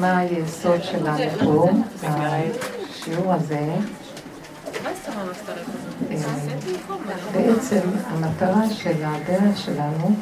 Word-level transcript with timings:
מה 0.00 0.18
היסוד 0.18 0.82
שלנו 0.82 1.30
פה, 1.44 1.68
בשיעור 2.02 3.32
הזה. 3.32 3.68
אה, 6.10 6.16
בעצם 7.32 7.80
המטרה 8.06 8.70
של 8.70 9.04
הדרך 9.04 9.56
שלנו 9.56 10.16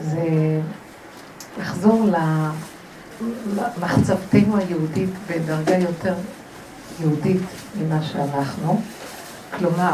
זה 0.00 0.28
לחזור 1.58 2.08
למחצבתנו 3.78 4.56
היהודית 4.56 5.10
בדרגה 5.28 5.76
יותר 5.78 6.14
יהודית 7.00 7.42
ממה 7.76 8.02
שאנחנו. 8.02 8.80
כלומר, 9.58 9.92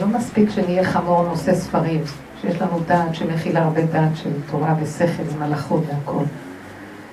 לא 0.00 0.06
מספיק 0.06 0.50
שנהיה 0.50 0.84
חמור 0.84 1.22
נושא 1.22 1.54
ספרים, 1.54 2.02
שיש 2.40 2.60
לנו 2.60 2.80
דעת 2.86 3.14
שמכילה 3.14 3.62
הרבה 3.62 3.82
דעת 3.82 4.16
של 4.16 4.30
תורה 4.50 4.74
ושכל 4.80 5.22
ומלאכות 5.32 5.82
והכל. 5.86 6.24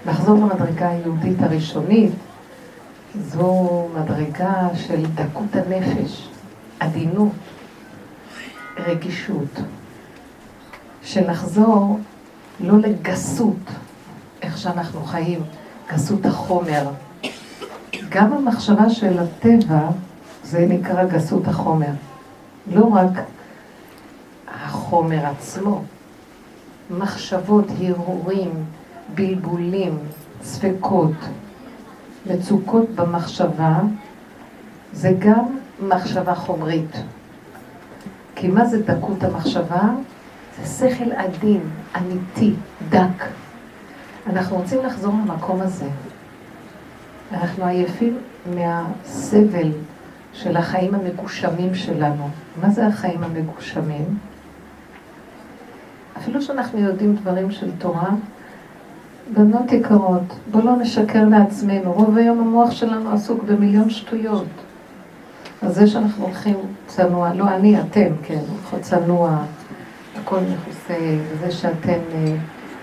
לחזור 0.05 0.35
למדרגה 0.35 0.89
היהודית 0.89 1.41
הראשונית, 1.41 2.11
זו 3.15 3.87
מדרגה 3.95 4.67
של 4.75 5.05
דקות 5.05 5.55
הנפש, 5.55 6.29
עדינות, 6.79 7.31
רגישות. 8.77 9.59
של 11.03 11.31
לחזור 11.31 11.99
לא 12.59 12.77
לגסות, 12.77 13.71
איך 14.41 14.57
שאנחנו 14.57 15.03
חיים, 15.03 15.39
גסות 15.93 16.25
החומר. 16.25 16.89
גם 18.09 18.33
המחשבה 18.33 18.89
של 18.89 19.19
הטבע, 19.19 19.89
זה 20.43 20.65
נקרא 20.69 21.05
גסות 21.05 21.47
החומר. 21.47 21.91
לא 22.71 22.85
רק 22.85 23.11
החומר 24.47 25.25
עצמו, 25.25 25.83
מחשבות, 26.89 27.65
הרהורים, 27.79 28.51
בלבולים, 29.15 29.97
ספקות, 30.41 31.11
מצוקות 32.25 32.89
במחשבה, 32.95 33.79
זה 34.93 35.13
גם 35.19 35.45
מחשבה 35.87 36.35
חומרית. 36.35 36.95
כי 38.35 38.47
מה 38.47 38.65
זה 38.65 38.83
דקות 38.83 39.23
המחשבה? 39.23 39.89
זה 40.61 40.87
שכל 40.87 41.11
עדין, 41.11 41.61
אמיתי, 41.97 42.53
דק. 42.89 43.25
אנחנו 44.27 44.57
רוצים 44.57 44.79
לחזור 44.85 45.13
למקום 45.13 45.61
הזה. 45.61 45.87
אנחנו 47.31 47.65
עייפים 47.65 48.17
מהסבל 48.55 49.71
של 50.33 50.57
החיים 50.57 50.95
המגושמים 50.95 51.75
שלנו. 51.75 52.29
מה 52.61 52.69
זה 52.69 52.87
החיים 52.87 53.23
המגושמים? 53.23 54.17
אפילו 56.17 56.41
שאנחנו 56.41 56.79
יודעים 56.79 57.15
דברים 57.15 57.51
של 57.51 57.71
תורה, 57.77 58.09
בנות 59.33 59.71
יקרות, 59.71 60.39
בואו 60.51 60.65
לא 60.65 60.75
נשקר 60.75 61.25
לעצמנו. 61.25 61.93
רוב 61.93 62.17
היום 62.17 62.39
המוח 62.39 62.71
שלנו 62.71 63.11
עסוק 63.11 63.43
במיליון 63.43 63.89
שטויות. 63.89 64.47
אז 65.61 65.75
זה 65.75 65.87
שאנחנו 65.87 66.25
הולכים 66.25 66.55
צנוע, 66.87 67.33
לא 67.33 67.47
אני, 67.47 67.81
אתם, 67.81 68.09
כן, 68.23 68.39
הולכות 68.49 68.81
צנוע, 68.81 69.37
הכל 70.21 70.39
מכוסה, 70.39 71.17
וזה 71.29 71.51
שאתן 71.51 71.99
אה, 72.13 72.35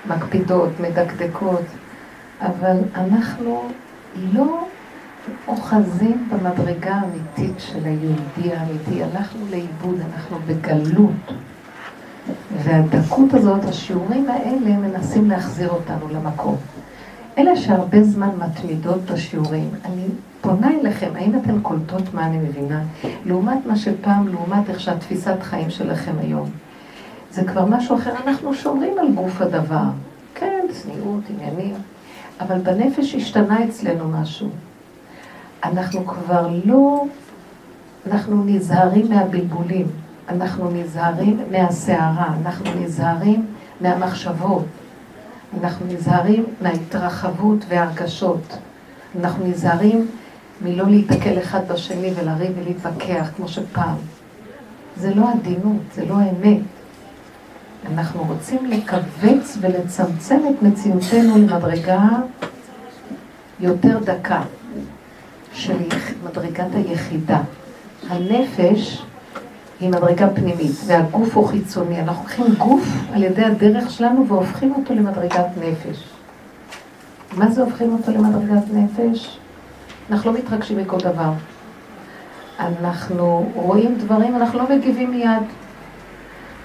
מקפידות, 0.06 0.70
מדקדקות, 0.80 1.62
אבל 2.40 2.76
אנחנו 2.94 3.62
לא 4.32 4.66
אוחזים 5.48 6.28
במדרגה 6.30 6.94
האמיתית 6.94 7.54
של 7.58 7.84
היהודי 7.84 8.56
האמיתי. 8.56 9.02
הלכנו 9.04 9.46
לאיבוד, 9.50 10.00
אנחנו 10.12 10.38
בגלות. 10.46 11.12
והדקות 12.62 13.34
הזאת, 13.34 13.64
השיעורים 13.64 14.28
האלה 14.28 14.76
מנסים 14.76 15.30
להחזיר 15.30 15.68
אותנו 15.68 16.08
למקום. 16.08 16.56
אלה 17.38 17.56
שהרבה 17.56 18.02
זמן 18.02 18.30
מתמידות 18.38 19.00
בשיעורים, 19.10 19.70
אני 19.84 20.04
פונה 20.40 20.70
אליכם, 20.80 21.10
האם 21.14 21.32
אתן 21.36 21.60
קולטות 21.62 22.14
מה 22.14 22.26
אני 22.26 22.38
מבינה? 22.38 22.82
לעומת 23.24 23.66
מה 23.66 23.76
שפעם, 23.76 24.28
לעומת 24.28 24.70
איך 24.70 24.80
שהתפיסת 24.80 25.42
חיים 25.42 25.70
שלכם 25.70 26.12
היום. 26.20 26.50
זה 27.30 27.44
כבר 27.44 27.64
משהו 27.64 27.96
אחר, 27.96 28.12
אנחנו 28.26 28.54
שומרים 28.54 28.98
על 28.98 29.12
גוף 29.12 29.40
הדבר. 29.40 29.84
כן, 30.34 30.66
צניעות, 30.72 31.22
עניינים, 31.30 31.74
אבל 32.40 32.58
בנפש 32.58 33.14
השתנה 33.14 33.64
אצלנו 33.64 34.08
משהו. 34.08 34.48
אנחנו 35.64 36.06
כבר 36.06 36.48
לא, 36.64 37.04
אנחנו 38.10 38.44
נזהרים 38.44 39.08
מהבלבולים. 39.08 39.86
אנחנו 40.28 40.70
נזהרים 40.70 41.40
מהסערה, 41.50 42.34
אנחנו 42.42 42.70
נזהרים 42.80 43.46
מהמחשבות, 43.80 44.64
אנחנו 45.60 45.86
נזהרים 45.86 46.44
מההתרחבות 46.60 47.58
וההרגשות, 47.68 48.58
אנחנו 49.20 49.46
נזהרים 49.46 50.06
מלא 50.60 50.84
להיתקל 50.84 51.38
אחד 51.38 51.68
בשני 51.68 52.10
ולריב 52.16 52.52
ולהתווכח 52.58 53.28
כמו 53.36 53.48
שפעם. 53.48 53.96
זה 54.96 55.14
לא 55.14 55.24
עדינות, 55.32 55.82
זה 55.94 56.04
לא 56.04 56.14
האמת. 56.14 56.58
אנחנו 57.92 58.24
רוצים 58.24 58.66
לכווץ 58.66 59.58
ולצמצם 59.60 60.40
את 60.50 60.62
מציאותנו 60.62 61.38
למדרגה 61.38 62.08
יותר 63.60 63.98
דקה, 64.04 64.42
של 65.52 65.76
מדרגת 66.24 66.74
היחידה. 66.74 67.40
הנפש 68.08 69.02
היא 69.80 69.88
מדרגה 69.90 70.28
פנימית, 70.28 70.72
והגוף 70.86 71.36
הוא 71.36 71.46
חיצוני. 71.46 72.00
אנחנו 72.00 72.22
לוקחים 72.22 72.54
גוף 72.58 72.88
על 73.14 73.22
ידי 73.22 73.44
הדרך 73.44 73.90
שלנו 73.90 74.26
והופכים 74.28 74.74
אותו 74.76 74.94
למדרגת 74.94 75.46
נפש. 75.56 76.04
מה 77.32 77.50
זה 77.50 77.62
הופכים 77.62 77.92
אותו 77.92 78.12
למדרגת 78.12 78.64
נפש? 78.72 79.38
אנחנו 80.10 80.32
לא 80.32 80.38
מתרגשים 80.38 80.78
מכל 80.78 80.98
דבר. 80.98 81.32
אנחנו 82.60 83.50
רואים 83.54 83.94
דברים, 83.98 84.36
אנחנו 84.36 84.58
לא 84.58 84.76
מגיבים 84.76 85.10
מיד. 85.10 85.42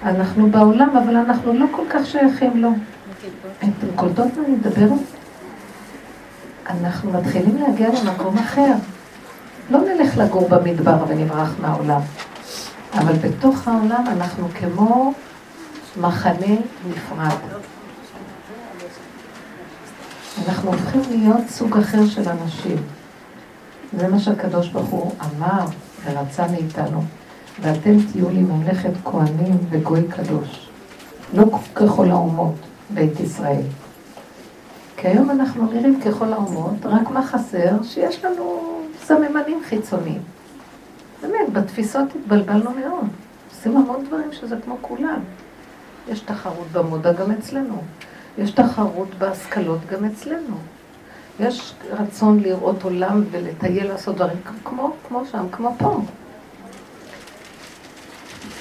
אנחנו 0.02 0.50
בעולם, 0.50 0.96
אבל 0.96 1.16
אנחנו 1.16 1.52
לא 1.52 1.66
כל 1.70 1.82
כך 1.90 2.06
שייכים 2.06 2.62
לו. 2.62 2.70
אתם 3.58 3.86
קולטות 3.96 4.26
מה 4.36 4.44
אני 4.46 4.54
מדברת? 4.54 5.00
אנחנו 6.70 7.12
מתחילים 7.12 7.56
להגיע 7.56 7.88
למקום 7.88 8.38
אחר. 8.38 8.72
לא 9.70 9.78
נלך 9.80 10.18
לגור 10.18 10.48
במדבר 10.48 11.04
ונברח 11.08 11.54
מהעולם. 11.60 12.00
אבל 12.92 13.12
בתוך 13.12 13.68
העולם 13.68 14.04
אנחנו 14.06 14.48
כמו 14.48 15.12
מחנה 16.00 16.56
נפרד. 16.88 17.36
אנחנו 20.48 20.72
הופכים 20.72 21.00
להיות 21.08 21.48
סוג 21.48 21.76
אחר 21.76 22.06
של 22.06 22.28
אנשים. 22.28 22.76
זה 23.98 24.08
מה 24.08 24.18
שהקדוש 24.18 24.68
ברוך 24.68 24.88
הוא 24.88 25.12
אמר 25.20 25.64
ורצה 26.04 26.46
מאיתנו. 26.48 27.02
ואתם 27.60 27.96
תהיו 28.12 28.30
לי 28.30 28.40
ממלכת 28.40 28.90
כהנים 29.04 29.58
וגוי 29.70 30.02
קדוש. 30.08 30.68
לא 31.34 31.44
ככל 31.74 32.10
האומות, 32.10 32.54
בית 32.90 33.20
ישראל. 33.20 33.62
כי 34.96 35.08
היום 35.08 35.30
אנחנו 35.30 35.72
נראים 35.72 36.00
ככל 36.00 36.32
האומות, 36.32 36.74
רק 36.84 37.10
מה 37.10 37.26
חסר? 37.26 37.82
שיש 37.82 38.24
לנו 38.24 38.60
סממנים 39.04 39.60
חיצוניים. 39.68 40.22
באמת, 41.22 41.52
בתפיסות 41.52 42.08
התבלבלנו 42.14 42.70
מאוד. 42.70 43.06
עושים 43.50 43.76
המון 43.76 44.04
דברים 44.04 44.32
שזה 44.32 44.56
כמו 44.64 44.78
כולם. 44.80 45.20
יש 46.08 46.20
תחרות 46.20 46.66
במודה 46.72 47.12
גם 47.12 47.30
אצלנו. 47.30 47.82
יש 48.38 48.50
תחרות 48.50 49.08
בהשכלות 49.18 49.78
גם 49.90 50.04
אצלנו. 50.04 50.56
יש 51.40 51.74
רצון 51.90 52.40
לראות 52.40 52.82
עולם 52.82 53.24
ולטייל 53.30 53.88
לעשות 53.88 54.14
דברים 54.14 54.36
כמו, 54.64 54.92
כמו 55.08 55.22
שם, 55.32 55.46
כמו 55.52 55.74
פה. 55.78 56.00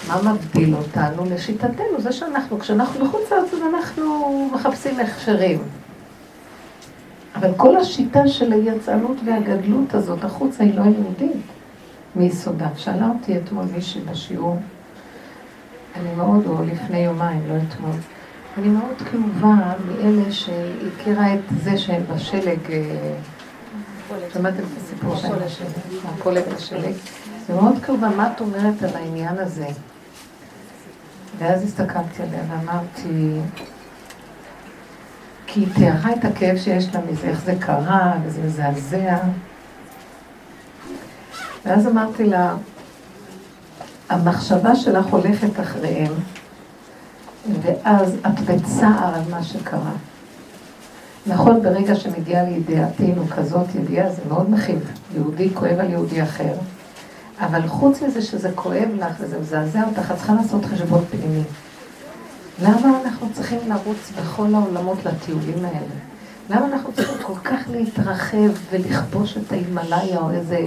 מה 0.07 0.33
מבדיל 0.33 0.75
אותנו 0.75 1.25
לשיטתנו? 1.25 2.01
זה 2.01 2.11
שאנחנו, 2.11 2.59
כשאנחנו 2.59 3.05
בחוץ 3.05 3.31
לארץ, 3.31 3.53
אז 3.53 3.59
אנחנו 3.73 4.49
מחפשים 4.53 4.99
הכשרים. 4.99 5.59
אבל 7.35 7.51
כל 7.57 7.77
השיטה 7.77 8.27
של 8.27 8.53
היצרנות 8.53 9.17
והגדלות 9.25 9.93
הזאת 9.93 10.23
החוצה 10.23 10.63
היא 10.63 10.75
לא 10.75 10.81
יהודית. 10.81 11.41
מיסודה. 12.15 12.67
שאלה 12.75 13.07
אותי 13.07 13.37
אתמול 13.37 13.65
מישהי 13.75 14.01
בשיעור, 14.01 14.59
אני 15.95 16.15
מאוד, 16.15 16.45
או 16.45 16.63
לפני 16.63 16.99
יומיים, 16.99 17.41
לא 17.47 17.53
אתמול, 17.67 17.95
אני 18.57 18.67
מאוד 18.67 19.01
כאובה 19.11 19.73
מאלה 19.87 20.31
שהכירה 20.31 21.33
את 21.33 21.39
זה 21.63 21.77
שהם 21.77 22.03
בשלג, 22.13 22.71
אה, 22.71 23.15
שמעתם 24.33 24.57
את 24.57 24.77
הסיפור 24.77 25.15
בשלג, 25.15 25.67
מהפולג 26.05 26.43
בשלג? 26.55 26.93
זה 27.47 27.53
מאוד 27.53 27.75
כאובה, 27.85 28.09
מה 28.09 28.31
את 28.35 28.41
אומרת 28.41 28.83
על 28.83 28.95
העניין 28.95 29.37
הזה? 29.37 29.67
ואז 31.37 31.63
הסתכלתי 31.63 32.23
עליה 32.23 32.41
ואמרתי, 32.49 33.39
כי 35.47 35.59
היא 35.59 35.67
תיארה 35.75 36.13
את 36.13 36.25
הכאב 36.25 36.57
שיש 36.57 36.95
לה 36.95 37.01
מזה, 37.11 37.27
איך 37.27 37.41
זה 37.41 37.55
קרה, 37.59 38.13
וזה 38.25 38.41
מזעזע. 38.41 39.17
ואז 41.65 41.87
אמרתי 41.87 42.23
לה, 42.23 42.55
המחשבה 44.09 44.75
שלך 44.75 45.05
הולכת 45.05 45.59
אחריהם, 45.59 46.13
ואז 47.61 48.15
את 48.27 48.39
בצער 48.39 49.15
על 49.15 49.21
מה 49.29 49.43
שקרה. 49.43 49.91
נכון, 51.27 51.61
ברגע 51.61 51.95
שמגיעה 51.95 52.43
לידיעתנו 52.43 53.27
כזאת 53.35 53.75
ידיעה, 53.75 54.11
זה 54.11 54.21
מאוד 54.29 54.49
מכיל. 54.49 54.79
יהודי 55.15 55.49
כואב 55.53 55.79
על 55.79 55.89
יהודי 55.89 56.23
אחר, 56.23 56.53
אבל 57.39 57.67
חוץ 57.67 58.01
מזה 58.01 58.21
שזה 58.21 58.51
כואב 58.55 58.89
לך 58.97 59.15
וזה 59.19 59.39
מזעזע 59.39 59.83
אותך, 59.87 60.11
את 60.11 60.17
צריכה 60.17 60.33
לעשות 60.33 60.65
חשבון 60.65 61.05
פנימי. 61.11 61.43
למה 62.61 62.99
אנחנו 63.03 63.27
צריכים 63.33 63.59
לרוץ 63.67 64.11
בכל 64.21 64.55
העולמות 64.55 64.97
לטיולים 65.05 65.65
האלה? 65.65 66.10
למה 66.51 66.65
אנחנו 66.65 66.93
צריכים 66.93 67.17
כל 67.23 67.39
כך 67.43 67.59
להתרחב 67.71 68.51
ולכבוש 68.71 69.37
את 69.37 69.51
ההימאליה 69.51 70.19
או 70.19 70.31
איזה 70.31 70.65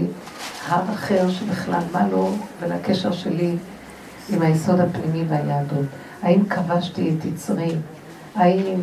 הר 0.68 0.92
אחר 0.94 1.30
שבכלל 1.30 1.82
מה 1.92 2.08
לא, 2.08 2.30
ולקשר 2.60 3.12
שלי 3.12 3.56
עם 4.28 4.42
היסוד 4.42 4.80
הפנימי 4.80 5.24
והיהדות? 5.28 5.86
האם 6.22 6.44
כבשתי 6.44 7.14
את 7.14 7.24
יצרי? 7.24 7.76
האם 8.34 8.80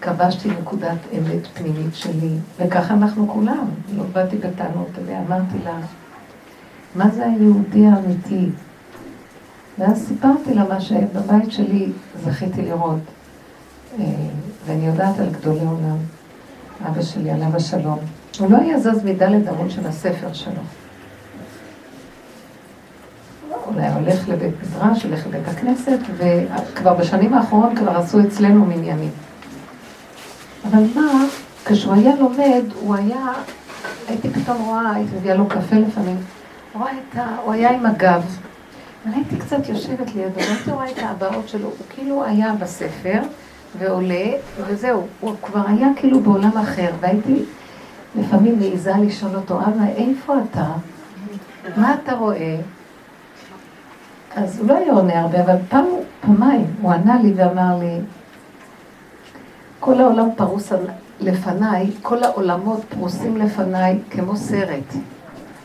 כבשתי 0.00 0.50
נקודת 0.50 0.98
אמת 1.18 1.46
פנימית 1.54 1.94
שלי? 1.94 2.30
וככה 2.58 2.94
אנחנו 2.94 3.28
כולם. 3.28 3.66
לא 3.96 4.04
באתי 4.12 4.36
בטענות 4.36 4.90
ואמרתי 5.06 5.58
לה, 5.64 5.78
מה 6.94 7.10
זה 7.10 7.26
היהודי 7.26 7.86
האמיתי? 7.86 8.48
ואז 9.78 10.06
סיפרתי 10.08 10.54
לה 10.54 10.64
מה 10.68 10.80
שבבית 10.80 11.52
שלי 11.52 11.92
זכיתי 12.24 12.62
לראות. 12.62 13.00
אה, 13.98 14.04
ואני 14.66 14.86
יודעת 14.86 15.18
על 15.18 15.30
גדולי 15.30 15.64
עולם, 15.64 15.96
אבא 16.86 17.02
שלי, 17.02 17.30
עליו 17.30 17.56
השלום. 17.56 17.98
הוא 18.38 18.50
לא 18.50 18.56
היה 18.56 18.78
זז 18.78 19.04
מדלת 19.04 19.48
אמון 19.48 19.70
של 19.70 19.86
הספר 19.86 20.32
שלו. 20.32 20.62
היה 23.76 23.94
הולך 23.94 24.28
לבית 24.28 24.54
מדרש, 24.62 25.04
הולך 25.04 25.26
לבית 25.26 25.48
הכנסת, 25.48 25.98
וכבר 26.16 26.94
בשנים 26.94 27.34
האחרונות 27.34 27.78
כבר 27.78 27.96
עשו 27.96 28.20
אצלנו 28.20 28.64
מניינים. 28.64 29.10
אבל 30.70 30.82
מה, 30.94 31.24
כשהוא 31.64 31.94
היה 31.94 32.16
לומד, 32.16 32.62
הוא 32.80 32.94
היה, 32.94 33.32
הייתי 34.08 34.30
פתאום 34.30 34.62
רואה, 34.62 34.90
הייתי 34.94 35.16
מביאה 35.16 35.34
לו 35.34 35.46
קפה 35.46 35.76
לפעמים, 35.76 36.16
רואה 36.74 36.90
את 36.92 37.18
ה... 37.18 37.36
הוא 37.44 37.52
היה 37.52 37.70
עם 37.70 37.86
הגב, 37.86 38.36
והייתי 39.06 39.36
קצת 39.36 39.68
יושבת 39.68 40.14
לידו, 40.14 40.36
והייתי 40.36 40.70
רואה 40.70 40.90
את 40.90 40.98
ההבעות 40.98 41.48
שלו, 41.48 41.66
הוא 41.66 41.86
כאילו 41.94 42.24
היה 42.24 42.52
בספר, 42.58 43.20
ועולה, 43.78 44.24
וזהו, 44.66 45.06
הוא 45.20 45.34
כבר 45.42 45.62
היה 45.66 45.88
כאילו 45.96 46.20
בעולם 46.20 46.58
אחר, 46.58 46.90
והייתי 47.00 47.44
לפעמים 48.18 48.58
מעיזה 48.58 48.92
לשאול 49.00 49.36
אותו, 49.36 49.60
אבא, 49.60 49.84
איפה 49.96 50.34
אתה? 50.50 50.66
מה 51.76 51.94
אתה 51.94 52.14
רואה? 52.14 52.56
אז 54.36 54.58
הוא 54.58 54.68
לא 54.68 54.76
היה 54.76 54.92
עונה 54.92 55.20
הרבה, 55.20 55.40
אבל 55.40 55.56
פעם, 55.68 55.84
פעמיים, 56.20 56.66
הוא 56.82 56.92
ענה 56.92 57.22
לי 57.22 57.32
ואמר 57.36 57.78
לי, 57.78 57.98
כל 59.80 60.00
העולם 60.00 60.28
פרוס 60.36 60.72
לפניי, 61.20 61.90
כל 62.02 62.22
העולמות 62.22 62.80
פרוסים 62.88 63.36
לפניי 63.36 63.98
כמו 64.10 64.36
סרט. 64.36 64.94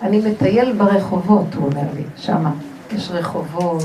אני 0.02 0.32
מטייל 0.32 0.74
ברחובות, 0.74 1.54
הוא 1.56 1.66
אומר 1.66 1.88
לי, 1.96 2.04
שמה. 2.18 2.52
יש 2.92 3.12
רחובות, 3.12 3.84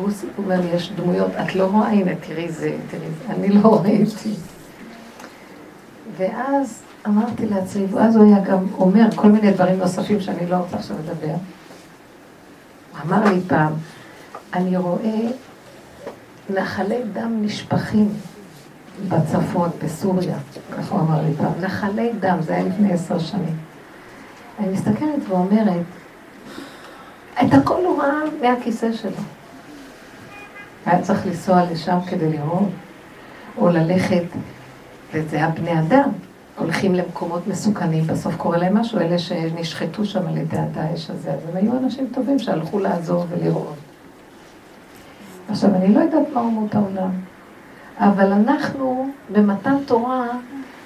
והוא 0.00 0.12
אומר 0.38 0.60
לי, 0.60 0.66
יש 0.66 0.92
דמויות, 0.92 1.30
את 1.42 1.54
לא 1.54 1.64
רואה? 1.64 1.88
הנה, 1.88 2.12
תראי 2.14 2.52
זה, 2.52 2.76
תראי 2.90 3.06
זה, 3.26 3.32
אני 3.34 3.48
לא 3.48 3.80
ראיתי. 3.82 4.34
ואז 6.16 6.82
אמרתי 7.06 7.46
לעצמי, 7.46 7.86
ואז 7.90 8.16
הוא 8.16 8.24
היה 8.24 8.44
גם 8.44 8.66
אומר 8.78 9.10
כל 9.14 9.28
מיני 9.28 9.52
דברים 9.52 9.78
נוספים 9.78 10.20
שאני 10.20 10.46
לא 10.46 10.56
רוצה 10.56 10.76
עכשיו 10.76 10.96
לדבר. 10.98 11.34
הוא 12.92 13.00
אמר 13.06 13.32
לי 13.32 13.40
פעם, 13.48 13.72
אני 14.54 14.76
רואה 14.76 15.20
נחלי 16.50 17.02
דם 17.12 17.38
נשפכים 17.42 18.08
בצפון, 19.08 19.70
בסוריה, 19.84 20.36
ככה 20.78 20.94
הוא 20.94 21.00
אמר 21.00 21.22
לי 21.22 21.34
פעם, 21.34 21.52
נחלי 21.60 22.10
דם, 22.20 22.36
זה 22.40 22.54
היה 22.54 22.64
לפני 22.64 22.92
עשר 22.92 23.18
שנים. 23.18 23.56
אני 24.58 24.68
מסתכלת 24.68 25.28
ואומרת, 25.28 25.84
את 27.42 27.54
הכל 27.54 27.84
הוא 27.84 28.02
ראה 28.02 28.20
מהכיסא 28.42 28.92
שלו. 28.92 29.39
היה 30.86 31.02
צריך 31.02 31.26
לנסוע 31.26 31.64
לשם 31.72 31.98
כדי 32.06 32.32
לראות, 32.32 32.68
או 33.58 33.68
ללכת, 33.68 34.24
וזה 35.12 35.36
היה 35.36 35.48
בני 35.48 35.80
אדם, 35.80 36.10
הולכים 36.58 36.94
למקומות 36.94 37.46
מסוכנים, 37.46 38.06
בסוף 38.06 38.36
קורה 38.36 38.58
להם 38.58 38.76
משהו, 38.76 38.98
אלה 38.98 39.18
שנשחטו 39.18 40.04
שם 40.04 40.26
על 40.26 40.36
ידי 40.36 40.58
הדאעש 40.58 41.10
הזה, 41.10 41.32
אז 41.32 41.40
הם 41.50 41.56
היו 41.56 41.78
אנשים 41.78 42.08
טובים 42.14 42.38
שהלכו 42.38 42.78
לעזור 42.78 43.26
ולראות. 43.28 43.76
עכשיו, 45.50 45.74
אני 45.74 45.94
לא 45.94 46.00
יודעת 46.00 46.26
מה 46.34 46.40
אומות 46.40 46.74
העולם, 46.74 47.10
אבל 47.98 48.32
אנחנו 48.32 49.08
במתן 49.32 49.76
תורה 49.86 50.26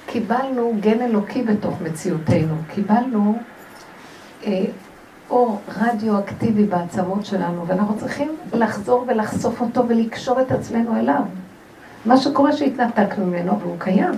קיבלנו 0.06 0.75
גן 0.81 1.00
אלוקי 1.00 1.43
בתוך 1.43 1.81
מציאותנו, 1.81 2.55
קיבלנו 2.75 3.38
אה, 4.46 4.64
אור 5.30 5.60
רדיואקטיבי 5.80 6.64
בעצמות 6.64 7.26
שלנו, 7.26 7.66
ואנחנו 7.66 7.98
צריכים 7.98 8.36
לחזור 8.52 9.04
ולחשוף 9.08 9.60
אותו 9.60 9.88
ולקשור 9.88 10.40
את 10.40 10.52
עצמנו 10.52 10.96
אליו. 10.96 11.22
מה 12.04 12.16
שקורה 12.16 12.52
שהתנתקנו 12.52 13.26
ממנו, 13.26 13.60
והוא 13.60 13.76
קיים. 13.78 14.12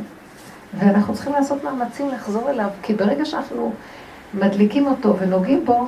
ואנחנו 0.79 1.15
צריכים 1.15 1.33
לעשות 1.33 1.65
מאמצים 1.65 2.09
לחזור 2.09 2.51
אליו, 2.51 2.69
כי 2.83 2.95
ברגע 2.95 3.25
שאנחנו 3.25 3.73
מדליקים 4.35 4.87
אותו 4.87 5.17
ונוגעים 5.19 5.65
בו, 5.65 5.87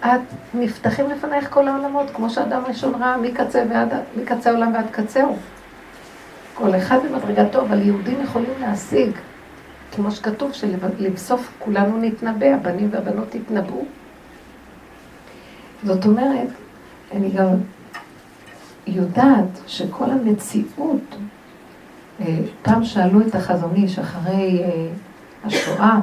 את 0.00 0.20
נפתחים 0.54 1.10
לפנייך 1.10 1.50
כל 1.50 1.68
העולמות, 1.68 2.10
כמו 2.10 2.30
שאדם 2.30 2.62
ראשון 2.68 2.94
ראה 2.94 3.16
מקצה, 3.16 3.64
ועד, 3.70 3.88
מקצה 4.16 4.50
העולם 4.50 4.74
ועד 4.74 4.86
קצהו. 4.90 5.36
כל 6.54 6.76
אחד 6.76 6.98
במדרגתו, 7.04 7.60
אבל 7.60 7.82
יהודים 7.82 8.20
יכולים 8.22 8.50
להשיג, 8.60 9.10
כמו 9.92 10.10
שכתוב, 10.10 10.52
שלבסוף 10.52 11.52
כולנו 11.58 11.98
נתנבא, 11.98 12.46
הבנים 12.46 12.88
והבנות 12.92 13.34
יתנבאו. 13.34 13.84
זאת 15.84 16.06
אומרת, 16.06 16.48
אני 17.12 17.30
גם 17.30 17.48
יודעת 18.86 19.60
שכל 19.66 20.10
המציאות, 20.10 21.16
אה, 22.20 22.38
פעם 22.62 22.84
שאלו 22.84 23.20
את 23.20 23.34
החזון 23.34 23.74
איש 23.74 23.98
אחרי 23.98 24.62
אה, 24.62 24.86
השואה, 25.44 26.00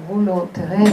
אמרו 0.00 0.20
לו, 0.20 0.46
תראה, 0.52 0.84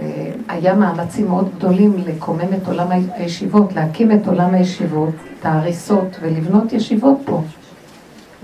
אה, 0.00 0.32
היה 0.48 0.74
מאמצים 0.74 1.28
מאוד 1.28 1.50
גדולים 1.56 1.96
לקומם 2.06 2.54
את 2.62 2.68
עולם 2.68 2.88
הישיבות, 2.90 3.72
להקים 3.72 4.12
את 4.12 4.26
עולם 4.26 4.54
הישיבות, 4.54 5.14
את 5.40 5.46
ההריסות 5.46 6.16
ולבנות 6.20 6.72
ישיבות 6.72 7.18
פה. 7.24 7.42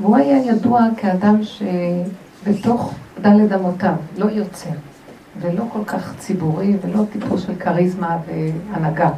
והוא 0.00 0.16
היה 0.16 0.46
ידוע 0.46 0.87
כאדם 0.96 1.40
שבתוך 1.42 2.94
דלת 3.20 3.52
אמותיו, 3.52 3.94
לא 4.18 4.30
יוצר. 4.30 4.70
ולא 5.40 5.64
כל 5.73 5.85
כך 5.87 6.14
ציבורי, 6.18 6.76
ולא 6.82 7.02
טיפוס 7.12 7.42
של 7.42 7.54
כריזמה 7.54 8.16
והנהגה. 8.26 9.11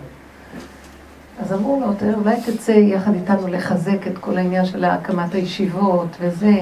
אז 1.40 1.52
אמרו 1.52 1.80
לו, 1.80 2.14
אולי 2.14 2.36
תצא 2.46 2.72
יחד 2.72 3.14
איתנו 3.14 3.48
לחזק 3.48 4.06
את 4.06 4.18
כל 4.18 4.38
העניין 4.38 4.64
של 4.64 4.84
הקמת 4.84 5.34
הישיבות 5.34 6.16
וזה. 6.20 6.60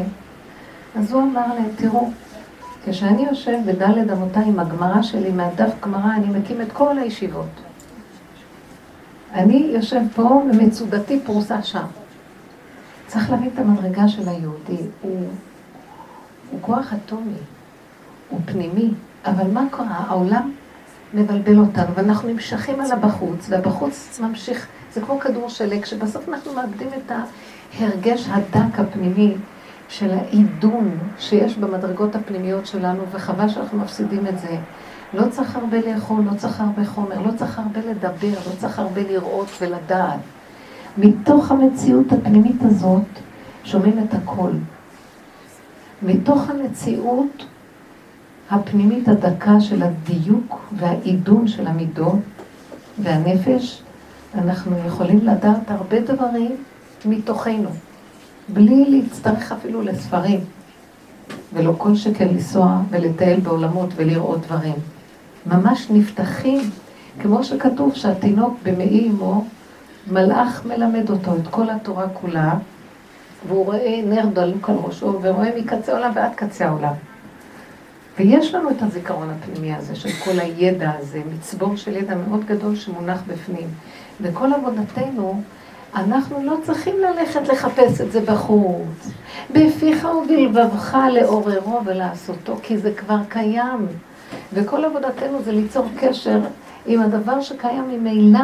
אז 0.96 1.12
הוא 1.12 1.22
אמר 1.22 1.54
להם, 1.54 1.68
תראו, 1.76 2.10
כשאני 2.86 3.22
יושב 3.22 3.58
בדלת 3.66 4.10
אמותיי 4.10 4.44
עם 4.46 4.60
הגמרא 4.60 5.02
שלי, 5.02 5.30
מהדף 5.30 5.72
גמרא, 5.82 6.14
אני 6.16 6.38
מקים 6.38 6.60
את 6.60 6.72
כל 6.72 6.98
הישיבות. 6.98 7.60
אני 9.32 9.70
יושב 9.74 10.00
פה 10.14 10.22
ומצודתי 10.22 11.20
פרוסה 11.24 11.62
שם. 11.62 11.86
צריך 13.06 13.30
להבין 13.30 13.50
את 13.54 13.58
המדרגה 13.58 14.08
של 14.08 14.28
היהודי, 14.28 14.82
הוא, 15.02 15.26
הוא 16.50 16.58
כוח 16.60 16.92
אטומי, 16.92 17.38
הוא 18.28 18.40
פנימי, 18.44 18.90
אבל 19.26 19.50
מה 19.52 19.64
קרה? 19.70 20.04
העולם 20.08 20.52
מבלבל 21.14 21.58
אותנו, 21.58 21.94
ואנחנו 21.94 22.28
נמשכים 22.28 22.80
על 22.80 22.92
הבחוץ, 22.92 23.46
והבחוץ 23.48 24.20
ממשיך, 24.22 24.66
זה 24.92 25.00
כמו 25.00 25.20
כדור 25.20 25.48
שלג, 25.48 25.84
שבסוף 25.84 26.28
אנחנו 26.28 26.52
מאבדים 26.52 26.88
את 26.88 27.12
ההרגש 27.78 28.28
הדק 28.30 28.78
הפנימי 28.78 29.34
של 29.88 30.10
העידון 30.10 30.98
שיש 31.18 31.56
במדרגות 31.56 32.14
הפנימיות 32.14 32.66
שלנו, 32.66 33.02
וחבל 33.10 33.48
שאנחנו 33.48 33.78
מפסידים 33.78 34.26
את 34.26 34.38
זה. 34.38 34.56
לא 35.14 35.28
צריך 35.30 35.56
הרבה 35.56 35.78
לאכול, 35.80 36.22
לא 36.30 36.36
צריך 36.36 36.60
הרבה 36.60 36.84
חומר, 36.84 37.22
לא 37.26 37.32
צריך 37.36 37.58
הרבה 37.58 37.80
לדבר, 37.90 38.38
לא 38.46 38.56
צריך 38.58 38.78
הרבה 38.78 39.02
לראות 39.02 39.48
ולדעת. 39.60 40.20
מתוך 40.98 41.50
המציאות 41.50 42.12
הפנימית 42.12 42.62
הזאת 42.62 43.02
שומעים 43.64 43.98
את 43.98 44.14
הכל. 44.14 44.50
מתוך 46.02 46.50
המציאות 46.50 47.44
הפנימית 48.50 49.08
הדקה 49.08 49.60
של 49.60 49.82
הדיוק 49.82 50.72
והעידון 50.72 51.48
של 51.48 51.66
המידות 51.66 52.18
והנפש, 52.98 53.82
אנחנו 54.34 54.76
יכולים 54.86 55.26
לדעת 55.26 55.70
הרבה 55.70 56.00
דברים 56.00 56.56
מתוכנו, 57.04 57.68
בלי 58.48 58.84
להצטרך 58.90 59.52
אפילו 59.52 59.82
לספרים, 59.82 60.40
ולא 61.52 61.74
כל 61.78 61.94
שכן 61.94 62.28
לנסוע 62.28 62.80
ולטייל 62.90 63.40
בעולמות 63.40 63.88
ולראות 63.96 64.40
דברים. 64.40 64.74
ממש 65.46 65.86
נפתחים, 65.90 66.60
כמו 67.20 67.44
שכתוב 67.44 67.94
שהתינוק 67.94 68.58
במעי 68.62 69.10
אמו, 69.10 69.44
מלאך 70.10 70.66
מלמד 70.66 71.10
אותו 71.10 71.36
את 71.36 71.48
כל 71.50 71.70
התורה 71.70 72.08
כולה, 72.08 72.54
והוא 73.48 73.64
רואה 73.64 74.00
נר 74.06 74.26
דלוק 74.32 74.70
על 74.70 74.76
ראשו, 74.76 75.18
ורואה 75.22 75.50
מקצה 75.58 75.92
העולם 75.92 76.12
ועד 76.14 76.34
קצה 76.34 76.66
העולם. 76.66 76.92
ויש 78.20 78.54
לנו 78.54 78.70
את 78.70 78.82
הזיכרון 78.82 79.30
הפנימי 79.30 79.74
הזה 79.74 79.96
של 79.96 80.08
כל 80.24 80.40
הידע 80.40 80.90
הזה, 80.98 81.22
מצבור 81.34 81.76
של 81.76 81.96
ידע 81.96 82.14
מאוד 82.14 82.44
גדול 82.44 82.76
שמונח 82.76 83.22
בפנים. 83.26 83.68
וכל 84.20 84.52
עבודתנו, 84.52 85.42
אנחנו 85.94 86.44
לא 86.44 86.56
צריכים 86.62 86.94
ללכת 86.98 87.48
לחפש 87.48 88.00
את 88.00 88.12
זה 88.12 88.20
בחוץ. 88.20 89.10
בפיך 89.50 90.04
ובלבבך 90.04 90.96
לעוררו 91.12 91.80
ולעשותו, 91.84 92.56
כי 92.62 92.78
זה 92.78 92.92
כבר 92.96 93.18
קיים. 93.28 93.86
וכל 94.52 94.84
עבודתנו 94.84 95.42
זה 95.44 95.52
ליצור 95.52 95.86
קשר 96.00 96.40
עם 96.86 97.00
הדבר 97.00 97.40
שקיים 97.40 97.88
ממילא, 97.88 98.40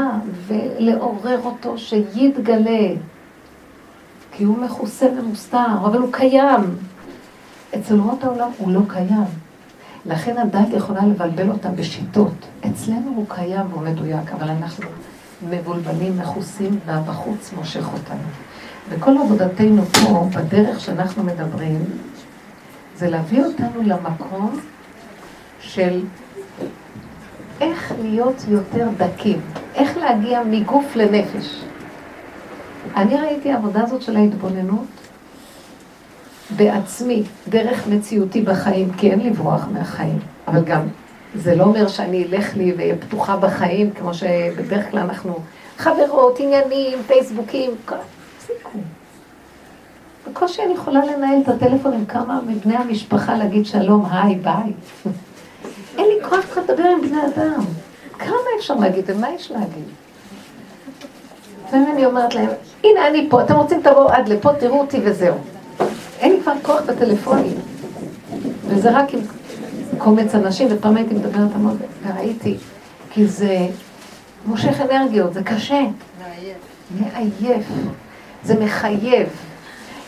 ולעורר 0.46 1.40
אותו 1.44 1.78
שיתגלה. 1.78 2.94
כי 4.32 4.44
הוא 4.44 4.58
מכוסה 4.58 5.06
ומוסתר, 5.18 5.66
אבל 5.84 5.98
הוא 5.98 6.12
קיים. 6.12 6.76
אצל 7.74 7.94
רות 7.94 8.24
העולם 8.24 8.50
הוא 8.58 8.72
לא 8.72 8.80
קיים. 8.88 9.45
לכן 10.08 10.38
הדת 10.38 10.68
יכולה 10.72 11.06
לבלבל 11.06 11.50
אותם 11.50 11.76
בשיטות. 11.76 12.32
אצלנו 12.66 13.12
הוא 13.16 13.24
קיים 13.28 13.66
והוא 13.70 13.82
מדויק, 13.82 14.32
אבל 14.32 14.48
אנחנו 14.48 14.84
מבולבלים, 15.50 16.18
מכוסים, 16.18 16.78
והבחוץ 16.86 17.52
מושך 17.56 17.86
אותנו. 17.92 18.28
וכל 18.88 19.18
עבודתנו 19.18 19.82
פה, 19.84 20.28
בדרך 20.36 20.80
שאנחנו 20.80 21.24
מדברים, 21.24 21.84
זה 22.96 23.10
להביא 23.10 23.44
אותנו 23.44 23.82
למקום 23.84 24.60
של 25.60 26.04
איך 27.60 27.92
להיות 28.02 28.44
יותר 28.48 28.88
דקים, 28.96 29.40
איך 29.74 29.96
להגיע 29.96 30.42
מגוף 30.50 30.96
לנפש. 30.96 31.62
אני 32.96 33.16
ראיתי 33.16 33.52
העבודה 33.52 33.82
הזאת 33.82 34.02
של 34.02 34.16
ההתבוננות 34.16 34.86
בעצמי, 36.50 37.22
דרך 37.48 37.86
מציאותי 37.86 38.42
בחיים, 38.42 38.92
כי 38.92 39.10
אין 39.10 39.20
לברוח 39.20 39.68
מהחיים, 39.72 40.18
אבל 40.48 40.64
גם 40.64 40.82
זה 41.34 41.54
לא 41.54 41.64
אומר 41.64 41.88
שאני 41.88 42.24
אלך 42.24 42.56
לי 42.56 42.72
ואהיה 42.76 42.96
פתוחה 42.96 43.36
בחיים, 43.36 43.90
כמו 43.90 44.14
שבדרך 44.14 44.90
כלל 44.90 45.00
אנחנו 45.00 45.38
חברות, 45.78 46.40
עניינים, 46.40 46.98
פייסבוקים, 47.06 47.70
תפסיקו. 48.38 48.70
בקושי 50.30 50.62
אני 50.62 50.74
יכולה 50.74 51.00
לנהל 51.04 51.38
את 51.42 51.48
הטלפון 51.48 51.92
עם 51.92 52.06
כמה 52.06 52.40
מבני 52.46 52.76
המשפחה 52.76 53.36
להגיד 53.36 53.66
שלום, 53.66 54.06
היי, 54.10 54.34
ביי. 54.34 54.72
אין 55.98 56.06
לי 56.06 56.28
כוח 56.28 56.40
ככה 56.40 56.60
לדבר 56.60 56.84
עם 56.84 57.00
בני 57.00 57.18
אדם. 57.26 57.60
כמה 58.18 58.36
אפשר 58.58 58.74
להגיד 58.74 59.04
ומה 59.08 59.30
יש 59.30 59.50
להגיד? 59.50 59.84
לפעמים 61.66 61.92
אני 61.92 62.06
אומרת 62.06 62.34
להם, 62.34 62.48
הנה 62.84 63.08
אני 63.08 63.26
פה, 63.30 63.42
אתם 63.42 63.54
רוצים 63.54 63.82
תבואו 63.82 64.08
עד 64.08 64.28
לפה, 64.28 64.52
תראו 64.52 64.80
אותי 64.80 65.00
וזהו. 65.04 65.34
אין 66.20 66.32
לי 66.32 66.40
כבר 66.42 66.52
כוח 66.62 66.80
בטלפונים. 66.86 67.56
וזה 68.68 68.98
רק 68.98 69.14
עם 69.14 69.20
קומץ 69.98 70.34
אנשים, 70.34 70.68
ופעם 70.70 70.96
הייתי 70.96 71.14
מדברת 71.14 71.50
המון, 71.54 71.76
וראיתי, 72.06 72.56
כי 73.10 73.26
זה 73.26 73.66
מושך 74.46 74.80
אנרגיות, 74.80 75.34
זה 75.34 75.42
קשה. 75.42 75.80
מעייף. 76.20 76.56
מעייף. 77.00 77.66
זה 78.44 78.54
מחייב. 78.60 79.28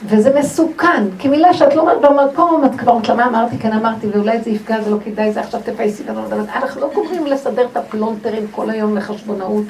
וזה 0.05 0.39
מסוכן, 0.39 1.05
כי 1.19 1.29
מילה 1.29 1.55
שאת 1.55 1.75
לא 1.75 1.81
אומרת 1.81 2.01
במקום, 2.01 2.65
את 2.65 2.81
כבר 2.81 2.93
אומרת 2.93 3.09
לה 3.09 3.15
מה 3.15 3.27
אמרתי, 3.27 3.59
כן 3.59 3.73
אמרתי, 3.73 4.07
ואולי 4.07 4.41
זה 4.41 4.51
יפגע, 4.51 4.81
זה 4.81 4.91
לא 4.91 4.97
כדאי, 5.05 5.33
זה 5.33 5.41
עכשיו 5.41 5.61
תפייסי. 5.65 6.03
אנחנו 6.55 6.81
לא 6.81 6.91
גומרים 6.95 7.27
לסדר 7.27 7.67
את 7.73 7.77
הפלונטרים 7.77 8.47
כל 8.51 8.71
היום 8.71 8.97
לחשבונאות. 8.97 9.65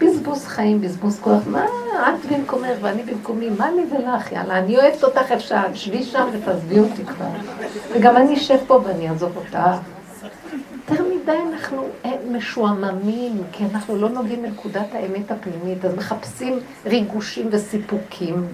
בזבוז 0.00 0.46
חיים, 0.46 0.80
בזבוז 0.80 1.20
כוח. 1.20 1.42
מה, 1.46 1.64
את 1.94 2.32
במקומך 2.32 2.76
ואני 2.80 3.02
במקומי, 3.02 3.50
מה 3.50 3.70
לי 3.70 3.82
ולך, 3.90 4.32
יאללה, 4.32 4.58
אני 4.58 4.76
אוהבת 4.76 5.04
אותך 5.04 5.32
אפשר, 5.32 5.62
שבי 5.74 6.02
שם 6.02 6.28
ותעזבי 6.32 6.78
אותי 6.78 7.04
כבר. 7.04 7.26
וגם 7.92 8.16
אני 8.16 8.34
אשב 8.34 8.58
פה 8.66 8.80
ואני 8.84 9.10
אעזוב 9.10 9.36
אותך. 9.36 9.58
יותר 10.90 11.04
מדי 11.04 11.38
אנחנו 11.52 11.86
אה, 12.04 12.10
משועממים, 12.30 13.42
כי 13.52 13.64
אנחנו 13.72 13.96
לא 13.96 14.08
נוגעים 14.08 14.42
בנקודת 14.42 14.86
האמת 14.92 15.30
הפנימית, 15.30 15.84
אז 15.84 15.94
מחפשים 15.94 16.58
ריגושים 16.86 17.48
וסיפוקים. 17.50 18.46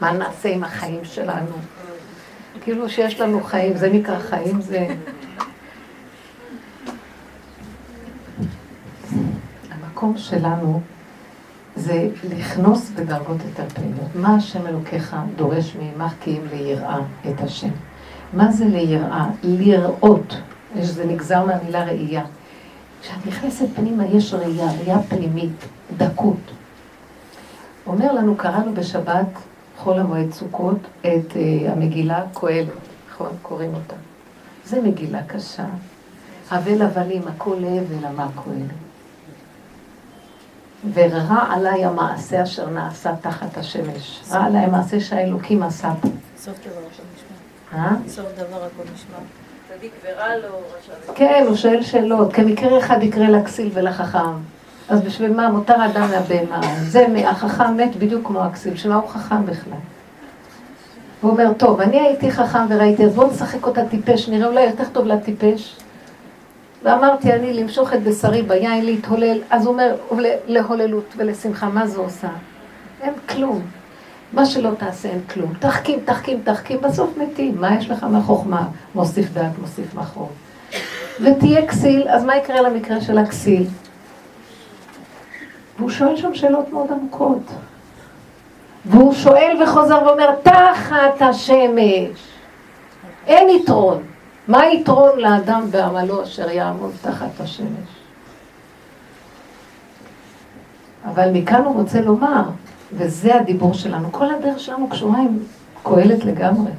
מה 0.00 0.12
נעשה 0.12 0.48
עם 0.48 0.64
החיים 0.64 1.04
שלנו? 1.04 1.56
כאילו 2.60 2.88
שיש 2.88 3.20
לנו 3.20 3.40
חיים, 3.40 3.76
זה 3.76 3.90
נקרא 3.90 4.18
חיים, 4.18 4.60
זה... 4.60 4.86
המקום 9.94 10.16
שלנו 10.16 10.80
זה 11.76 12.08
לכנוס 12.30 12.90
בדרגות 12.90 13.36
יותר 13.48 13.64
פעילות. 13.74 14.14
מה 14.14 14.36
השם 14.36 14.66
אלוקיך 14.66 15.16
דורש 15.36 15.76
ממך 15.76 16.12
כי 16.20 16.30
אם 16.30 16.42
ליראה 16.52 16.98
את 17.30 17.40
השם? 17.40 17.68
מה 18.32 18.52
זה 18.52 18.64
ליראה? 18.64 19.26
לראות. 19.42 20.36
זה 20.80 21.06
נגזר 21.06 21.44
מהמילה 21.44 21.84
ראייה. 21.84 22.24
כשאת 23.02 23.26
נכנסת 23.26 23.66
פנימה 23.74 24.06
יש 24.06 24.34
ראייה, 24.34 24.66
ראייה 24.72 24.98
פנימית, 25.08 25.64
דקות. 25.96 26.50
אומר 27.86 28.12
לנו, 28.12 28.36
קראנו 28.36 28.74
בשבת 28.74 29.26
חול 29.76 29.98
המועד 29.98 30.32
סוכות 30.32 30.78
את 31.00 31.32
uh, 31.32 31.70
המגילה 31.70 32.22
קהלת, 32.34 32.68
נכון? 33.10 33.30
קוראים 33.42 33.74
אותה. 33.74 33.96
זה 34.64 34.82
מגילה 34.82 35.22
קשה. 35.22 35.66
אבל 36.50 36.82
הבלים, 36.82 37.22
הכל 37.28 37.56
הבל 37.56 38.06
אמר 38.06 38.26
קהלת. 38.34 38.83
ורע 40.92 41.46
עליי 41.50 41.84
המעשה 41.84 42.42
אשר 42.42 42.70
נעשה 42.70 43.10
תחת 43.20 43.58
השמש. 43.58 44.20
רע 44.30 44.44
עליי 44.44 44.64
המעשה 44.64 45.00
שהאלוקים 45.00 45.62
עשה 45.62 45.92
פה. 46.00 46.08
סוף 46.38 46.54
דבר 46.66 46.78
הכל 46.78 47.02
נשמע. 47.14 47.78
אה? 47.78 47.90
סוף 48.08 48.26
דבר 48.36 48.56
הכל 48.56 48.82
נשמע. 48.94 49.16
צדיק 49.68 49.92
ורע 50.04 50.36
לו, 50.36 50.48
כן, 51.14 51.44
הוא 51.48 51.56
שואל 51.56 51.82
שאלות. 51.82 52.32
כמקרה 52.32 52.78
אחד 52.78 53.02
יקרה 53.02 53.28
לכסיל 53.28 53.70
ולחכם. 53.74 54.32
אז 54.88 55.00
בשביל 55.00 55.32
מה 55.32 55.50
מותר 55.50 55.84
אדם 55.84 56.08
מהבהמה? 56.10 56.60
זה, 56.82 57.06
החכם 57.26 57.76
מת 57.76 57.96
בדיוק 57.96 58.26
כמו 58.26 58.40
הכסיל, 58.40 58.76
שמה 58.76 58.94
הוא 58.94 59.08
חכם 59.08 59.46
בכלל? 59.46 59.78
הוא 61.20 61.30
אומר, 61.30 61.52
טוב, 61.52 61.80
אני 61.80 62.00
הייתי 62.00 62.32
חכם 62.32 62.66
וראיתי, 62.68 63.04
אז 63.04 63.14
בואו 63.14 63.30
נשחק 63.30 63.66
אותה 63.66 63.88
טיפש, 63.88 64.28
נראה 64.28 64.46
אולי 64.46 64.64
יותר 64.64 64.84
טוב 64.92 65.06
לטיפש. 65.06 65.76
ואמרתי 66.84 67.32
אני 67.32 67.52
למשוך 67.52 67.92
את 67.94 68.02
בשרי 68.02 68.42
ביין, 68.42 68.84
להתהולל, 68.84 69.38
אז 69.50 69.66
הוא 69.66 69.72
אומר, 69.72 69.94
להוללות 70.46 71.14
ולשמחה, 71.16 71.68
מה 71.68 71.86
זה 71.86 71.98
עושה? 71.98 72.28
אין 73.00 73.14
כלום. 73.28 73.62
מה 74.32 74.46
שלא 74.46 74.70
תעשה 74.78 75.08
אין 75.08 75.20
כלום. 75.34 75.52
תחכים, 75.58 76.00
תחכים, 76.04 76.40
תחכים, 76.44 76.80
בסוף 76.80 77.10
מתים. 77.16 77.60
מה 77.60 77.78
יש 77.78 77.90
לך 77.90 78.04
מהחוכמה? 78.04 78.68
מוסיף 78.94 79.32
דעת, 79.32 79.58
מוסיף 79.60 79.94
מחור. 79.94 80.30
ותהיה 81.20 81.66
כסיל, 81.66 82.08
אז 82.08 82.24
מה 82.24 82.36
יקרה 82.36 82.60
למקרה 82.60 83.00
של 83.00 83.18
הכסיל? 83.18 83.66
והוא 85.78 85.90
שואל 85.90 86.16
שם 86.16 86.34
שאלות 86.34 86.72
מאוד 86.72 86.92
עמוקות. 86.92 87.42
והוא 88.84 89.14
שואל 89.14 89.62
וחוזר 89.62 90.02
ואומר, 90.06 90.30
תחת 90.42 91.22
השמש. 91.22 92.28
אין 93.26 93.48
יתרון. 93.48 94.02
מה 94.48 94.60
היתרון 94.60 95.18
לאדם 95.18 95.70
בעמלו 95.70 96.22
אשר 96.22 96.50
יעמוד 96.50 96.92
תחת 97.02 97.40
השמש? 97.40 97.88
אבל 101.04 101.30
מכאן 101.32 101.64
הוא 101.64 101.74
רוצה 101.74 102.00
לומר, 102.00 102.42
וזה 102.92 103.34
הדיבור 103.34 103.74
שלנו, 103.74 104.12
כל 104.12 104.34
הדרך 104.34 104.60
שלנו 104.60 104.88
קשורה 104.88 105.18
עם 105.18 105.38
קהלת 105.82 106.24
לגמרי. 106.24 106.70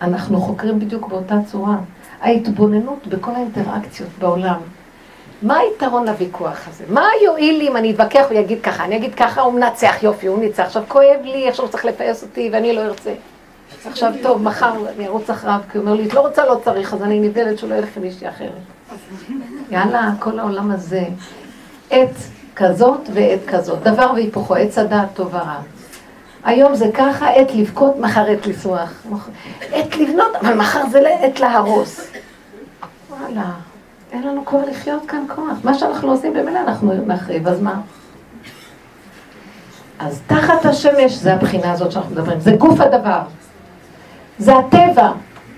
אנחנו 0.00 0.40
חוקרים 0.40 0.78
בדיוק 0.78 1.08
באותה 1.08 1.34
צורה. 1.46 1.76
ההתבוננות 2.20 3.06
בכל 3.06 3.34
האינטראקציות 3.34 4.10
בעולם, 4.18 4.60
מה 5.42 5.58
היתרון 5.58 6.06
לוויכוח 6.08 6.68
הזה? 6.68 6.84
מה 6.88 7.08
יועיל 7.24 7.58
לי 7.58 7.68
אם 7.68 7.76
אני 7.76 7.90
אתווכח 7.90 8.24
ויגיד 8.30 8.62
ככה? 8.62 8.84
אני 8.84 8.96
אגיד 8.96 9.14
ככה, 9.14 9.40
הוא 9.40 9.52
מנצח, 9.52 10.02
יופי, 10.02 10.26
הוא 10.26 10.38
ניצח. 10.38 10.62
עכשיו 10.62 10.82
כואב 10.88 11.20
לי, 11.24 11.48
עכשיו 11.48 11.64
הוא 11.64 11.72
צריך 11.72 11.84
לפייס 11.84 12.22
אותי 12.22 12.50
ואני 12.52 12.72
לא 12.72 12.80
ארצה. 12.80 13.12
עכשיו, 13.86 14.12
טוב, 14.22 14.42
מחר 14.42 14.72
אני 14.96 15.06
ארוץ 15.06 15.30
אחריו, 15.30 15.60
כי 15.72 15.78
הוא 15.78 15.86
אומר 15.86 15.96
לי, 15.96 16.08
את 16.08 16.14
לא 16.14 16.20
רוצה, 16.20 16.46
לא 16.46 16.60
צריך, 16.64 16.94
אז 16.94 17.02
אני 17.02 17.20
נבהלת 17.20 17.58
שהוא 17.58 17.70
לא 17.70 17.74
ילך 17.74 17.88
למישהי 17.96 18.28
אחרת. 18.28 18.50
יאללה, 19.70 20.10
כל 20.18 20.38
העולם 20.38 20.70
הזה, 20.70 21.04
עת 21.90 22.16
כזאת 22.56 23.00
ועת 23.14 23.40
כזאת, 23.48 23.82
דבר 23.82 24.10
והיפוכו, 24.14 24.54
עץ 24.54 24.78
הדעת 24.78 25.08
טוב 25.14 25.34
ורע. 25.34 25.58
היום 26.44 26.74
זה 26.74 26.90
ככה, 26.94 27.30
עת 27.30 27.54
לבכות, 27.54 27.98
מחר 27.98 28.26
עת 28.30 28.46
לשמוח. 28.46 28.92
עת 29.72 29.96
לבנות, 29.96 30.36
אבל 30.40 30.54
מחר 30.54 30.82
זה 30.90 31.00
עת 31.20 31.40
להרוס. 31.40 32.10
וואלה. 33.10 33.50
אין 34.12 34.22
לנו 34.22 34.44
כבר 34.44 34.58
לחיות 34.70 35.02
כאן 35.08 35.24
כוח. 35.34 35.58
מה 35.64 35.74
שאנחנו 35.74 36.10
עושים 36.10 36.34
במילא 36.34 36.60
אנחנו 36.60 36.92
נחריב, 37.06 37.48
אז 37.48 37.62
מה? 37.62 37.80
אז 39.98 40.20
תחת 40.26 40.64
השמש 40.64 41.12
זה 41.12 41.34
הבחינה 41.34 41.72
הזאת 41.72 41.92
שאנחנו 41.92 42.10
מדברים, 42.10 42.40
זה 42.40 42.50
גוף 42.50 42.80
הדבר. 42.80 43.20
זה 44.38 44.56
הטבע, 44.56 45.12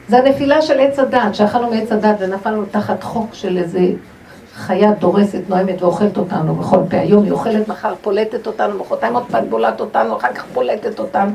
זה 0.08 0.18
הנפילה 0.18 0.62
של 0.62 0.80
עץ 0.80 0.99
הדת, 0.99 1.35
שאכלנו 1.35 1.70
מעץ 1.70 1.92
הדת 1.92 2.16
ונפלנו 2.18 2.64
תחת 2.70 3.02
חוק 3.02 3.35
של 3.35 3.58
איזה 3.58 3.80
חיה 4.54 4.92
דורסת, 4.92 5.40
נואמת 5.49 5.82
ואוכלת 5.82 6.16
אותנו 6.16 6.54
בכל 6.54 6.78
פה. 6.90 6.97
היום 6.97 7.25
היא 7.25 7.32
אוכלת, 7.32 7.68
מחר 7.68 7.94
פולטת 8.02 8.47
אותנו, 8.47 8.78
מחרתיים 8.78 9.14
עוד 9.14 9.25
פעם 9.30 9.50
בולעת 9.50 9.80
אותנו, 9.80 10.16
אחר 10.16 10.32
כך 10.32 10.44
פולטת 10.52 10.99
אותנו. 10.99 11.30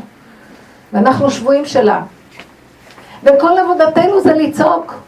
ואנחנו 0.94 1.32
שבויים 1.32 1.66
שלה. 1.66 2.02
וכל 3.24 3.52
עבודתנו 3.60 4.22
זה 4.22 4.34
לצעוק. 4.34 5.02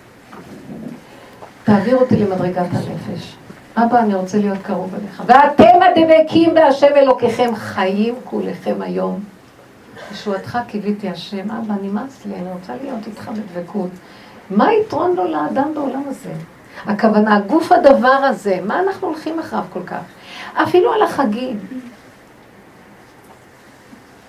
תעביר 1.64 1.98
אותי 1.98 2.16
למדרגת 2.16 2.66
הנפש. 2.72 3.36
אבא, 3.78 4.00
אני 4.00 4.16
רוצה 4.16 4.38
להיות 4.38 4.58
קרוב 4.62 4.96
אליך. 4.96 5.24
ואתם 5.26 5.80
הדבקים 5.82 6.54
בהשם 6.54 6.96
אלוקיכם 6.96 7.56
חיים 7.56 8.16
כולכם 8.24 8.76
היום. 8.82 9.35
ישועתך 10.16 10.58
קיוויתי 10.68 11.10
השם, 11.10 11.52
אבא, 11.52 11.74
נמאס 11.82 12.26
לי, 12.26 12.36
אני 12.36 12.52
רוצה 12.52 12.74
להיות 12.82 13.08
איתך 13.08 13.30
בדבקות. 13.30 13.90
מה 14.50 14.74
יתרון 14.74 15.16
לו 15.16 15.28
לאדם 15.32 15.74
בעולם 15.74 16.04
הזה? 16.08 16.34
הכוונה, 16.86 17.40
גוף 17.40 17.72
הדבר 17.72 18.08
הזה, 18.08 18.60
מה 18.66 18.80
אנחנו 18.80 19.08
הולכים 19.08 19.40
אחריו 19.40 19.64
כל 19.74 19.84
כך? 19.86 20.02
אפילו 20.54 20.94
על 20.94 21.02
החגים. 21.02 21.60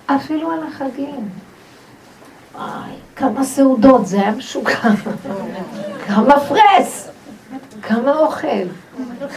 אפילו 0.05 0.51
על 0.51 0.59
החגים. 0.67 1.29
וואי, 2.55 2.91
כמה 3.15 3.43
סעודות, 3.43 4.07
זה 4.07 4.21
היה 4.21 4.31
משוגע. 4.31 4.79
כמה 6.07 6.39
פרס, 6.39 7.09
כמה 7.81 8.17
אוכל. 8.17 8.67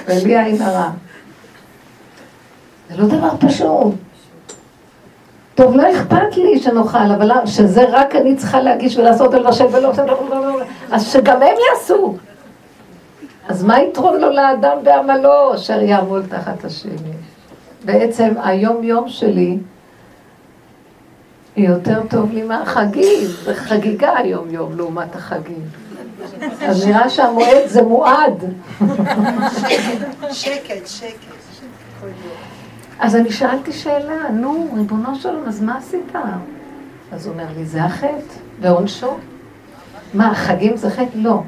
ולי 0.07 0.39
עין 0.39 0.63
הרע. 0.63 0.91
זה 2.91 2.97
לא 2.97 3.07
דבר 3.07 3.37
פשוט. 3.41 3.95
טוב, 5.55 5.77
לא 5.77 5.93
אכפת 5.93 6.37
לי 6.37 6.59
שנאכל, 6.59 7.13
אבל 7.15 7.31
שזה 7.47 7.85
רק 7.89 8.17
אני 8.17 8.37
צריכה 8.37 8.61
להגיש 8.61 8.97
ולעשות 8.97 9.35
ולבשל 9.35 9.67
ולא... 9.73 9.93
אז 10.91 11.13
שגם 11.13 11.43
הם 11.43 11.55
יעשו. 11.71 12.17
אז 13.49 13.65
מה 13.65 13.83
יתרון 13.83 14.21
לו 14.21 14.31
לאדם 14.31 14.77
בעמלו 14.83 15.55
אשר 15.55 15.83
יעמול 15.83 16.23
תחת 16.29 16.65
השמש? 16.65 17.01
בעצם 17.85 18.33
היום-יום 18.43 19.09
שלי 19.09 19.59
יותר 21.57 22.03
טוב 22.11 22.33
לי 22.33 22.43
מהחגים, 22.43 23.29
זה 23.45 23.55
חגיגה 23.55 24.17
היום-יום 24.17 24.77
לעומת 24.77 25.17
החגים. 25.17 25.63
אז 26.61 26.87
נראה 26.87 27.11
שהמועד 27.11 27.67
זה 27.67 27.83
מועד. 27.83 28.45
שקט, 30.33 30.87
שקט. 30.87 31.31
אז 33.01 33.17
אני 33.17 33.33
שאלתי 33.33 33.73
שאלה, 33.73 34.31
נו, 34.31 34.69
ריבונו 34.75 35.15
שלום, 35.15 35.45
אז 35.47 35.63
מה 35.63 35.79
עשית? 35.79 36.13
אז 37.13 37.27
הוא 37.27 37.33
אומר 37.33 37.47
לי, 37.57 37.65
זה 37.65 37.85
החטא, 37.85 38.35
ועונשו. 38.61 39.17
מה, 40.15 40.35
חגים 40.35 40.77
זה 40.77 40.91
חטא? 40.91 41.11
לא, 41.15 41.43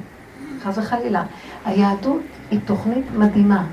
חס 0.63 0.79
וחלילה. 0.79 1.23
היהדות 1.65 2.21
היא 2.51 2.61
תוכנית 2.65 3.05
מדהימה. 3.15 3.65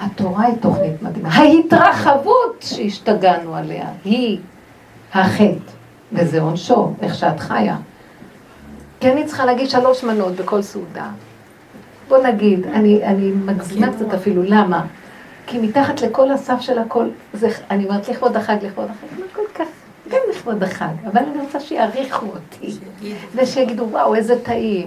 התורה 0.00 0.44
היא 0.44 0.54
תוכנית 0.60 1.02
מדהימה. 1.02 1.28
ההתרחבות 1.28 2.56
שהשתגענו 2.60 3.56
עליה 3.56 3.88
היא 4.04 4.38
החטא, 5.14 5.72
וזה 6.12 6.40
עונשו, 6.40 6.92
איך 7.02 7.14
שאת 7.14 7.40
חיה. 7.40 7.76
כי 9.00 9.12
אני 9.12 9.26
צריכה 9.26 9.44
להגיד 9.44 9.68
שלוש 9.70 10.04
מנות 10.04 10.32
בכל 10.36 10.62
סעודה. 10.62 11.06
בוא 12.08 12.18
נגיד, 12.18 12.66
אני, 12.66 13.04
אני 13.04 13.30
מגזימה 13.30 13.92
קצת 13.92 14.14
אפילו, 14.14 14.42
למה? 14.42 14.86
כי 15.48 15.58
מתחת 15.58 16.00
לכל 16.00 16.30
הסף 16.30 16.60
של 16.60 16.78
הכל, 16.78 17.04
זה, 17.32 17.48
אני 17.70 17.84
אומרת 17.84 18.08
לכבוד 18.08 18.36
החג, 18.36 18.56
לכבוד 18.62 18.84
החג, 18.84 19.20
לא 19.20 19.26
כל 19.32 19.42
כך, 19.54 19.68
גם 20.08 20.18
לכבוד 20.30 20.62
החג, 20.62 20.94
אבל 21.12 21.22
אני 21.32 21.40
רוצה 21.44 21.60
שיעריכו 21.60 22.26
אותי, 22.26 22.76
ושיגידו, 23.34 23.86
וואו, 23.90 24.14
איזה 24.14 24.44
טעים. 24.44 24.86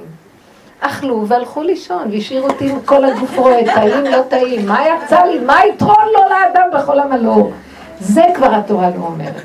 אכלו 0.79 1.27
והלכו 1.27 1.63
לישון, 1.63 2.11
והשאירו 2.11 2.47
אותי 2.47 2.69
עם 2.69 2.79
כל 2.85 3.05
הגוף 3.05 3.37
רואה, 3.37 3.59
טעים, 3.75 4.05
לא 4.05 4.21
טעים, 4.29 4.67
מה 4.67 4.79
יצא 4.87 5.23
לי, 5.23 5.39
מה 5.39 5.65
יתרון 5.65 6.05
לו 6.13 6.19
לאדם 6.29 6.69
בכל 6.73 6.99
עמלו? 6.99 7.51
זה 7.99 8.23
כבר 8.35 8.55
התורה 8.55 8.89
לא 8.89 9.03
אומרת. 9.05 9.43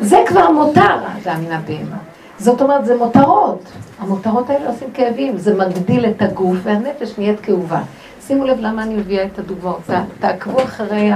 זה 0.00 0.18
כבר 0.26 0.50
מותר, 0.50 0.96
זה 1.22 1.32
המין 1.32 1.52
הבהמה. 1.52 1.96
זאת 2.38 2.62
אומרת, 2.62 2.84
זה 2.84 2.96
מותרות. 2.96 3.62
המותרות 3.98 4.50
האלה 4.50 4.70
עושים 4.70 4.88
כאבים, 4.94 5.38
זה 5.38 5.54
מגדיל 5.54 6.06
את 6.06 6.22
הגוף 6.22 6.56
והנפש 6.62 7.18
נהיית 7.18 7.40
כאובה. 7.40 7.80
שימו 8.26 8.44
לב 8.44 8.60
למה 8.60 8.82
אני 8.82 8.94
מביאה 8.94 9.24
את 9.24 9.38
הדוגמאות. 9.38 9.90
תעקבו 10.20 10.62
אחרי 10.62 11.10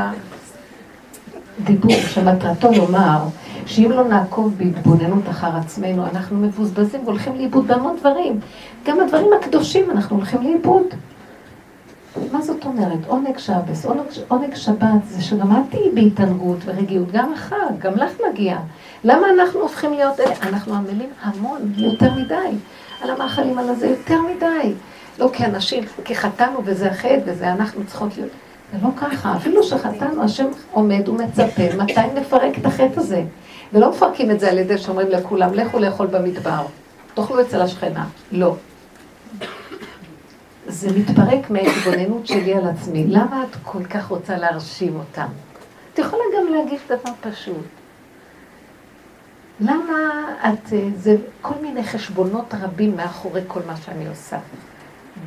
הדיבור 1.61 1.93
שמטרתו 1.93 2.73
לומר 2.73 3.19
שאם 3.67 3.91
לא 3.91 4.05
נעקוב 4.05 4.55
בהתבוננות 4.59 5.29
אחר 5.31 5.57
עצמנו, 5.57 6.07
אנחנו 6.07 6.37
מבוזבזים 6.37 7.01
והולכים 7.05 7.37
לאיבוד 7.37 7.67
בהמון 7.67 7.97
דברים. 8.01 8.41
גם 8.87 9.01
הדברים 9.01 9.27
הקדושים 9.41 9.91
אנחנו 9.91 10.17
הולכים 10.17 10.43
לאיבוד. 10.43 10.87
מה 12.33 12.43
זאת 12.43 12.65
אומרת? 12.65 12.99
עונג 13.07 13.39
שבס, 13.39 13.87
עונג, 13.87 14.01
עונג 14.29 14.55
שבת 14.55 15.05
זה 15.05 15.23
שגם 15.23 15.53
את 15.53 15.71
תהיי 15.71 15.91
בהתענגות 15.95 16.59
ורגיעות, 16.65 17.13
גם 17.13 17.33
החג, 17.33 17.79
גם 17.79 17.95
לך 17.97 18.13
מגיע. 18.31 18.59
למה 19.05 19.27
אנחנו 19.35 19.61
הופכים 19.61 19.93
להיות 19.93 20.21
אלה? 20.21 20.35
אנחנו 20.43 20.75
עמלים 20.75 21.09
המון, 21.23 21.73
יותר 21.77 22.15
מדי. 22.15 22.57
על 23.03 23.11
המאכלים, 23.11 23.59
על 23.59 23.69
הזה, 23.69 23.87
יותר 23.87 24.21
מדי. 24.23 24.73
לא 25.19 25.31
כאנשים, 25.33 25.85
כי 26.05 26.15
חטאנו 26.15 26.61
וזה 26.65 26.91
החטא 26.91 27.21
וזה 27.25 27.53
אנחנו 27.53 27.87
צריכות 27.87 28.17
להיות. 28.17 28.31
זה 28.73 28.79
לא 28.83 28.89
ככה, 28.97 29.37
אפילו 29.37 29.63
שחטאנו, 29.63 30.23
השם 30.23 30.47
עומד 30.71 31.09
ומצפה 31.09 31.63
מתי 31.77 32.01
נפרק 32.15 32.59
את 32.59 32.67
החטא 32.67 33.01
הזה. 33.01 33.23
ולא 33.73 33.91
מפרקים 33.91 34.31
את 34.31 34.41
זה 34.41 34.51
על 34.51 34.59
ידי 34.59 34.79
שאומרים 34.79 35.09
לכולם, 35.09 35.55
לכו 35.55 35.79
לאכול 35.79 36.07
במדבר, 36.07 36.67
תאכלו 37.15 37.41
אצל 37.41 37.61
השכנה. 37.61 38.07
לא. 38.33 38.55
זה 40.67 40.89
מתפרק 40.99 41.51
מההתבוננות 41.51 42.27
שלי 42.27 42.55
על 42.55 42.69
עצמי. 42.69 43.07
למה 43.07 43.45
את 43.45 43.57
כל 43.63 43.85
כך 43.85 44.07
רוצה 44.07 44.37
להרשים 44.37 44.97
אותם? 44.97 45.27
את 45.95 45.99
יכולה 45.99 46.23
גם 46.37 46.53
להגיש 46.53 46.81
דבר 46.89 47.13
פשוט. 47.21 47.67
למה 49.61 49.95
את, 50.39 50.73
אה, 50.73 50.89
זה 50.97 51.17
כל 51.43 51.55
מיני 51.63 51.85
חשבונות 51.85 52.55
רבים 52.63 52.97
מאחורי 52.97 53.41
כל 53.49 53.61
מה 53.67 53.77
שאני 53.77 54.09
עושה. 54.09 54.39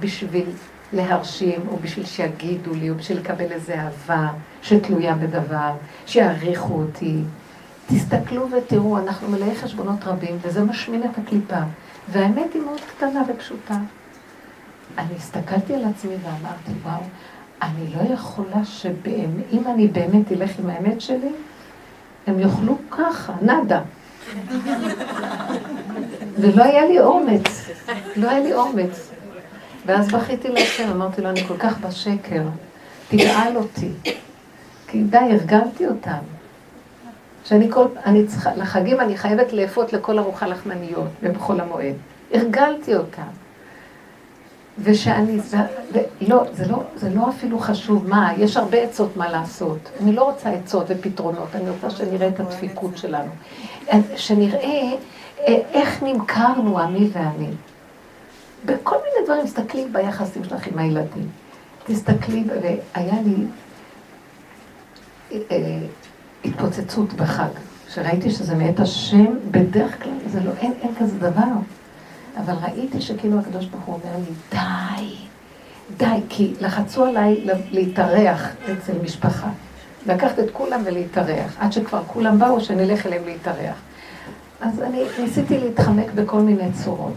בשביל 0.01 0.45
להרשים, 0.93 1.61
או 1.67 1.77
בשביל 1.77 2.05
שיגידו 2.05 2.73
לי, 2.73 2.89
או 2.89 2.95
בשביל 2.95 3.17
לקבל 3.17 3.51
איזה 3.51 3.75
אהבה 3.81 4.27
שתלויה 4.61 5.15
בדבר, 5.15 5.71
שיעריכו 6.05 6.73
אותי. 6.73 7.17
תסתכלו 7.87 8.47
ותראו, 8.51 8.97
אנחנו 8.97 9.29
מלאי 9.29 9.55
חשבונות 9.55 10.03
רבים, 10.03 10.37
וזה 10.41 10.63
משמין 10.63 11.03
את 11.03 11.17
הקליפה. 11.17 11.59
והאמת 12.09 12.53
היא 12.53 12.61
מאוד 12.61 12.79
קטנה 12.79 13.21
ופשוטה. 13.27 13.77
אני 14.97 15.15
הסתכלתי 15.17 15.73
על 15.75 15.83
עצמי 15.85 16.13
ואמרתי, 16.23 16.71
וואו, 16.83 17.01
אני 17.61 17.93
לא 17.95 18.13
יכולה 18.13 18.65
שאם 18.65 19.67
אני 19.73 19.87
באמת 19.87 20.31
אלך 20.31 20.59
עם 20.59 20.69
האמת 20.69 21.01
שלי, 21.01 21.31
הם 22.27 22.39
יאכלו 22.39 22.77
ככה, 22.91 23.33
נאדה. 23.41 23.81
ולא 26.39 26.63
היה 26.63 26.85
לי 26.85 26.99
אומץ, 26.99 27.69
לא 28.15 28.29
היה 28.29 28.39
לי 28.39 28.53
אומץ. 28.53 29.11
ואז 29.85 30.11
בכיתי 30.11 30.49
להשם, 30.49 30.91
אמרתי 30.91 31.21
לו, 31.21 31.29
אני 31.29 31.43
כל 31.43 31.57
כך 31.57 31.79
בשקר, 31.79 32.43
תגאל 33.09 33.55
אותי. 33.55 33.89
כי 34.87 35.03
די, 35.03 35.17
הרגלתי 35.17 35.87
אותם. 35.87 36.17
שאני 37.45 37.71
כל, 37.71 37.85
אני 38.05 38.27
צריכה, 38.27 38.55
לחגים 38.55 38.99
אני 38.99 39.17
חייבת 39.17 39.53
לאפות 39.53 39.93
לכל 39.93 40.19
ארוחה 40.19 40.47
לחמניות 40.47 41.07
ובחול 41.23 41.61
המועד. 41.61 41.95
הרגלתי 42.33 42.95
אותם. 42.95 43.21
ושאני, 44.79 45.39
לא, 46.21 46.43
זה 46.53 46.67
לא, 46.67 46.83
זה 46.95 47.09
לא 47.09 47.29
אפילו 47.29 47.59
חשוב 47.59 48.07
מה, 48.09 48.33
יש 48.37 48.57
הרבה 48.57 48.77
עצות 48.77 49.17
מה 49.17 49.31
לעשות. 49.31 49.89
אני 50.03 50.13
לא 50.13 50.23
רוצה 50.23 50.49
עצות 50.49 50.85
ופתרונות, 50.87 51.55
אני 51.55 51.69
רוצה 51.69 51.89
שנראה 51.89 52.27
את 52.27 52.39
הדפיקות 52.39 52.97
שלנו. 52.97 53.31
שנראה 54.15 54.91
אה, 55.47 55.57
איך 55.73 56.03
נמכרנו, 56.03 56.79
אני 56.79 57.09
ואני. 57.13 57.49
בכל 58.65 58.95
מיני 58.95 59.25
דברים, 59.25 59.45
תסתכלי 59.45 59.85
ביחסים 59.91 60.43
שלך 60.43 60.67
עם 60.67 60.79
הילדים. 60.79 61.27
תסתכלי, 61.85 62.43
והיה 62.61 63.15
לי 63.25 63.45
אה, 65.31 65.79
התפוצצות 66.45 67.13
בחג, 67.13 67.49
שראיתי 67.89 68.31
שזה 68.31 68.55
מאת 68.55 68.79
השם, 68.79 69.25
בדרך 69.51 70.03
כלל 70.03 70.13
זה 70.27 70.39
לא, 70.43 70.51
אין, 70.57 70.73
אין 70.81 70.95
כזה 70.99 71.19
דבר. 71.19 71.51
אבל 72.37 72.53
ראיתי 72.53 73.01
שכאילו 73.01 73.39
הקדוש 73.39 73.65
ברוך 73.65 73.83
הוא 73.83 73.95
אומר 73.95 74.17
לי, 74.17 74.33
די, 74.51 75.15
די, 75.97 76.21
כי 76.29 76.53
לחצו 76.61 77.05
עליי 77.05 77.45
להתארח 77.71 78.49
אצל 78.71 78.93
משפחה. 79.03 79.49
לקחת 80.05 80.39
את 80.39 80.51
כולם 80.53 80.81
ולהתארח, 80.85 81.55
עד 81.59 81.73
שכבר 81.73 82.01
כולם 82.07 82.39
באו, 82.39 82.61
שנלך 82.61 83.05
אליהם 83.05 83.25
להתארח. 83.25 83.75
אז 84.61 84.81
אני 84.81 85.03
ניסיתי 85.19 85.59
להתחמק 85.59 86.11
בכל 86.15 86.39
מיני 86.39 86.71
צורות. 86.83 87.13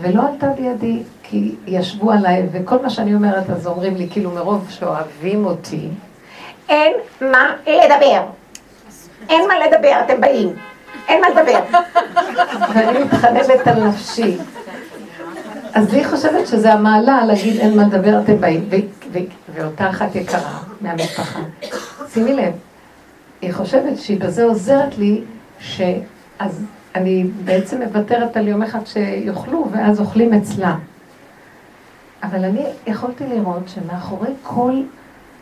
ולא 0.00 0.22
עלתה 0.28 0.46
בידי, 0.46 1.02
כי 1.22 1.54
ישבו 1.66 2.10
עליי, 2.12 2.48
וכל 2.52 2.82
מה 2.82 2.90
שאני 2.90 3.14
אומרת, 3.14 3.50
אז 3.50 3.66
אומרים 3.66 3.96
לי, 3.96 4.08
כאילו 4.10 4.30
מרוב 4.30 4.66
שאוהבים 4.70 5.44
אותי, 5.46 5.88
אין 6.68 6.92
מה 7.20 7.54
לדבר. 7.66 8.22
אין 9.28 9.48
מה 9.48 9.54
לדבר, 9.66 10.00
אתם 10.04 10.20
באים. 10.20 10.54
אין 11.08 11.20
מה 11.20 11.28
לדבר. 11.28 11.78
ואני 12.74 13.04
מתחנבת 13.04 13.66
על 13.66 13.84
נפשי. 13.88 14.36
אז 15.74 15.94
היא 15.94 16.06
חושבת 16.06 16.46
שזה 16.46 16.72
המעלה 16.72 17.24
להגיד 17.26 17.60
אין 17.60 17.76
מה 17.76 17.82
לדבר, 17.82 18.20
אתם 18.24 18.40
באים. 18.40 18.68
ואותה 19.54 19.90
אחת 19.90 20.14
יקרה 20.14 20.58
מהמשפחה. 20.80 21.40
שימי 22.12 22.34
לב, 22.34 22.52
היא 23.42 23.52
חושבת 23.54 23.98
שהיא 23.98 24.20
בזה 24.20 24.44
עוזרת 24.44 24.98
לי 24.98 25.20
שאז 25.60 26.64
אני 26.94 27.24
בעצם 27.44 27.82
מוותרת 27.82 28.36
על 28.36 28.48
יום 28.48 28.62
אחד 28.62 28.86
שיאכלו, 28.86 29.68
ואז 29.72 30.00
אוכלים 30.00 30.34
אצלה. 30.34 30.76
אבל 32.22 32.44
אני 32.44 32.64
יכולתי 32.86 33.26
לראות 33.26 33.68
שמאחורי 33.68 34.30
כל 34.42 34.82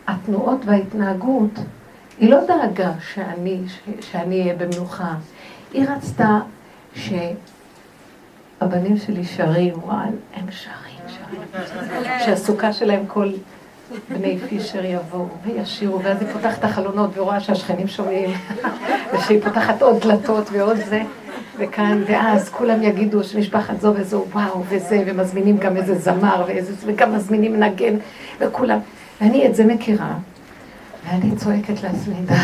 התנועות 0.07 0.59
וההתנהגות, 0.65 1.59
היא 2.19 2.29
לא 2.29 2.45
דאגה 2.45 2.91
שאני, 3.13 3.59
שאני 4.01 4.41
אהיה 4.41 4.55
במנוחה. 4.55 5.13
היא 5.73 5.85
רצתה 5.89 6.39
שהבנים 6.95 8.97
שלי 8.97 9.25
שרים, 9.25 9.73
וואי, 9.83 10.09
הם 10.35 10.45
שרים, 10.51 10.99
שרים. 11.07 11.41
שהסוכה 12.25 12.73
שלהם 12.73 13.05
כל 13.07 13.31
בני 14.09 14.37
פישר 14.49 14.85
יבואו 14.85 15.27
וישירו, 15.45 16.03
ואז 16.03 16.21
היא 16.21 16.33
פותחת 16.33 16.59
את 16.59 16.63
החלונות 16.63 17.17
ורואה 17.17 17.39
שהשכנים 17.39 17.87
שומעים, 17.87 18.29
ושהיא 19.13 19.41
פותחת 19.43 19.81
עוד 19.81 20.01
דלתות 20.01 20.49
ועוד 20.51 20.77
זה. 20.77 21.01
וכאן, 21.57 22.03
ואז 22.07 22.49
כולם 22.49 22.83
יגידו 22.83 23.23
שמשפחת 23.23 23.81
זו 23.81 23.93
וזו, 23.95 24.25
וואו, 24.31 24.63
וזה, 24.69 25.03
ומזמינים 25.05 25.57
גם 25.57 25.77
איזה 25.77 25.95
זמר, 25.95 26.43
ואיזה, 26.47 26.73
וגם 26.85 27.15
מזמינים 27.15 27.63
נגן, 27.63 27.95
וכולם. 28.39 28.79
ואני 29.21 29.47
את 29.47 29.55
זה 29.55 29.65
מכירה, 29.65 30.13
ואני 31.05 31.35
צועקת 31.35 31.83
לעצמי, 31.83 32.15
די, 32.25 32.35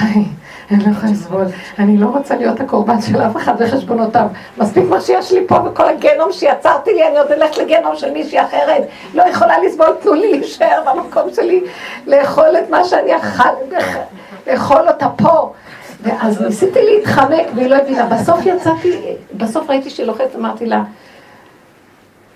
אני 0.72 0.86
לא 0.86 0.92
יכולה 0.92 1.12
לסבול, 1.12 1.46
אני 1.80 1.98
לא 1.98 2.06
רוצה 2.06 2.36
להיות 2.36 2.60
הקורבן 2.60 3.02
של 3.02 3.22
אף 3.22 3.36
אחד 3.36 3.54
וחשבונותיו. 3.60 4.28
מספיק 4.58 4.84
מה 4.90 5.02
שיש 5.02 5.32
לי 5.32 5.48
פה 5.48 5.56
וכל 5.56 5.90
הגיהנום 5.90 6.32
שיצרתי 6.32 6.94
לי, 6.94 7.08
אני 7.08 7.18
עוד 7.18 7.32
אלך 7.32 7.58
לגיהנום 7.58 7.96
של 7.96 8.12
מישהי 8.12 8.42
אחרת. 8.42 8.88
לא 9.14 9.24
יכולה 9.24 9.60
לסבול, 9.60 9.88
תנו 10.02 10.14
לי 10.14 10.32
להישאר 10.32 10.82
במקום 10.86 11.34
שלי, 11.34 11.64
לאכול 12.08 12.58
את 12.64 12.70
מה 12.70 12.84
שאני 12.84 13.18
אכל, 13.18 13.50
לאכול 14.48 14.88
אותה 14.88 15.10
פה. 15.16 15.54
ואז 16.02 16.42
ניסיתי 16.42 16.80
להתחמק 16.86 17.48
והיא 17.56 17.68
לא 17.68 17.76
הבינה. 17.76 18.06
בסוף 18.06 18.46
יצאתי, 18.46 19.02
בסוף 19.38 19.70
ראיתי 19.70 19.90
שהיא 19.90 20.06
לוחצת, 20.06 20.36
אמרתי 20.36 20.66
לה, 20.66 20.84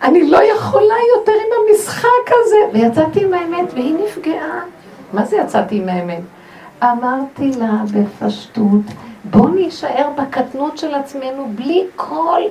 אני 0.04 0.28
לא 0.28 0.40
יכולה 0.44 0.96
יותר 1.18 1.32
עם 1.32 1.70
המשחק 1.70 2.32
הזה. 2.32 2.58
ויצאתי 2.74 3.26
עם 3.26 3.34
האמת 3.34 3.74
והיא 3.74 3.96
נפגעה. 4.06 4.62
מה 5.14 5.26
זה 5.26 5.38
יצאתי 5.38 5.76
עם 5.76 5.90
האמת? 5.90 6.22
אמרתי 6.84 7.52
לה 7.60 7.72
בפשטות, 7.94 8.82
בוא 9.24 9.50
נישאר 9.50 10.10
בקטנות 10.18 10.78
של 10.78 10.96
עצמנו 10.96 11.52
בלי 11.56 11.86
כל 11.96 12.42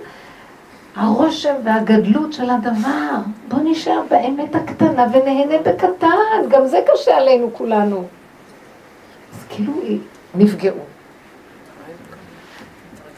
הרושם 0.96 1.54
והגדלות 1.64 2.32
של 2.32 2.50
הדבר. 2.50 3.16
בוא 3.48 3.58
נישאר 3.58 4.00
באמת 4.10 4.54
הקטנה 4.54 5.06
ונהנה 5.12 5.58
בקטן, 5.58 6.48
גם 6.48 6.66
זה 6.66 6.80
קשה 6.92 7.16
עלינו 7.16 7.50
כולנו. 7.52 8.04
אז 9.32 9.44
כאילו 9.48 9.72
נפגעו. 10.34 10.89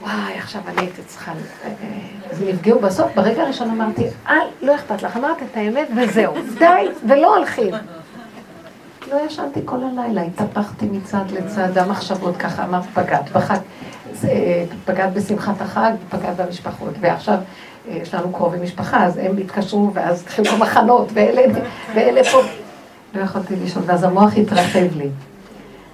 וואי, 0.03 0.39
עכשיו 0.39 0.63
אני 0.69 0.81
הייתי 0.81 1.03
צריכה... 1.03 1.33
אז 2.31 2.43
נפגעו 2.43 2.81
בסוף, 2.81 3.15
ברגע 3.15 3.43
הראשון 3.43 3.71
אמרתי, 3.71 4.07
אל, 4.29 4.37
לא 4.63 4.75
אכפת 4.75 5.03
לך, 5.03 5.17
אמרת 5.17 5.37
את 5.43 5.57
האמת 5.57 5.89
וזהו, 5.97 6.35
די, 6.59 6.89
ולא 7.09 7.37
הולכים. 7.37 7.75
לא 9.11 9.21
ישנתי 9.27 9.61
כל 9.65 9.79
הלילה, 9.85 10.23
התהפכתי 10.23 10.87
מצד 10.87 11.25
לצד, 11.31 11.79
המחשבות 11.79 12.37
ככה, 12.37 12.65
אמרת 12.65 12.85
פגעת 12.95 13.31
בחג, 13.33 13.59
פגעת 14.85 15.13
בשמחת 15.13 15.61
החג, 15.61 15.93
פגעת 16.11 16.37
במשפחות, 16.37 16.95
ועכשיו 17.01 17.35
אה, 17.89 17.97
יש 17.97 18.15
לנו 18.15 18.33
קרובי 18.33 18.59
משפחה, 18.59 19.05
אז 19.05 19.17
הם 19.17 19.37
התקשרו, 19.37 19.91
ואז 19.95 20.23
התחילו 20.23 20.59
מחנות, 20.59 21.09
ואלה, 21.13 21.43
ואלה 21.95 22.25
פה. 22.25 22.41
לא 23.15 23.21
יכולתי 23.21 23.57
לישון, 23.57 23.83
ואז 23.87 24.05
המוח 24.05 24.37
התרחב 24.37 24.97
לי. 24.97 25.09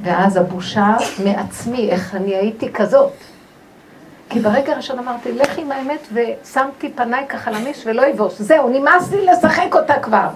ואז 0.02 0.36
הבושה 0.36 0.96
מעצמי, 1.24 1.90
איך 1.90 2.14
אני 2.14 2.34
הייתי 2.34 2.72
כזאת. 2.72 3.12
כי 4.30 4.40
ברגע 4.40 4.72
הראשון 4.72 4.98
אמרתי, 4.98 5.32
לך 5.32 5.58
עם 5.58 5.72
האמת, 5.72 6.08
ושמתי 6.12 6.92
פניי 6.92 7.26
ככה 7.28 7.50
למיש 7.50 7.82
ולא 7.86 8.06
יבוש. 8.06 8.34
זהו, 8.40 8.68
נמאס 8.68 9.12
לי 9.12 9.26
לשחק 9.26 9.74
אותה 9.74 10.00
כבר. 10.00 10.28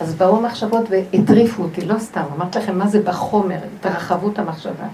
אז 0.00 0.14
באו 0.14 0.36
המחשבות 0.36 0.84
והטריפו 0.90 1.62
אותי, 1.62 1.86
לא 1.86 1.98
סתם, 1.98 2.22
אמרתי 2.36 2.58
לכם 2.58 2.78
מה 2.78 2.88
זה 2.88 3.02
בחומר, 3.02 3.58
התרחבות 3.76 4.38
המחשבה. 4.38 4.86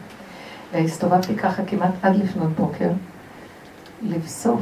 והסתובבתי 0.73 1.35
ככה 1.37 1.63
כמעט 1.67 1.91
עד 2.03 2.17
לפנות 2.17 2.49
בוקר, 2.49 2.89
לבסוף 4.03 4.61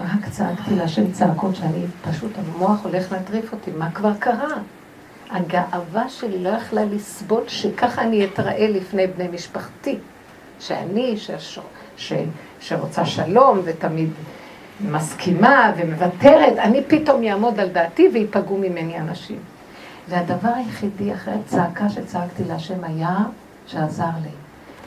רק 0.00 0.28
צעקתי 0.30 0.74
להשם 0.74 1.12
צעקות 1.12 1.56
שאני 1.56 1.84
פשוט, 2.10 2.30
המוח 2.38 2.84
הולך 2.84 3.12
להטריף 3.12 3.52
אותי, 3.52 3.70
מה 3.78 3.90
כבר 3.90 4.12
קרה? 4.18 4.54
הגאווה 5.30 6.08
שלי 6.08 6.38
לא 6.38 6.48
יכלה 6.48 6.84
לסבול 6.84 7.42
שככה 7.48 8.02
אני 8.02 8.24
אתראה 8.24 8.68
לפני 8.68 9.06
בני 9.06 9.28
משפחתי. 9.28 9.98
שאני, 10.60 11.16
שש... 11.16 11.58
ש... 11.96 12.12
שרוצה 12.60 13.06
שלום 13.06 13.60
ותמיד 13.64 14.10
מסכימה 14.80 15.72
ומוותרת, 15.76 16.58
אני 16.58 16.82
פתאום 16.88 17.24
אעמוד 17.24 17.60
על 17.60 17.68
דעתי 17.68 18.08
ויפגעו 18.12 18.58
ממני 18.58 18.98
אנשים. 18.98 19.38
והדבר 20.08 20.48
היחידי 20.54 21.14
אחרי 21.14 21.34
הצעקה 21.34 21.88
שצעקתי 21.88 22.42
להשם 22.48 22.84
היה 22.84 23.16
שעזר 23.66 24.04
לי. 24.22 24.30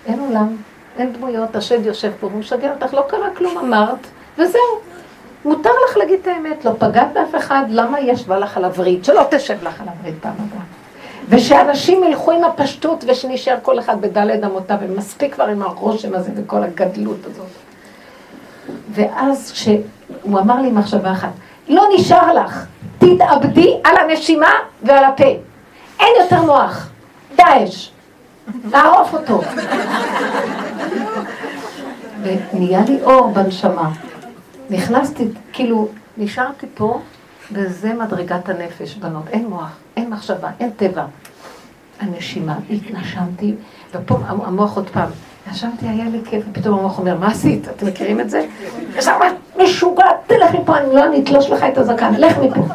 אין 0.05 0.19
עולם, 0.19 0.55
אין 0.97 1.13
דמויות, 1.13 1.55
השד 1.55 1.85
יושב 1.85 2.11
פה 2.19 2.27
והוא 2.27 2.39
משגע 2.39 2.73
אותך, 2.73 2.93
לא 2.93 3.05
קרה 3.09 3.35
כלום, 3.35 3.57
אמרת, 3.57 4.07
וזהו. 4.37 4.79
מותר 5.45 5.69
לך 5.89 5.97
להגיד 5.97 6.19
את 6.21 6.27
האמת, 6.27 6.65
לא 6.65 6.71
פגעת 6.79 7.07
באף 7.13 7.35
אחד, 7.37 7.63
למה 7.69 7.99
ישבה 7.99 8.39
לך 8.39 8.57
על 8.57 8.65
הברית? 8.65 9.05
שלא 9.05 9.27
תשב 9.31 9.63
לך 9.63 9.81
על 9.81 9.87
הברית 9.87 10.15
פעם 10.21 10.33
הבאה. 10.33 10.82
ושאנשים 11.35 12.03
ילכו 12.03 12.31
עם 12.31 12.43
הפשטות 12.43 13.03
ושנשאר 13.07 13.57
כל 13.61 13.79
אחד 13.79 14.01
בדלת 14.01 14.43
אמותיו, 14.43 14.77
ומספיק 14.81 15.33
כבר 15.33 15.43
עם 15.43 15.61
הרושם 15.61 16.15
הזה 16.15 16.31
וכל 16.35 16.63
הגדלות 16.63 17.25
הזאת. 17.25 17.47
ואז 18.91 19.51
כשהוא 19.51 20.39
אמר 20.39 20.61
לי 20.61 20.71
מחשבה 20.71 21.11
אחת, 21.11 21.31
לא 21.69 21.83
נשאר 21.95 22.33
לך, 22.33 22.65
תתאבדי 22.97 23.77
על 23.83 23.97
הנשימה 23.97 24.51
ועל 24.83 25.05
הפה. 25.05 25.29
אין 25.99 26.09
יותר 26.19 26.41
מוח. 26.41 26.89
דאעש. 27.35 27.89
לערוף 28.71 29.13
אותו. 29.13 29.41
ונהיה 32.21 32.81
לי 32.87 33.03
אור 33.03 33.31
בנשמה. 33.33 33.91
נכנסתי, 34.69 35.27
כאילו, 35.53 35.87
נשארתי 36.17 36.67
פה, 36.73 36.99
וזה 37.51 37.93
מדרגת 37.93 38.49
הנפש, 38.49 38.95
בנות. 38.95 39.23
אין 39.27 39.47
מוח, 39.47 39.71
אין 39.97 40.09
מחשבה, 40.09 40.49
אין 40.59 40.69
טבע. 40.69 41.05
הנשימה, 41.99 42.55
התנשמתי, 42.69 43.53
ופה 43.93 44.17
המוח 44.27 44.75
עוד 44.75 44.89
פעם. 44.89 45.09
נשמתי, 45.51 45.87
היה 45.87 46.05
לי 46.09 46.19
כיף, 46.25 46.43
ופתאום 46.51 46.79
המוח 46.79 46.99
אומר, 46.99 47.17
מה 47.17 47.27
עשית? 47.27 47.67
אתם 47.67 47.87
מכירים 47.87 48.19
את 48.19 48.29
זה? 48.29 48.45
ישר 48.95 49.11
משוגעת, 49.63 50.15
תלך 50.27 50.55
מפה, 50.61 50.77
אני 50.77 50.95
לא 50.95 51.17
אתלוש 51.17 51.49
לך 51.49 51.63
את 51.63 51.77
הזקן, 51.77 52.13
לך 52.13 52.37
מפה. 52.37 52.73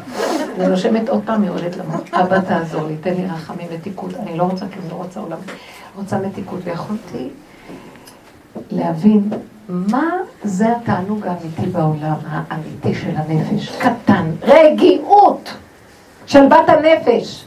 אני 0.56 0.66
נושמת 0.66 1.08
עוד 1.08 1.20
פעם, 1.24 1.44
יורדת 1.44 1.76
למוח. 1.76 2.00
אבא, 2.12 2.40
תעזור 2.40 2.86
לי, 2.86 2.96
תן 2.96 3.14
לי 3.14 3.26
רחמים 3.26 3.66
מתיקות. 3.74 4.14
אני 4.14 4.38
לא 4.38 4.42
רוצה, 4.42 4.64
אני 4.64 4.90
לא 4.90 4.94
רוצה 4.94 5.20
עולם. 5.20 5.38
רוצה 5.96 6.18
מתיקות. 6.18 6.60
ויכולתי 6.64 7.28
להבין 8.70 9.30
מה 9.68 10.06
זה 10.44 10.76
התענוג 10.76 11.26
האמיתי 11.26 11.66
בעולם, 11.66 12.14
האמיתי 12.28 12.94
של 12.94 13.10
הנפש. 13.16 13.76
קטן, 13.78 14.30
רגיעות 14.42 15.54
של 16.28 16.46
בת 16.46 16.68
הנפש. 16.68 17.44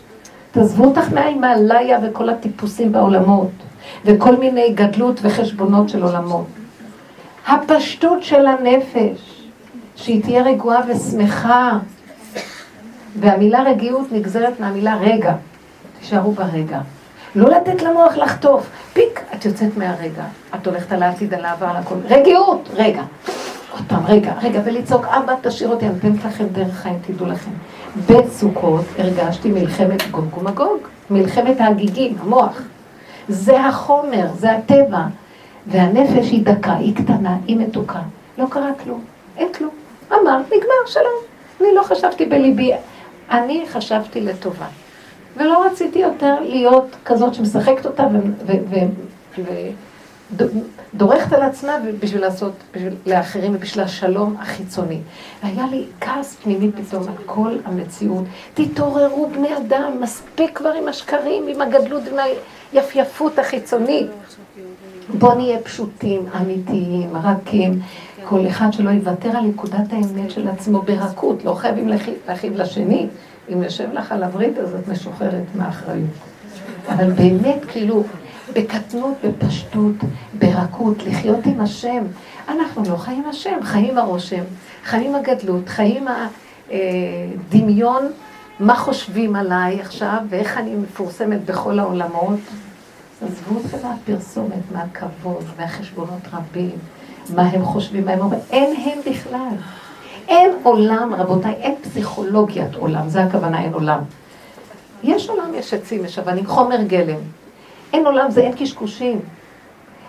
תעזבו 0.51 0.83
אותך 0.85 1.13
מההימאליה 1.13 1.99
וכל 2.03 2.29
הטיפוסים 2.29 2.91
בעולמות. 2.91 3.51
וכל 4.05 4.35
מיני 4.35 4.73
גדלות 4.73 5.19
וחשבונות 5.21 5.89
של 5.89 6.03
עולמות. 6.03 6.45
הפשטות 7.47 8.23
של 8.23 8.47
הנפש, 8.47 9.43
שהיא 9.95 10.23
תהיה 10.23 10.43
רגועה 10.43 10.81
ושמחה, 10.87 11.77
והמילה 13.19 13.63
רגיעות 13.63 14.11
נגזרת 14.11 14.59
מהמילה 14.59 14.97
רגע. 14.97 15.33
תישארו 15.99 16.31
ברגע. 16.31 16.79
לא 17.35 17.49
לתת 17.49 17.81
למוח 17.81 18.17
לחטוף. 18.17 18.69
פיק, 18.93 19.21
את 19.35 19.45
יוצאת 19.45 19.77
מהרגע. 19.77 20.23
את 20.55 20.67
הולכת 20.67 20.91
על 20.91 21.03
העתיד, 21.03 21.33
על 21.33 21.45
העבר, 21.45 21.65
על 21.65 21.75
הכל. 21.75 21.95
רגיעות, 22.09 22.69
רגע. 22.73 23.03
עוד 23.71 23.83
פעם, 23.87 24.05
רגע, 24.05 24.33
רגע, 24.41 24.61
ולצעוק, 24.65 25.05
אבא, 25.05 25.33
תשאיר 25.41 25.69
אותי, 25.69 25.85
אני 25.85 25.93
נותנת 25.93 26.25
לכם 26.25 26.45
דרך 26.51 26.75
חיים, 26.75 26.99
תדעו 27.07 27.27
לכם. 27.27 27.51
בסוכות 27.95 28.85
הרגשתי 28.97 29.51
מלחמת 29.51 30.11
גוג 30.11 30.37
ומגוג, 30.37 30.77
מלחמת 31.09 31.61
ההגיגים, 31.61 32.15
המוח. 32.19 32.61
זה 33.27 33.65
החומר, 33.65 34.27
זה 34.35 34.51
הטבע. 34.51 35.01
והנפש 35.67 36.31
היא 36.31 36.45
דקה, 36.45 36.73
היא 36.73 36.95
קטנה, 36.95 37.37
היא 37.47 37.57
מתוקה. 37.57 37.99
לא 38.37 38.45
קרה 38.49 38.69
כלום, 38.83 39.03
אין 39.37 39.53
כלום. 39.53 39.71
אמרת, 40.13 40.45
נגמר, 40.45 40.85
שלום. 40.87 41.19
אני 41.61 41.67
לא 41.75 41.83
חשבתי 41.83 42.25
בליבי, 42.25 42.71
אני 43.31 43.63
חשבתי 43.71 44.21
לטובה. 44.21 44.65
ולא 45.37 45.65
רציתי 45.65 45.99
יותר 45.99 46.35
להיות 46.41 46.95
כזאת 47.05 47.33
שמשחקת 47.33 47.85
אותה 47.85 48.07
ודורכת 50.93 51.33
על 51.33 51.41
עצמה 51.41 51.71
בשביל 51.99 52.21
לעשות, 52.21 52.53
בשביל 52.75 52.93
לאחרים 53.05 53.55
ובשביל 53.55 53.83
השלום 53.83 54.35
החיצוני. 54.39 54.99
והיה 55.43 55.65
לי 55.71 55.85
כעס 56.01 56.35
פנימי 56.43 56.71
פתאום 56.71 57.03
על 57.03 57.13
כל 57.25 57.57
המציאות. 57.65 58.23
תתעוררו 58.53 59.29
בני 59.29 59.57
אדם, 59.57 59.91
מספיק 60.01 60.57
כבר 60.57 60.69
עם 60.69 60.87
השקרים, 60.87 61.47
עם 61.47 61.61
הגדלות, 61.61 62.03
עם 62.11 62.17
היפיפות 62.73 63.39
החיצונית. 63.39 64.07
בוא 65.19 65.33
נהיה 65.33 65.59
פשוטים, 65.59 66.25
אמיתיים, 66.41 67.09
רכים, 67.17 67.79
כל 68.23 68.47
אחד 68.47 68.73
שלא 68.73 68.89
יוותר 68.89 69.29
על 69.29 69.43
נקודת 69.43 69.93
האמת 69.93 70.31
של 70.31 70.47
עצמו 70.47 70.81
ברכות, 70.81 71.45
לא 71.45 71.53
חייבים 71.53 71.89
להכאיב 72.27 72.57
לשני. 72.57 73.07
אם 73.53 73.63
יושב 73.63 73.93
לך 73.93 74.11
על 74.11 74.23
הברית, 74.23 74.57
אז 74.57 74.75
את 74.75 74.87
משוחררת 74.87 75.43
מהאחריות. 75.55 76.09
אבל 76.89 77.11
באמת, 77.11 77.65
כאילו, 77.67 78.03
בקטנות, 78.53 79.13
בפשטות, 79.23 79.95
ברכות, 80.39 81.03
לחיות 81.05 81.45
עם 81.45 81.61
השם. 81.61 82.03
אנחנו 82.49 82.83
לא 82.89 82.97
חיים 82.97 83.23
השם, 83.29 83.57
חיים 83.63 83.97
הרושם, 83.97 84.43
חיים 84.83 85.15
הגדלות, 85.15 85.69
חיים 85.69 86.07
הדמיון, 86.69 88.07
מה 88.59 88.75
חושבים 88.75 89.35
עליי 89.35 89.81
עכשיו, 89.81 90.17
ואיך 90.29 90.57
אני 90.57 90.75
מפורסמת 90.75 91.45
בכל 91.45 91.79
העולמות. 91.79 92.39
עזבו 93.25 93.59
אתכם 93.59 93.77
מהפרסומת, 93.87 94.71
מהכבוד, 94.71 95.43
מהחשבונות 95.59 96.21
רבים, 96.33 96.77
מה 97.35 97.41
הם 97.41 97.65
חושבים, 97.65 98.05
מה 98.05 98.11
הם 98.11 98.19
אומרים, 98.19 98.41
אין 98.51 98.75
הם 98.85 99.13
בכלל. 99.13 99.55
אין 100.27 100.51
עולם, 100.63 101.13
רבותיי, 101.13 101.53
אין 101.53 101.75
פסיכולוגיית 101.81 102.75
עולם, 102.75 103.09
זה 103.09 103.23
הכוונה, 103.23 103.61
אין 103.63 103.73
עולם. 103.73 103.99
יש 105.03 105.29
עולם, 105.29 105.53
יש 105.53 105.73
עצים, 105.73 106.05
יש 106.05 106.19
אבנים, 106.19 106.47
חומר 106.47 106.81
גלם. 106.83 107.19
אין 107.93 108.05
עולם, 108.05 108.31
זה 108.31 108.41
אין 108.41 108.53
קשקושים. 108.55 109.19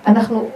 אנחנו, 0.07 0.49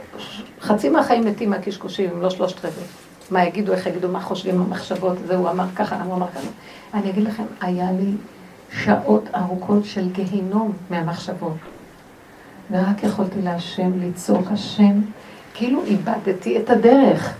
חצי 0.60 0.88
מהחיים 0.88 1.24
מתים 1.24 1.50
מהקשקושים, 1.50 2.10
אם 2.10 2.22
לא 2.22 2.30
שלושת 2.30 2.58
רבעי. 2.58 2.84
מה 3.30 3.44
יגידו, 3.44 3.72
איך 3.72 3.86
יגידו, 3.86 4.08
מה 4.08 4.20
חושבים, 4.20 4.60
המחשבות, 4.60 5.18
זה 5.26 5.36
הוא 5.36 5.50
אמר 5.50 5.64
ככה, 5.76 6.02
הוא 6.02 6.14
אמר 6.14 6.26
ככה. 6.26 6.48
אני 6.94 7.10
אגיד 7.10 7.24
לכם, 7.24 7.42
היה 7.60 7.88
לי 7.92 8.12
שעות 8.70 9.24
ארוכות 9.34 9.84
של 9.84 10.08
גיהינום 10.12 10.72
מהמחשבות. 10.90 11.56
ורק 12.70 13.02
יכולתי 13.02 13.42
להשם, 13.42 13.90
לצעוק 14.00 14.46
השם, 14.52 15.00
כאילו 15.54 15.84
איבדתי 15.84 16.58
את 16.58 16.70
הדרך. 16.70 17.34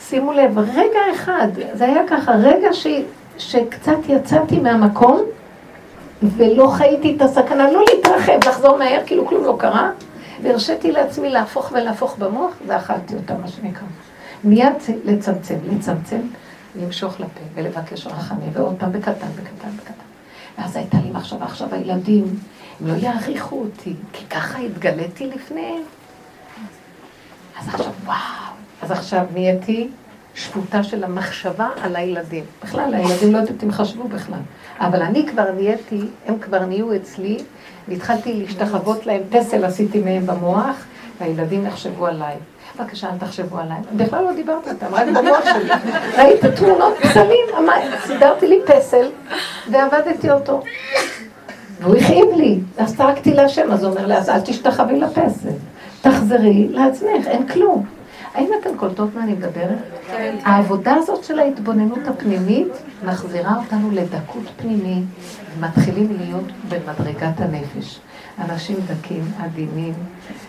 שימו 0.00 0.32
לב, 0.32 0.58
רגע 0.58 1.00
אחד, 1.14 1.48
זה 1.72 1.84
היה 1.84 2.02
ככה, 2.08 2.32
רגע 2.32 2.72
ש, 2.72 2.86
שקצת 3.38 3.98
יצאתי 4.08 4.60
מהמקום 4.60 5.20
ולא 6.22 6.72
חייתי 6.76 7.16
את 7.16 7.22
הסכנה, 7.22 7.70
לא 7.70 7.84
להתרחב, 7.88 8.48
לחזור 8.48 8.78
מהר, 8.78 9.00
כאילו 9.06 9.26
כלום 9.26 9.44
לא 9.44 9.56
קרה, 9.58 9.90
והרשיתי 10.42 10.92
לעצמי 10.92 11.30
להפוך 11.30 11.72
ולהפוך 11.72 12.16
במוח, 12.18 12.52
ואכלתי 12.66 13.14
אותה, 13.14 13.34
מה 13.34 13.48
שנקרא. 13.48 13.86
מיד 14.44 14.72
לצמצם, 15.04 15.54
לצמצם, 15.70 16.20
למשוך 16.76 17.20
לפה 17.20 17.40
ולבקש 17.54 18.06
רחמים, 18.06 18.50
ועוד 18.52 18.74
פעם 18.78 18.92
בקטן, 18.92 19.12
בקטן, 19.12 19.70
בקטן. 19.76 19.92
ואז 20.58 20.76
הייתה 20.76 20.96
לי 21.04 21.10
מחשבה, 21.10 21.44
עכשיו 21.44 21.74
הילדים, 21.74 22.24
הם 22.80 22.86
לא 22.86 22.92
יעריכו 22.92 23.60
אותי, 23.60 23.94
כי 24.12 24.24
ככה 24.26 24.58
התגליתי 24.58 25.26
לפניהם. 25.26 25.82
אז 27.60 27.68
עכשיו, 27.68 27.92
וואו, 28.04 28.16
אז 28.82 28.90
עכשיו 28.90 29.24
נהייתי 29.32 29.88
שפוטה 30.34 30.82
של 30.82 31.04
המחשבה 31.04 31.68
על 31.82 31.96
הילדים. 31.96 32.44
בכלל, 32.62 32.94
הילדים 32.94 33.32
לא 33.32 33.38
יודעת 33.38 33.64
אם 33.64 33.72
חשבו 33.72 34.08
בכלל. 34.08 34.38
אבל 34.82 35.02
אני 35.02 35.26
כבר 35.26 35.52
נהייתי, 35.52 36.00
הם 36.26 36.38
כבר 36.38 36.66
נהיו 36.66 36.96
אצלי, 36.96 37.38
והתחלתי 37.88 38.32
להשתחוות 38.32 39.06
להם, 39.06 39.20
פסל 39.30 39.64
עשיתי 39.64 40.00
מהם 40.00 40.26
במוח, 40.26 40.84
והילדים 41.20 41.66
יחשבו 41.66 42.06
עליי. 42.06 42.36
בבקשה, 42.78 43.10
אל 43.10 43.18
תחשבו 43.18 43.58
עליי. 43.58 43.78
בכלל 43.96 44.24
לא 44.24 44.32
דיברתי 44.32 44.70
איתם, 44.70 44.86
רק 44.90 45.06
במוח 45.08 45.44
שלי. 45.44 45.70
ראית 46.18 46.44
תמונות 46.44 46.94
פסלים, 47.02 47.46
סידרתי 48.06 48.48
לי 48.48 48.60
פסל, 48.66 49.10
ועבדתי 49.70 50.30
אותו. 50.30 50.62
והוא 51.80 51.96
הכאיב 51.96 52.26
לי, 52.36 52.58
אז 52.78 52.96
צעקתי 52.96 53.34
להשם, 53.34 53.72
אז 53.72 53.84
הוא 53.84 53.92
אומר 53.92 54.06
לי, 54.06 54.16
אז 54.16 54.28
אל 54.30 54.40
תשתחווי 54.40 55.00
לפסל. 55.00 55.48
תחזרי 56.00 56.68
לעצמך, 56.70 57.26
אין 57.26 57.46
כלום. 57.48 57.86
האם 58.34 58.48
אתן 58.60 58.76
קולטות 58.76 59.14
מה 59.14 59.22
אני 59.22 59.32
מדברת? 59.32 59.78
העבודה 60.44 60.94
הזאת 60.94 61.24
של 61.24 61.38
ההתבוננות 61.38 62.06
הפנימית 62.06 62.68
מחזירה 63.04 63.56
אותנו 63.56 63.90
לדקות 63.90 64.44
פנימית, 64.56 65.04
ומתחילים 65.58 66.16
להיות 66.20 66.44
במדרגת 66.68 67.40
הנפש. 67.40 68.00
אנשים 68.38 68.76
דקים, 68.86 69.24
עדינים, 69.38 69.94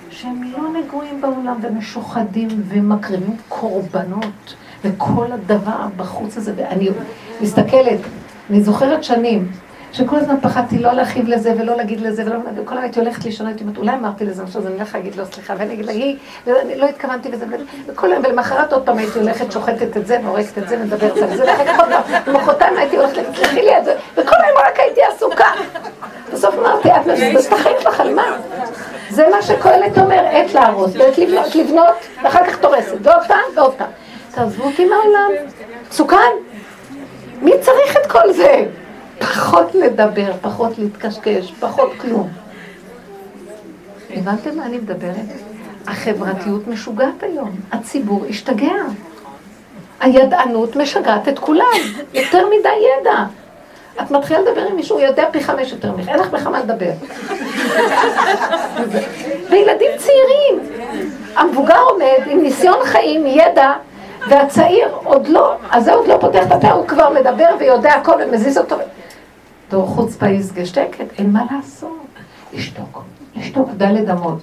שהם 0.10 0.44
לא 0.44 0.60
נגועים 0.80 1.22
בעולם 1.22 1.60
ומשוחדים 1.62 2.48
ומקריבים 2.68 3.38
קורבנות, 3.50 4.56
וכל 4.84 5.32
הדבר 5.32 5.88
בחוץ 5.98 6.38
הזה, 6.38 6.54
ואני 6.58 6.90
מסתכלת, 7.42 8.00
אני 8.50 8.64
זוכרת 8.64 9.04
שנים, 9.04 9.52
שכל 9.94 10.16
הזמן 10.16 10.36
פחדתי 10.42 10.80
לא 10.80 10.92
להרחיב 10.92 11.28
לזה 11.28 11.54
ולא 11.60 11.76
להגיד 11.76 12.02
לזה, 12.02 12.24
ולא, 12.26 12.36
וכל 12.56 12.74
הזמן 12.74 12.78
הייתי 12.78 13.00
הולכת 13.00 13.26
לישון, 13.26 13.48
הייתי 13.48 13.64
אומרת, 13.64 13.78
אולי 13.78 13.92
אמרתי 13.92 14.26
לזה 14.26 14.44
משהו, 14.44 14.60
אז 14.60 14.68
אני 14.68 14.76
הולכת 14.76 14.94
להגיד 14.94 15.16
לו 15.16 15.26
סליחה, 15.26 15.54
ואני 15.58 15.74
אגיד 15.74 15.86
לה, 15.86 15.92
היא, 15.92 16.18
לא 16.76 16.86
התכוונתי 16.86 17.30
לזה, 17.32 17.46
וכל 17.88 18.12
היום, 18.12 18.24
ולמחרת 18.26 18.74
עוד 18.74 18.86
פעם 18.86 18.98
הייתי 18.98 19.20
הולכת, 19.20 19.52
שוחטת 19.52 19.98
את 19.98 20.08
זה, 20.08 20.18
והורקת 20.24 20.58
את 20.58 20.70
זה, 20.70 20.78
מדברת 20.78 21.18
על 21.18 21.38
זה, 21.38 21.44
ואחר 21.44 21.66
כך 21.66 21.80
עוד 21.80 21.90
פעם, 21.90 22.22
ומחרתיים 22.28 22.78
הייתי 22.78 22.98
הולכת 22.98 23.18
להגיד, 23.18 23.36
סליחי 23.36 23.62
לי 23.62 23.78
את 23.78 23.86
זה, 23.86 23.96
וכל 24.14 24.36
היום 24.44 24.58
רק 24.68 24.80
הייתי 24.80 25.02
עסוקה. 25.14 25.52
בסוף 26.34 26.56
אמרתי, 26.60 26.90
את 26.92 27.54
החיים 27.54 27.76
שלך 27.82 28.00
על 28.00 28.14
מה? 28.14 28.38
זה 29.10 29.28
מה 29.32 29.42
שקהלת 29.42 29.98
אומר, 29.98 30.26
עת 30.32 30.54
להרוס, 30.54 30.92
ועת 30.96 31.18
לבנות, 31.18 31.56
לבנות, 31.56 31.96
ואחר 32.24 32.46
כך 32.46 32.58
תורסת, 32.58 32.96
ועוד 33.02 33.24
פעם, 33.28 33.40
ועוד 33.56 33.74
פעם. 33.74 33.90
תעזבו 34.32 34.64
אותי 34.64 34.86
מהעולם. 34.86 35.32
מסוכן. 35.90 36.32
מי 37.42 37.52
צריך 37.62 37.98
את 37.98 38.12
כל 38.12 38.32
זה? 38.34 38.66
פחות 39.24 39.76
לדבר, 39.76 40.32
פחות 40.42 40.78
להתקשקש, 40.78 41.54
פחות 41.60 41.92
כלום. 42.02 42.30
הבנתם 44.14 44.58
מה 44.58 44.66
אני 44.66 44.78
מדברת? 44.78 45.16
החברתיות 45.88 46.68
משוגעת 46.68 47.24
היום, 47.24 47.52
הציבור 47.72 48.26
השתגע. 48.30 48.74
הידענות 50.00 50.76
משגעת 50.76 51.28
את 51.28 51.40
כולם, 51.40 51.80
יותר 52.14 52.46
מדי 52.48 52.70
ידע. 53.00 53.24
את 54.02 54.12
מתחילה 54.12 54.40
לדבר 54.40 54.62
עם 54.62 54.76
מישהו, 54.76 54.98
הוא 54.98 55.06
יודע 55.06 55.26
פי 55.32 55.44
חמש 55.44 55.72
יותר 55.72 55.92
ממך, 55.92 56.10
אין 56.10 56.20
לך 56.20 56.30
בכלל 56.30 56.52
מה 56.52 56.60
לדבר. 56.60 56.92
וילדים 59.50 59.92
צעירים, 59.98 60.60
המבוגר 61.36 61.80
עומד 61.80 62.28
עם 62.28 62.42
ניסיון 62.44 62.80
חיים, 62.84 63.28
ידע, 63.28 63.74
והצעיר 64.30 64.88
עוד 65.04 65.28
לא, 65.28 65.56
אז 65.72 65.84
זה 65.84 65.94
עוד 65.94 66.08
לא 66.08 66.18
פותח 66.22 66.44
את 66.48 66.52
הפה, 66.52 66.72
הוא 66.72 66.88
כבר 66.88 67.10
מדבר 67.10 67.50
ויודע 67.60 67.94
הכל 67.94 68.16
ומזיז 68.26 68.58
אותו. 68.58 68.76
דור 69.74 69.88
חוצפה 69.88 70.28
יסגה 70.28 70.66
שקט, 70.66 71.06
אין 71.18 71.32
מה 71.32 71.44
לעשות. 71.52 72.06
לשתוק, 72.54 73.04
לשתוק 73.36 73.70
דלת 73.78 74.10
אמות. 74.10 74.40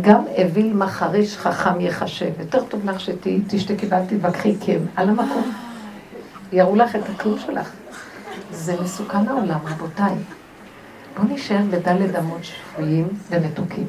גם 0.00 0.22
אוויל 0.38 0.72
מחריש 0.72 1.36
חכם 1.36 1.80
יחשב. 1.80 2.40
יותר 2.40 2.64
טוב 2.64 2.90
לך 2.90 3.00
שתשתקי 3.00 3.86
ואל 3.86 4.06
תתווכחי 4.06 4.54
כן, 4.60 4.78
על 4.96 5.08
המקום. 5.08 5.52
יראו 6.52 6.76
לך 6.76 6.96
את 6.96 7.00
הכלום 7.14 7.38
שלך. 7.38 7.70
זה 8.52 8.80
מסוכן 8.82 9.28
העולם, 9.28 9.58
רבותיי. 9.64 10.14
בואו 11.16 11.34
נשאר 11.34 11.62
בדלת 11.70 12.16
אמות 12.18 12.44
שפויים 12.44 13.08
ומתוקים. 13.30 13.86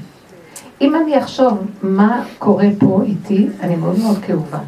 אם 0.81 0.95
אני 0.95 1.19
אחשוב 1.19 1.65
מה 1.81 2.23
קורה 2.39 2.67
פה 2.79 3.01
איתי, 3.05 3.47
אני 3.59 3.75
מאוד 3.75 3.99
מאוד 3.99 4.17
כאובה. 4.25 4.59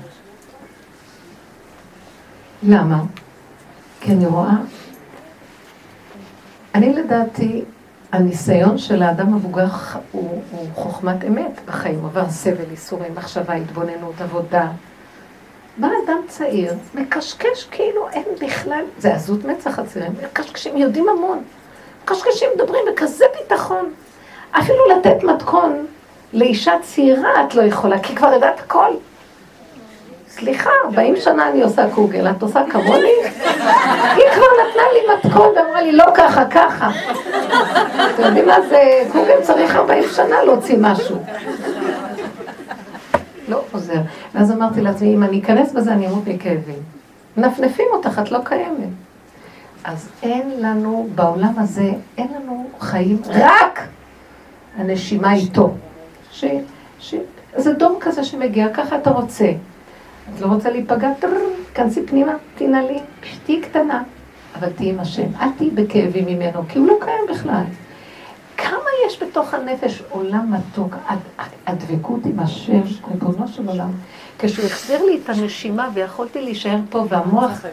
למה? 2.63 3.03
כי 4.03 4.11
אני 4.11 4.25
רואה 4.25 4.55
אני 6.75 6.93
לדעתי, 6.93 7.63
הניסיון 8.11 8.77
של 8.77 9.03
האדם 9.03 9.27
המבוגר 9.33 9.65
הוא, 10.11 10.41
הוא 10.51 10.67
חוכמת 10.73 11.25
אמת 11.27 11.59
בחיים, 11.65 12.05
עבר 12.05 12.29
סבל, 12.29 12.69
ייסורים, 12.71 13.15
מחשבה, 13.15 13.53
התבוננות, 13.53 14.21
עבודה. 14.21 14.67
בא 15.77 15.87
אדם 16.05 16.17
צעיר, 16.27 16.73
מקשקש 16.95 17.67
כאילו 17.71 18.09
אין 18.09 18.25
בכלל, 18.41 18.83
זה 18.97 19.13
עזות 19.13 19.45
מצח 19.45 19.79
הצעירים, 19.79 20.11
מקשקשים, 20.23 20.77
יודעים 20.77 21.09
המון. 21.09 21.43
מקשקשים, 22.03 22.49
מדברים 22.55 22.85
בכזה 22.91 23.25
ביטחון. 23.39 23.93
אפילו 24.51 24.89
לתת 24.97 25.23
מתכון 25.23 25.85
לאישה 26.33 26.73
צעירה 26.81 27.45
את 27.45 27.55
לא 27.55 27.61
יכולה, 27.61 27.99
כי 27.99 28.15
כבר 28.15 28.33
יודעת 28.33 28.59
הכל. 28.59 28.91
סליחה, 30.37 30.69
40 30.85 31.15
שנה 31.15 31.49
אני 31.49 31.61
עושה 31.61 31.89
קוגל, 31.95 32.31
את 32.31 32.41
עושה 32.41 32.63
כמוני? 32.69 33.13
היא 34.15 34.25
כבר 34.33 34.45
נתנה 34.61 34.83
לי 34.93 34.99
מתכון 35.17 35.47
ואמרה 35.55 35.81
לי, 35.81 35.91
לא 35.91 36.05
ככה, 36.15 36.45
ככה. 36.45 36.91
אתם 38.15 38.23
יודעים 38.23 38.45
מה 38.45 38.61
זה, 38.69 39.03
קוגל 39.11 39.41
צריך 39.41 39.75
40 39.75 40.03
שנה 40.15 40.43
להוציא 40.43 40.77
משהו. 40.79 41.23
לא 43.47 43.61
עוזר. 43.71 43.99
ואז 44.35 44.51
אמרתי 44.51 44.81
לעצמי, 44.81 45.13
אם 45.15 45.23
אני 45.23 45.39
אכנס 45.39 45.71
בזה, 45.71 45.91
אני 45.91 46.07
אמות 46.07 46.27
מכאבים. 46.27 46.79
מנפנפים 47.37 47.87
אותך, 47.91 48.21
את 48.23 48.31
לא 48.31 48.39
קיימת. 48.43 48.89
אז 49.83 50.09
אין 50.23 50.51
לנו, 50.59 51.07
בעולם 51.15 51.53
הזה, 51.57 51.91
אין 52.17 52.27
לנו 52.35 52.69
חיים, 52.79 53.21
רק 53.29 53.79
הנשימה 54.77 55.33
איתו. 55.33 55.71
ש, 56.31 56.45
ש, 56.99 57.15
זה 57.55 57.73
דום 57.73 57.97
כזה 57.99 58.23
שמגיע, 58.23 58.67
ככה 58.73 58.97
אתה 58.97 59.09
רוצה. 59.09 59.45
את 60.29 60.41
לא 60.41 60.47
רוצה 60.47 60.69
להיפגע? 60.69 61.09
כנסי 61.73 62.05
פנימה, 62.05 62.31
תנעלי, 62.55 62.99
תהיי 63.45 63.61
קטנה, 63.61 64.03
אבל 64.55 64.69
תהיי 64.69 64.89
עם 64.89 64.99
השם. 64.99 65.27
אל 65.39 65.47
תהיי 65.57 65.69
בכאבים 65.69 66.25
ממנו, 66.25 66.61
כי 66.69 66.79
הוא 66.79 66.87
לא 66.87 66.97
קיים 67.01 67.25
בכלל. 67.29 67.63
כמה 68.57 68.89
יש 69.07 69.23
בתוך 69.23 69.53
הנפש 69.53 70.03
עולם 70.09 70.53
מתוק, 70.53 70.95
הדבקות 71.67 72.25
עם 72.25 72.39
השם, 72.39 72.81
ריבונו 73.11 73.47
של 73.47 73.67
עולם. 73.67 73.91
כשהוא 74.39 74.65
החזיר 74.65 75.05
לי 75.05 75.19
את 75.23 75.29
הנשימה 75.29 75.89
ויכולתי 75.93 76.41
להישאר 76.41 76.77
פה 76.89 77.05
והמוח 77.09 77.65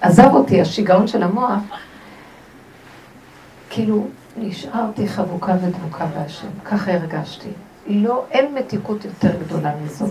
עזב 0.00 0.34
אותי, 0.34 0.60
השיגעון 0.60 1.06
של 1.06 1.22
המוח, 1.22 1.62
כאילו 3.70 4.06
נשארתי 4.36 5.08
חבוקה 5.08 5.54
ודבוקה 5.62 6.06
בהשם, 6.06 6.48
ככה 6.64 6.92
הרגשתי. 6.92 7.48
לא, 7.86 8.24
אין 8.30 8.54
מתיקות 8.54 9.04
יותר 9.04 9.30
גדולה 9.46 9.72
מזאת. 9.84 10.10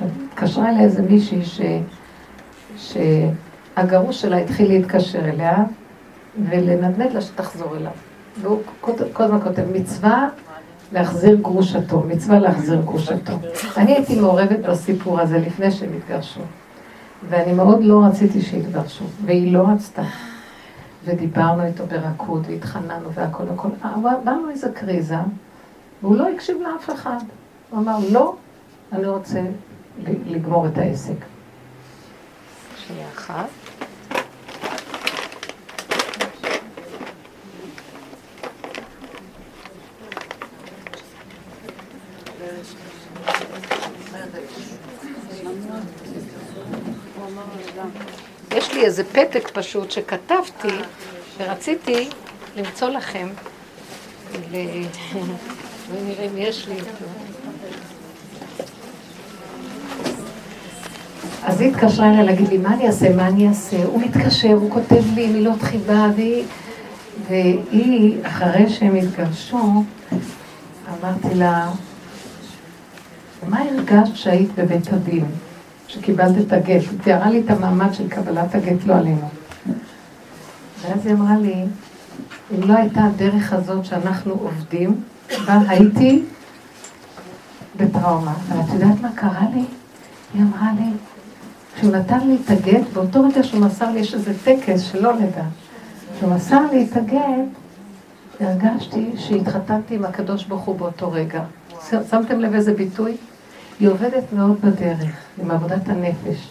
התקשרה 0.00 0.70
אליי 0.70 0.84
איזה 0.84 1.02
מישהי 1.02 1.44
ש... 1.44 1.60
שהגרוש 2.76 4.20
שלה 4.20 4.36
התחיל 4.36 4.68
להתקשר 4.68 5.28
אליה 5.28 5.56
ולנדנד 6.48 7.12
לה 7.12 7.20
שתחזור 7.20 7.76
אליו. 7.76 7.92
והוא 8.40 8.62
כל 9.12 9.22
הזמן 9.22 9.40
כותב 9.40 9.62
מצווה 9.72 10.28
להחזיר 10.92 11.34
גרושתו, 11.34 12.02
מצווה 12.08 12.38
להחזיר 12.38 12.80
גרושתו. 12.80 13.32
אני 13.76 13.92
הייתי 13.92 14.20
מעורבת 14.20 14.58
בסיפור 14.58 15.20
הזה 15.20 15.38
לפני 15.38 15.70
שהם 15.70 15.90
התגרשו, 15.96 16.40
ואני 17.28 17.52
מאוד 17.52 17.84
לא 17.84 18.04
רציתי 18.04 18.42
שיתגרשו, 18.42 19.04
והיא 19.24 19.52
לא 19.52 19.64
רצתה. 19.74 20.02
ודיברנו 21.04 21.64
איתו 21.64 21.86
ברכות, 21.86 22.42
והתחננו 22.46 23.12
והכל 23.14 23.44
הכל. 23.54 23.68
אמרנו 23.84 24.50
איזה 24.50 24.68
קריזה, 24.74 25.16
והוא 26.02 26.16
לא 26.16 26.28
הקשיב 26.28 26.56
לאף 26.62 26.90
אחד. 26.90 27.18
הוא 27.70 27.80
אמר, 27.80 27.98
לא, 28.10 28.34
אני 28.92 29.06
רוצה 29.06 29.40
לגמור 30.02 30.66
את 30.66 30.78
העסק. 30.78 31.14
שנייה 32.86 33.08
אחת. 33.08 33.48
יש 48.56 48.72
לי 48.72 48.84
איזה 48.84 49.04
פתק 49.04 49.50
פשוט 49.52 49.90
שכתבתי 49.90 50.68
ורציתי 51.38 52.08
למצוא 52.56 52.88
לכם, 52.88 53.28
ונראה 55.90 56.24
אם 56.26 56.38
יש 56.38 56.68
לי 56.68 56.74
אותו. 56.80 57.23
אז 61.44 61.60
היא 61.60 61.70
התקשרה 61.70 62.10
אליי 62.10 62.24
להגיד 62.24 62.48
לי, 62.48 62.58
מה 62.58 62.74
אני 62.74 62.86
אעשה, 62.86 63.16
מה 63.16 63.28
אני 63.28 63.48
אעשה? 63.48 63.84
הוא 63.84 64.02
מתקשר, 64.02 64.52
הוא 64.52 64.70
כותב 64.70 65.02
לי 65.14 65.26
מילות 65.26 65.62
חיבה, 65.62 66.06
והיא, 66.16 66.44
והיא 67.28 68.18
אחרי 68.22 68.70
שהם 68.70 68.94
התגרשו, 68.94 69.84
אמרתי 70.88 71.34
לה, 71.34 71.70
מה 73.48 73.60
הרגשת 73.60 74.16
שהיית 74.16 74.50
בבית 74.58 74.92
הדין, 74.92 75.24
שקיבלת 75.88 76.46
את 76.46 76.52
הגט? 76.52 76.66
היא 76.90 76.98
תיארה 77.02 77.30
לי 77.30 77.40
את 77.40 77.50
המעמד 77.50 77.94
של 77.94 78.08
קבלת 78.08 78.54
הגט, 78.54 78.86
לא 78.86 78.94
עלינו. 78.94 79.28
ואז 80.82 81.06
היא 81.06 81.14
אמרה 81.14 81.36
לי, 81.38 81.54
אם 82.54 82.62
לא 82.62 82.74
הייתה 82.76 83.04
הדרך 83.04 83.52
הזאת 83.52 83.84
שאנחנו 83.84 84.32
עובדים, 84.32 85.00
בה 85.46 85.58
הייתי 85.68 86.22
בטראומה. 87.76 88.34
אבל 88.52 88.60
את 88.60 88.72
יודעת 88.72 89.00
מה 89.00 89.08
קרה 89.14 89.46
לי? 89.54 89.64
היא 90.34 90.42
אמרה 90.42 90.72
לי, 90.78 90.84
כשהוא 91.74 91.92
נתן 91.92 92.28
לי 92.28 92.36
את 92.44 92.50
הגט, 92.50 92.86
באותו 92.92 93.22
רגע 93.22 93.42
שהוא 93.42 93.60
מסר 93.60 93.90
לי, 93.90 94.00
יש 94.00 94.14
איזה 94.14 94.32
טקס 94.44 94.80
שלא 94.80 95.16
נדע. 95.16 95.44
כשהוא 96.16 96.30
מסר 96.30 96.60
לי 96.72 96.86
את 96.90 96.96
הגט, 96.96 97.48
הרגשתי 98.40 99.10
שהתחתנתי 99.16 99.94
עם 99.94 100.04
הקדוש 100.04 100.44
ברוך 100.44 100.62
הוא 100.62 100.76
באותו 100.76 101.12
רגע. 101.12 101.42
שמתם 102.10 102.40
לב 102.40 102.54
איזה 102.54 102.74
ביטוי? 102.74 103.16
היא 103.80 103.88
עובדת 103.88 104.32
מאוד 104.32 104.60
בדרך, 104.60 105.16
עם 105.42 105.50
עבודת 105.50 105.88
הנפש. 105.88 106.48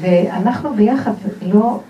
ואנחנו 0.00 0.74
ביחד, 0.74 1.12
לא, 1.42 1.80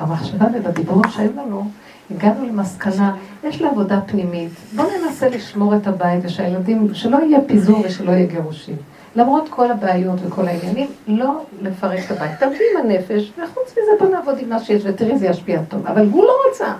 במחשבה 0.00 0.46
ובדיבורים 0.54 1.10
שהיו 1.10 1.30
לנו, 1.36 1.70
הגענו 2.10 2.46
למסקנה, 2.46 3.16
יש 3.44 3.62
לה 3.62 3.70
עבודה 3.70 4.00
פנימית, 4.00 4.50
בואו 4.76 4.88
ננסה 5.04 5.28
לשמור 5.28 5.76
את 5.76 5.86
הבית 5.86 6.20
ושהילדים, 6.24 6.94
שלא 6.94 7.18
יהיה 7.24 7.38
פיזור 7.46 7.80
ושלא 7.84 8.10
יהיה 8.10 8.26
גירושים. 8.26 8.76
למרות 9.16 9.48
כל 9.50 9.70
הבעיות 9.70 10.18
וכל 10.26 10.48
העניינים, 10.48 10.88
לא 11.06 11.44
לפרק 11.62 11.98
את 12.06 12.10
הבית. 12.10 12.38
תעבדי 12.38 12.64
עם 12.74 12.80
הנפש, 12.80 13.32
וחוץ 13.32 13.72
מזה 13.72 13.90
בוא 14.00 14.08
נעבוד 14.08 14.38
עם 14.38 14.48
מה 14.48 14.60
שיש, 14.60 14.82
ותראי 14.84 15.18
זה 15.18 15.26
ישפיע 15.26 15.60
טוב. 15.68 15.86
אבל 15.86 16.06
הוא 16.12 16.24
לא 16.24 16.32
רצה. 16.50 16.72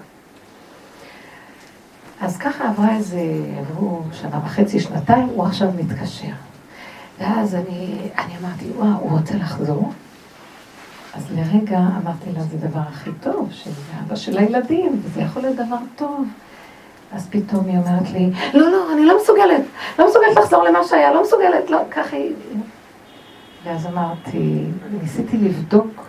אז 2.21 2.37
ככה 2.37 2.69
עברה 2.69 2.97
איזה, 2.97 3.21
עברו 3.59 4.03
שנה 4.13 4.41
וחצי, 4.45 4.81
שנתיים, 4.81 5.29
הוא 5.29 5.45
עכשיו 5.45 5.69
מתקשר. 5.77 6.33
ואז 7.19 7.55
אני, 7.55 7.97
אני 8.19 8.33
אמרתי, 8.41 8.65
וואו, 8.77 9.01
הוא 9.01 9.19
רוצה 9.19 9.35
לחזור? 9.35 9.93
אז 11.15 11.27
לרגע 11.37 11.79
אמרתי 11.79 12.33
לה, 12.37 12.43
זה 12.43 12.69
דבר 12.69 12.81
הכי 12.81 13.11
טוב, 13.21 13.49
שזה 13.53 13.81
אבא 14.07 14.17
של 14.17 14.39
הילדים, 14.39 15.01
וזה 15.05 15.21
יכול 15.21 15.43
להיות 15.43 15.57
דבר 15.57 15.77
טוב. 15.97 16.27
אז 17.15 17.27
פתאום 17.31 17.67
היא 17.67 17.79
אומרת 17.79 18.11
לי, 18.11 18.31
לא, 18.55 18.71
לא, 18.71 18.93
אני 18.93 19.07
לא 19.07 19.19
מסוגלת, 19.23 19.63
לא 19.99 20.09
מסוגלת 20.09 20.37
לחזור 20.37 20.63
למה 20.63 20.85
שהיה, 20.85 21.13
לא 21.13 21.23
מסוגלת, 21.23 21.71
לא, 21.71 21.79
ככה 21.91 22.17
היא... 22.17 22.35
ואז 23.65 23.87
אמרתי, 23.87 24.65
ניסיתי 25.03 25.37
לבדוק, 25.39 26.07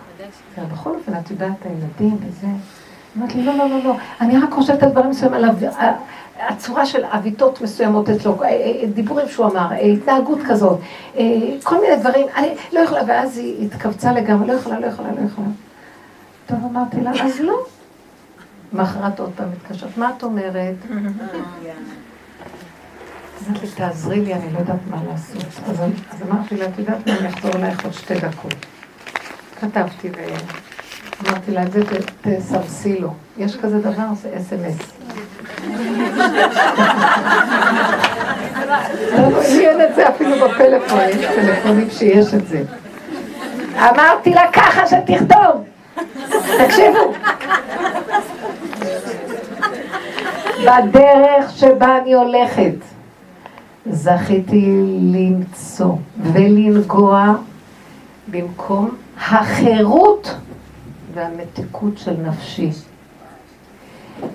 בכל 0.72 0.90
אופן, 0.90 1.12
את 1.14 1.30
יודעת, 1.30 1.64
הילדים 1.64 2.18
וזה. 2.28 2.46
אמרתי 3.18 3.34
לי, 3.34 3.44
לא, 3.44 3.54
לא, 3.54 3.68
לא, 3.68 3.84
לא, 3.84 3.94
אני 4.20 4.38
רק 4.38 4.50
חושבת 4.52 4.82
על 4.82 4.90
דברים 4.90 5.10
מסוימים, 5.10 5.44
על 5.44 5.94
הצורה 6.40 6.86
של 6.86 7.04
עוויתות 7.04 7.60
מסוימות 7.60 8.08
אצלו, 8.08 8.42
אה, 8.42 8.48
אה, 8.48 8.86
דיבורים 8.94 9.28
שהוא 9.28 9.46
אמר, 9.46 9.72
אה, 9.72 9.80
התנהגות 9.80 10.38
כזאת, 10.48 10.80
כל 11.62 11.80
מיני 11.80 11.96
דברים, 12.00 12.26
אני 12.36 12.48
לא 12.72 12.80
יכולה, 12.80 13.02
ואז 13.06 13.38
היא 13.38 13.66
התכווצה 13.66 14.12
לגמרי, 14.12 14.48
לא 14.48 14.52
יכולה, 14.52 14.80
לא 14.80 14.86
יכולה, 14.86 15.08
לא 15.08 15.26
יכולה. 15.26 15.48
טוב, 16.46 16.58
אמרתי 16.70 17.00
לה, 17.00 17.10
אז 17.10 17.40
לא. 17.40 17.66
מאחרת 18.72 19.20
עוד 19.20 19.30
פעם 19.36 19.48
מתקשרת, 19.50 19.96
מה 19.96 20.10
את 20.16 20.22
אומרת? 20.22 20.74
אמרתי 23.48 23.66
לי, 23.66 23.72
תעזרי 23.74 24.20
לי, 24.20 24.34
אני 24.34 24.52
לא 24.52 24.58
יודעת 24.58 24.78
מה 24.90 24.96
לעשות. 25.10 25.44
אז 26.10 26.22
אמרתי 26.30 26.56
לה, 26.56 26.66
את 26.66 26.78
יודעת 26.78 27.06
מה, 27.06 27.16
אני 27.18 27.28
אחזור 27.28 27.50
אלייך 27.54 27.84
עוד 27.84 27.92
שתי 27.92 28.14
דקות. 28.14 28.66
כתבתי 29.60 30.10
ואמרתי 31.22 31.50
לה, 31.52 31.62
את 31.62 31.72
זה 31.72 31.82
תסרסי 32.20 32.98
לו. 33.00 33.14
יש 33.38 33.56
כזה 33.56 33.78
דבר, 33.78 34.06
זה 34.14 34.30
אס.אם.אס. 34.38 34.92
לי 39.48 39.68
אין 39.68 39.80
את 39.80 39.94
זה 39.94 40.08
אפילו 40.08 40.30
בפלאפון, 40.48 41.00
יש 41.00 41.26
טלפונים 41.26 41.90
שיש 41.90 42.34
את 42.34 42.46
זה. 42.48 42.62
אמרתי 43.76 44.30
לה 44.30 44.52
ככה 44.52 44.86
שתכתוב. 44.86 45.75
תקשיבו. 46.64 47.12
בדרך 50.64 51.50
שבה 51.50 51.98
אני 52.02 52.14
הולכת, 52.14 52.74
זכיתי 53.90 54.82
למצוא 55.12 55.92
ולנגוע 56.22 57.34
במקום 58.30 58.90
החירות 59.28 60.34
והמתיקות 61.14 61.98
של 61.98 62.14
נפשי. 62.28 62.70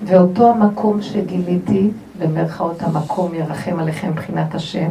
ואותו 0.04 0.50
המקום 0.50 1.02
שגיליתי, 1.02 1.90
במרכאות 2.18 2.82
המקום 2.82 3.34
ירחם 3.34 3.78
עליכם 3.78 4.10
מבחינת 4.10 4.54
השם, 4.54 4.88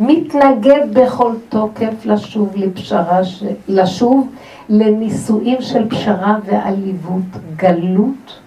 מתנגד 0.00 0.86
בכל 0.92 1.32
תוקף 1.48 2.04
לשוב 2.04 2.52
לפשרה, 2.56 3.24
ש... 3.24 3.44
לשוב 3.68 4.28
לנישואים 4.68 5.62
של 5.62 5.88
פשרה 5.88 6.36
ועליבות, 6.44 7.22
גלות, 7.56 8.40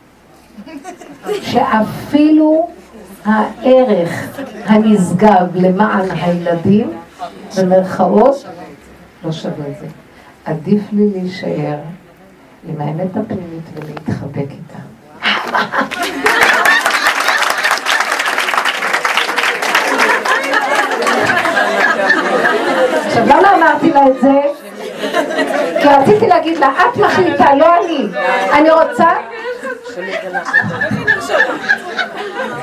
שאפילו 1.41 2.70
הערך 3.26 4.39
הנשגב 4.65 5.55
למען 5.55 6.11
הילדים, 6.11 6.91
במרכאות, 7.57 8.45
לא 9.24 9.32
שווה 9.32 9.67
את 9.67 9.80
זה. 9.80 9.88
עדיף 10.45 10.82
לי 10.91 11.09
להישאר 11.09 11.78
עם 12.70 12.82
האמת 12.82 13.17
הפנימית 13.17 13.63
ולהתחבק 13.76 14.38
איתה. 14.51 14.80
עכשיו, 23.05 23.26
למה 23.28 23.55
אמרתי 23.55 23.91
לה 23.91 24.07
את 24.07 24.22
זה? 24.22 24.59
כי 25.82 25.88
רציתי 25.88 26.27
להגיד 26.27 26.57
לה, 26.57 26.67
את 26.67 26.97
מחליטה, 26.97 27.55
לא 27.55 27.65
אני. 27.77 28.07
אני 28.53 28.69
רוצה... 28.71 29.09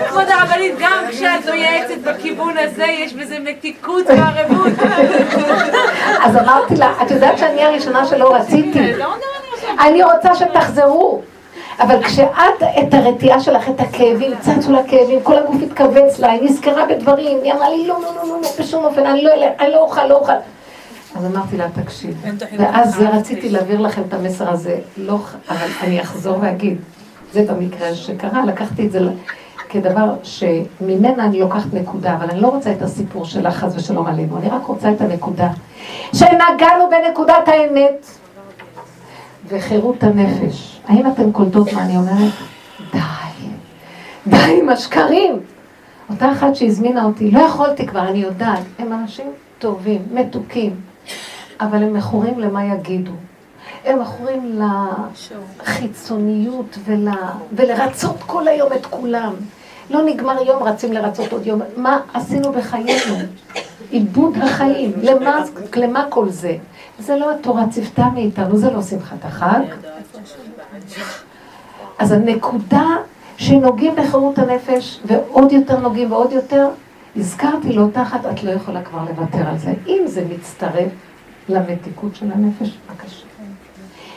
כבוד 0.09 0.29
הרבנית, 0.29 0.75
גם 0.79 1.05
כשאת 1.11 1.49
מייעצת 1.53 1.99
בכיוון 2.05 2.59
הזה, 2.59 2.85
יש 2.85 3.15
בזה 3.15 3.39
מתיקות 3.39 4.05
וערבות. 4.07 4.73
אז 6.25 6.37
אמרתי 6.37 6.77
לה, 6.77 6.93
את 7.03 7.11
יודעת 7.11 7.39
שאני 7.39 7.65
הראשונה 7.65 8.07
שלא 8.07 8.35
רציתי. 8.35 8.93
אני 9.81 10.03
רוצה 10.03 10.35
שתחזרו. 10.35 11.23
אבל 11.81 12.03
כשאת, 12.03 12.63
את 12.79 12.95
הרתיעה 12.95 13.41
שלך, 13.41 13.69
את 13.69 13.81
הכאבים, 13.81 14.33
צצו 14.41 14.73
לה 14.73 14.83
כאבים, 14.89 15.21
כל 15.23 15.39
הגוף 15.39 15.57
התכווץ 15.63 16.19
לה, 16.19 16.31
היא 16.31 16.43
נזכרה 16.43 16.87
בדברים, 16.87 17.39
היא 17.43 17.53
אמרה 17.53 17.71
לי, 17.71 17.87
לא, 17.87 17.95
לא, 18.03 18.15
לא, 18.17 18.29
לא, 18.29 18.41
לא, 18.43 18.49
בשום 18.61 18.85
אופן, 18.85 19.03
לא 19.03 19.09
אני 19.61 19.73
לא 19.73 19.79
אוכל, 19.79 20.07
לא 20.07 20.15
אוכל. 20.15 20.33
אז 21.15 21.25
אמרתי 21.25 21.57
לה, 21.57 21.67
תקשיב. 21.71 22.25
ואז 22.59 23.01
רציתי 23.01 23.49
להעביר 23.49 23.81
לכם 23.81 24.03
את 24.09 24.15
המסר 24.15 24.51
הזה, 24.51 24.79
לא, 24.97 25.19
אבל 25.49 25.67
אני 25.83 26.03
אחזור 26.03 26.39
ואגיד, 26.41 26.79
זה 27.33 27.45
במקרה 27.49 27.95
שקרה, 27.95 28.45
לקחתי 28.45 28.87
את 28.87 28.93
זה 28.93 29.01
כדבר 29.69 30.15
שממנה 30.23 31.25
אני 31.25 31.41
לוקחת 31.41 31.75
נקודה, 31.75 32.15
אבל 32.15 32.31
אני 32.31 32.41
לא 32.41 32.49
רוצה 32.49 32.73
את 32.73 32.83
הסיפור 32.83 33.25
שלך 33.25 33.57
חס 33.57 33.73
ושלום 33.77 34.07
עלינו, 34.07 34.39
אני 34.39 34.49
רק 34.49 34.67
רוצה 34.67 34.93
את 34.93 35.01
הנקודה. 35.01 35.49
שנגענו 36.13 36.91
בנקודת 36.91 37.49
האמת 37.49 38.07
וחירות 39.49 40.03
הנפש. 40.03 40.81
האם 40.89 41.07
אתן 41.07 41.33
קולטות 41.33 41.73
מה 41.73 41.85
אני 41.85 41.97
אומרת? 41.97 42.33
די, 42.93 42.99
די 44.27 44.61
עם 44.63 44.69
השקרים. 44.69 45.41
אותה 46.11 46.33
אחת 46.33 46.57
שהזמינה 46.57 47.05
אותי, 47.05 47.31
לא 47.31 47.41
יכולתי 47.41 47.87
כבר, 47.87 48.09
אני 48.09 48.19
יודעת, 48.19 48.63
הם 48.79 48.93
אנשים 48.93 49.27
טובים, 49.59 50.03
מתוקים, 50.13 50.77
אבל 51.61 51.83
הם 51.83 51.95
מכורים 51.95 52.39
למה 52.39 52.65
יגידו. 52.65 53.13
הם 53.85 54.01
מכורים 54.01 54.61
לחיצוניות 55.61 56.79
ול... 56.85 57.09
ולרצות 57.53 58.17
כל 58.27 58.49
היום 58.49 58.73
את 58.73 58.87
כולם. 58.87 59.35
לא 59.91 60.03
נגמר 60.03 60.43
יום, 60.43 60.63
רצים 60.63 60.93
לרצות 60.93 61.33
עוד 61.33 61.47
יום. 61.47 61.61
מה 61.77 62.01
עשינו 62.15 62.53
בחיינו? 62.53 63.15
עיבוד 63.91 64.37
החיים. 64.43 64.93
למה, 65.03 65.45
למה 65.77 66.07
כל 66.09 66.29
זה? 66.29 66.57
זה 66.99 67.17
לא 67.17 67.35
התורה 67.35 67.65
ציוותה 67.71 68.05
מאיתנו, 68.15 68.57
זה 68.57 68.71
לא 68.71 68.83
שמחת 68.83 69.25
החג. 69.25 69.61
אז 71.99 72.13
הנקודה 72.13 72.87
שנוגעים 73.37 73.95
בחירות 73.97 74.39
הנפש, 74.39 75.01
ועוד 75.05 75.53
יותר 75.53 75.81
נוגעים 75.81 76.13
ועוד 76.13 76.33
יותר, 76.33 76.69
הזכרתי 77.17 77.73
לאותה 77.73 78.03
אחת, 78.03 78.21
את 78.27 78.43
לא 78.43 78.51
יכולה 78.51 78.83
כבר 78.83 79.01
לוותר 79.01 79.49
על 79.49 79.59
זה. 79.59 79.73
אם 79.87 80.03
זה 80.07 80.25
מצטרף 80.31 80.89
למתיקות 81.49 82.17
של 82.17 82.33
הנפש, 82.33 82.79
בבקשה. 82.89 83.27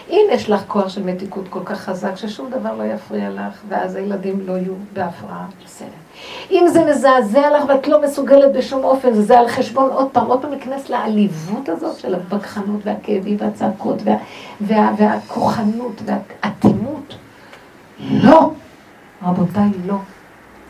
אם 0.09 0.25
יש 0.31 0.49
לך 0.49 0.61
כוח 0.67 0.89
של 0.89 1.03
מתיקות 1.03 1.47
כל 1.49 1.59
כך 1.65 1.79
חזק, 1.79 2.15
ששום 2.15 2.49
דבר 2.49 2.75
לא 2.75 2.83
יפריע 2.83 3.29
לך, 3.29 3.61
ואז 3.67 3.95
הילדים 3.95 4.47
לא 4.47 4.53
יהיו 4.53 4.73
בהפרעה, 4.93 5.45
בסדר. 5.65 5.87
אם 6.51 6.65
זה 6.67 6.85
מזעזע 6.85 7.57
לך 7.57 7.63
ואת 7.67 7.87
לא 7.87 8.01
מסוגלת 8.01 8.53
בשום 8.53 8.83
אופן, 8.83 9.13
זה 9.13 9.39
על 9.39 9.47
חשבון 9.47 9.89
עוד 9.89 10.07
פעם, 10.11 10.27
עוד 10.27 10.41
פעם 10.41 10.51
להיכנס 10.51 10.89
לעליבות 10.89 11.69
הזאת 11.69 11.97
של 11.99 12.15
הבקחנות 12.15 12.79
והכאבים 12.83 13.37
והצעקות 13.39 14.01
וה, 14.03 14.15
וה, 14.61 14.91
והכוחנות 14.97 16.01
והאטימות. 16.05 17.15
לא, 17.99 18.51
רבותיי, 19.23 19.69
לא. 19.85 19.95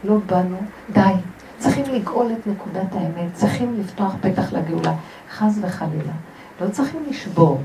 לא 0.04 0.16
באנו, 0.26 0.58
די. 0.90 1.14
צריכים 1.58 1.84
לגאול 1.94 2.32
את 2.32 2.48
נקודת 2.48 2.94
האמת, 2.94 3.34
צריכים 3.34 3.80
לפתוח 3.80 4.16
פתח 4.22 4.54
לגאולה, 4.54 4.94
חס 5.32 5.60
וחלילה. 5.62 6.14
לא 6.62 6.70
צריכים 6.70 7.04
לשבור. 7.10 7.62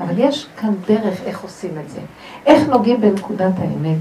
אבל 0.00 0.18
יש 0.18 0.46
כאן 0.56 0.74
דרך 0.86 1.22
איך 1.24 1.40
עושים 1.40 1.70
את 1.84 1.90
זה. 1.90 2.00
איך 2.46 2.68
נוגעים 2.68 3.00
בנקודת 3.00 3.52
האמת 3.58 3.98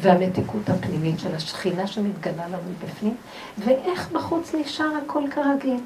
והמתיקות 0.00 0.68
הפנימית 0.68 1.18
של 1.18 1.34
השכינה 1.34 1.86
שמתגלה 1.86 2.48
לנו 2.48 2.72
בפנים, 2.84 3.14
ואיך 3.58 4.12
בחוץ 4.12 4.54
נשאר 4.54 4.90
הכל 5.04 5.22
כרגיל. 5.30 5.76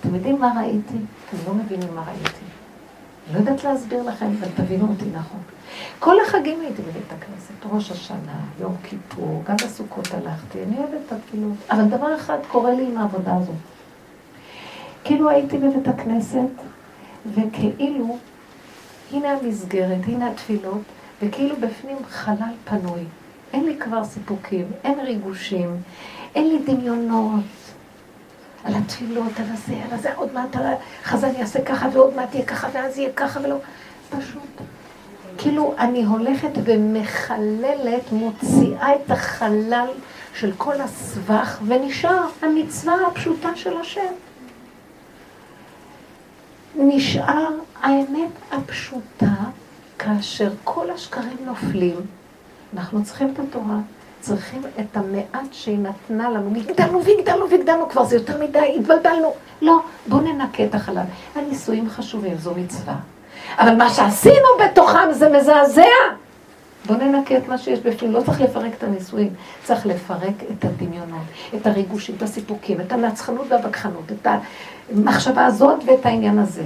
אתם 0.00 0.14
יודעים 0.14 0.40
מה 0.40 0.52
ראיתי? 0.60 0.96
אתם 1.28 1.36
לא 1.46 1.54
מבינים 1.54 1.94
מה 1.94 2.02
ראיתי. 2.06 2.44
לא 3.32 3.38
יודעת 3.38 3.64
להסביר 3.64 4.02
לכם, 4.02 4.26
אבל 4.40 4.48
תבינו 4.56 4.88
אותי 4.88 5.04
נכון. 5.14 5.40
כל 5.98 6.16
החגים 6.26 6.60
הייתי 6.60 6.82
בבית 6.82 7.12
הכנסת, 7.18 7.72
ראש 7.72 7.90
השנה, 7.90 8.40
יום 8.60 8.76
כיפור, 8.82 9.42
גם 9.48 9.56
בסוכות 9.56 10.08
הלכתי, 10.14 10.62
אני 10.62 10.78
אוהבת 10.78 10.98
את 11.06 11.12
התפילות. 11.12 11.56
אבל 11.70 11.84
דבר 11.84 12.16
אחד 12.16 12.38
קורה 12.48 12.74
לי 12.74 12.86
עם 12.86 12.98
העבודה 12.98 13.36
הזאת. 13.36 13.54
כאילו 15.04 15.30
הייתי 15.30 15.58
בבית 15.58 15.88
הכנסת, 15.88 16.38
וכאילו 17.26 18.18
הנה 19.12 19.30
המסגרת, 19.30 20.04
הנה 20.06 20.30
התפילות, 20.30 20.82
וכאילו 21.22 21.56
בפנים 21.56 21.96
חלל 22.08 22.54
פנוי. 22.64 23.04
אין 23.52 23.64
לי 23.64 23.76
כבר 23.78 24.04
סיפוקים, 24.04 24.66
אין 24.84 25.00
ריגושים, 25.00 25.76
אין 26.34 26.48
לי 26.48 26.58
דמיונות 26.58 27.44
על 28.64 28.74
התפילות, 28.74 29.32
על 29.36 29.46
הזה, 29.52 29.72
על 29.72 29.98
הזה, 29.98 30.14
עוד 30.14 30.34
מעט 30.34 30.56
החזן 31.02 31.30
יעשה 31.38 31.64
ככה 31.64 31.88
ועוד 31.92 32.16
מעט 32.16 32.34
יהיה 32.34 32.46
ככה 32.46 32.68
ואז 32.72 32.98
יהיה 32.98 33.12
ככה 33.16 33.40
ולא... 33.42 33.56
פשוט. 34.10 34.42
כאילו 35.38 35.74
אני 35.78 36.04
הולכת 36.04 36.50
ומחללת, 36.64 38.12
מוציאה 38.12 38.94
את 38.94 39.10
החלל 39.10 39.88
של 40.34 40.52
כל 40.56 40.80
הסבך, 40.80 41.58
ונשאר 41.66 42.26
המצווה 42.42 42.94
הפשוטה 43.06 43.56
של 43.56 43.76
השם. 43.76 44.12
נשאר 46.74 47.48
האמת 47.82 48.30
הפשוטה, 48.52 49.34
כאשר 49.98 50.50
כל 50.64 50.90
השקרים 50.90 51.36
נופלים, 51.44 51.96
אנחנו 52.74 53.04
צריכים 53.04 53.32
את 53.34 53.38
התורה, 53.38 53.76
צריכים 54.20 54.62
את 54.80 54.96
המעט 54.96 55.52
שהיא 55.52 55.78
נתנה 55.78 56.30
לנו. 56.30 56.52
הגדלנו 56.56 57.04
והגדלנו 57.04 57.50
והגדלנו, 57.50 57.88
כבר 57.88 58.04
זה 58.04 58.16
יותר 58.16 58.42
מדי, 58.42 58.74
התבלבלנו. 58.78 59.32
לא, 59.62 59.80
בואו 60.06 60.20
ננקה 60.20 60.64
את 60.64 60.74
החלל. 60.74 61.04
הנישואים 61.34 61.90
חשובים, 61.90 62.36
זו 62.36 62.54
מצווה. 62.56 62.94
אבל 63.58 63.74
מה 63.74 63.90
שעשינו 63.90 64.46
בתוכם 64.64 65.12
זה 65.12 65.28
מזעזע. 65.28 65.82
בואו 66.86 66.98
ננקה 66.98 67.36
את 67.36 67.48
מה 67.48 67.58
שיש 67.58 67.80
בפנים, 67.80 68.12
לא 68.12 68.20
צריך 68.20 68.40
לפרק 68.40 68.72
את 68.78 68.82
הנישואים, 68.82 69.30
צריך 69.64 69.86
לפרק 69.86 70.34
את 70.52 70.64
הדמיונות, 70.64 71.22
את 71.56 71.66
הריגושים, 71.66 72.14
את 72.16 72.22
הסיפוקים, 72.22 72.80
את 72.80 72.92
הנצחנות 72.92 73.46
והבקחנות, 73.48 74.12
את 74.12 74.26
המחשבה 74.92 75.46
הזאת 75.46 75.78
ואת 75.86 76.06
העניין 76.06 76.38
הזה. 76.38 76.64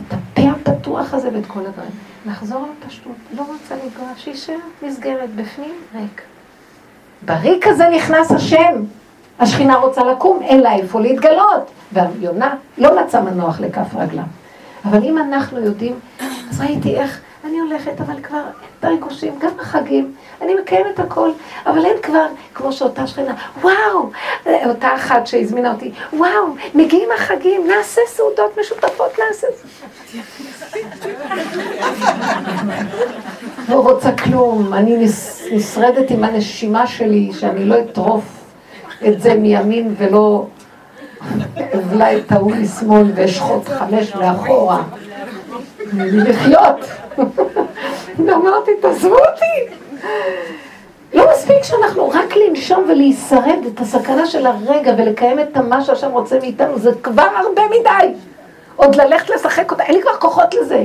את 0.00 0.14
הפה 0.14 0.42
הפתוח 0.50 1.14
הזה 1.14 1.28
ואת 1.34 1.46
כל 1.46 1.60
הדברים. 1.60 1.90
לחזור 2.26 2.66
לפשטות, 2.84 3.12
לא 3.36 3.42
רוצה 3.42 3.74
לגרוע, 3.74 4.08
שישאר 4.16 4.56
מסגרת 4.82 5.34
בפנים 5.34 5.74
ריק. 5.94 6.22
בריק 7.22 7.66
הזה 7.66 7.88
נכנס 7.96 8.32
השם. 8.32 8.84
השכינה 9.38 9.74
רוצה 9.74 10.04
לקום, 10.04 10.42
אין 10.42 10.60
לה 10.60 10.72
איפה 10.72 11.00
להתגלות. 11.00 11.70
והיונה 11.92 12.54
לא 12.78 13.02
מצא 13.02 13.20
מנוח 13.20 13.60
לכף 13.60 13.94
רגלה. 13.94 14.22
אבל 14.84 15.04
אם 15.04 15.18
אנחנו 15.18 15.60
יודעים, 15.60 15.94
אז 16.50 16.60
ראיתי 16.60 16.96
איך 16.96 17.20
אני 17.44 17.60
הולכת, 17.60 18.00
אבל 18.00 18.22
כבר 18.22 18.38
אין 18.38 18.68
בריגושים, 18.82 19.38
גם 19.38 19.50
החגים, 19.60 20.14
אני 20.40 20.54
מקיימת 20.54 20.98
הכל, 20.98 21.30
אבל 21.66 21.84
אין 21.84 21.96
כבר, 22.02 22.26
כמו 22.54 22.72
שאותה 22.72 23.06
שכנה, 23.06 23.34
וואו, 23.60 24.10
אותה 24.66 24.94
אחת 24.94 25.26
שהזמינה 25.26 25.72
אותי, 25.72 25.92
וואו, 26.12 26.54
מגיעים 26.74 27.08
החגים, 27.14 27.66
נעשה 27.66 28.00
סעודות 28.06 28.58
משותפות, 28.60 29.18
נעשה... 29.18 29.46
לא 33.68 33.74
רוצה 33.74 34.12
כלום, 34.12 34.74
אני 34.74 35.06
נשרדת 35.52 36.10
עם 36.10 36.24
הנשימה 36.24 36.86
שלי, 36.86 37.30
שאני 37.32 37.64
לא 37.64 37.80
אטרוף 37.80 38.24
את 39.08 39.20
זה 39.20 39.34
מימין 39.34 39.94
ולא 39.98 40.46
אבלה 41.74 42.16
את 42.16 42.32
ההוא 42.32 42.52
משמאל 42.52 43.12
ואשחוט 43.14 43.68
חמש 43.68 44.14
מאחורה. 44.14 44.82
לחיות. 45.98 47.01
ואמרתי, 48.26 48.70
תעזבו 48.80 49.16
אותי. 49.16 49.74
לא 51.14 51.30
מספיק 51.32 51.62
שאנחנו 51.62 52.08
רק 52.08 52.36
לנשום 52.36 52.84
ולהישרד 52.88 53.58
את 53.74 53.80
הסכנה 53.80 54.26
של 54.26 54.46
הרגע 54.46 54.94
ולקיים 54.98 55.40
את 55.40 55.56
מה 55.56 55.84
שהשם 55.84 56.10
רוצה 56.10 56.38
מאיתנו, 56.38 56.78
זה 56.78 56.90
כבר 57.02 57.28
הרבה 57.36 57.62
מדי. 57.66 58.14
עוד 58.76 58.94
ללכת 58.94 59.30
לשחק 59.30 59.70
אותה, 59.70 59.82
אין 59.82 59.94
לי 59.94 60.02
כבר 60.02 60.16
כוחות 60.18 60.54
לזה. 60.54 60.84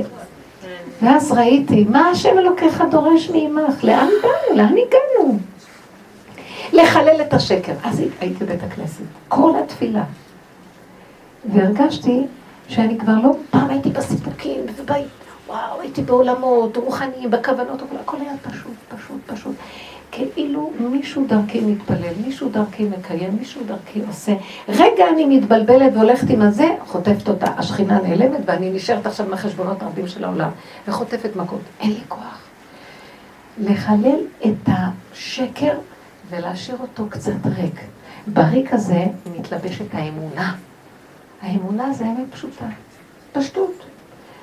ואז 1.02 1.32
ראיתי, 1.32 1.86
מה 1.88 2.08
השם 2.08 2.38
אלוקיך 2.38 2.82
דורש 2.90 3.30
מעמך? 3.30 3.84
לאן 3.84 4.08
באנו? 4.22 4.56
לאן 4.56 4.74
הגענו? 4.86 5.38
לחלל 6.72 7.20
את 7.20 7.34
השקר. 7.34 7.72
אז 7.84 8.02
הייתי 8.20 8.44
בבית 8.44 8.62
הכנסת, 8.62 9.02
כל 9.28 9.52
התפילה. 9.64 10.02
והרגשתי 11.44 12.26
שאני 12.68 12.98
כבר 12.98 13.12
לא, 13.22 13.30
פעם 13.50 13.70
הייתי 13.70 13.90
בסיפוקים, 13.90 14.60
ובית, 14.76 15.06
וואו, 15.48 15.80
הייתי 15.80 16.02
בעולמות 16.02 16.76
רוחניים, 16.76 17.30
בכוונות, 17.30 17.82
הכל 18.00 18.16
היה 18.20 18.32
פשוט, 18.42 18.72
פשוט, 18.88 19.20
פשוט. 19.26 19.54
כאילו 20.12 20.72
מישהו 20.78 21.26
דרכי 21.26 21.60
מתפלל, 21.60 22.14
מישהו 22.26 22.48
דרכי 22.48 22.84
מקיים, 22.84 23.36
מישהו 23.38 23.60
דרכי 23.66 24.02
עושה. 24.08 24.32
רגע 24.68 25.04
אני 25.14 25.38
מתבלבלת 25.38 25.92
והולכת 25.94 26.30
עם 26.30 26.42
הזה, 26.42 26.68
חוטפת 26.86 27.28
אותה. 27.28 27.46
השכינה 27.56 28.00
נעלמת 28.00 28.40
ואני 28.44 28.70
נשארת 28.70 29.06
עכשיו 29.06 29.26
מהחשבונות 29.26 29.82
הרבים 29.82 30.08
של 30.08 30.24
העולם, 30.24 30.50
וחוטפת 30.88 31.36
מכות. 31.36 31.60
אין 31.80 31.90
לי 31.90 32.00
כוח. 32.08 32.42
לחלל 33.58 34.18
את 34.46 34.68
השקר 34.68 35.74
ולהשאיר 36.30 36.76
אותו 36.80 37.06
קצת 37.10 37.46
ריק. 37.56 37.80
בריק 38.26 38.74
הזה 38.74 39.04
מתלבשת 39.38 39.94
האמונה. 39.94 40.54
האמונה 41.42 41.92
זה 41.92 42.04
אמת 42.04 42.26
פשוטה, 42.32 42.66
פשטות. 43.32 43.84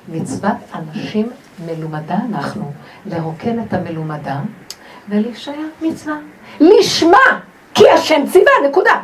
מצוות 0.08 0.56
אנשים 0.74 1.30
מלומדה 1.66 2.18
אנחנו, 2.30 2.72
לרוקן 3.06 3.62
את 3.62 3.74
המלומדה 3.74 4.40
ולהישאר 5.08 5.52
מצווה. 5.82 6.16
לשמה, 6.60 7.40
כי 7.74 7.90
השם 7.90 8.26
ציווה, 8.32 8.52
נקודה. 8.68 9.00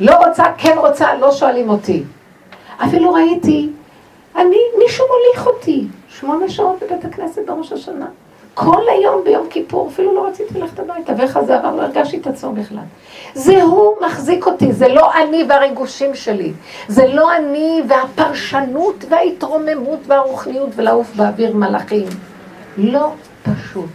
לא 0.00 0.14
רוצה, 0.14 0.44
כן 0.58 0.74
רוצה, 0.76 1.14
לא 1.14 1.32
שואלים 1.32 1.68
אותי. 1.68 2.04
אפילו 2.78 3.12
ראיתי, 3.12 3.70
אני, 4.36 4.58
מישהו 4.78 5.06
מוליך 5.06 5.46
אותי, 5.46 5.86
שמונה 6.08 6.48
שעות 6.48 6.82
בבית 6.82 7.04
הכנסת 7.04 7.46
בראש 7.46 7.72
השנה. 7.72 8.06
כל 8.60 8.82
היום 8.88 9.24
ביום 9.24 9.46
כיפור, 9.50 9.88
אפילו 9.88 10.14
לא 10.14 10.26
רציתי 10.26 10.58
ללכת 10.58 10.78
הביתה, 10.78 11.14
זה 11.46 11.58
עבר, 11.58 11.76
לא 11.76 11.82
הרגשתי 11.82 12.16
את 12.16 12.26
עצמו 12.26 12.52
בכלל. 12.52 12.84
זה 13.34 13.62
הוא 13.62 13.94
מחזיק 14.06 14.46
אותי, 14.46 14.72
זה 14.72 14.88
לא 14.88 15.14
אני 15.14 15.44
והריגושים 15.48 16.14
שלי. 16.14 16.52
זה 16.88 17.06
לא 17.06 17.36
אני 17.36 17.82
והפרשנות 17.88 19.04
וההתרוממות 19.08 19.98
והרוחניות 20.06 20.68
ולעוף 20.76 21.16
באוויר 21.16 21.56
מלאכים. 21.56 22.06
לא 22.76 23.12
פשוט. 23.42 23.90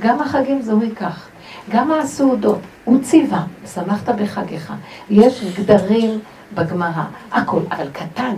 גם 0.00 0.20
החגים 0.20 0.62
זוהי 0.62 0.90
כך, 0.90 1.28
גם 1.70 1.92
הסעודות, 1.92 2.58
הוא 2.84 2.98
ציווה, 3.02 3.42
שמחת 3.74 4.08
בחגיך. 4.08 4.72
יש 5.10 5.44
גדרים 5.58 6.18
בגמרא, 6.54 7.04
הכל, 7.32 7.60
אבל 7.70 7.88
קטן. 7.92 8.34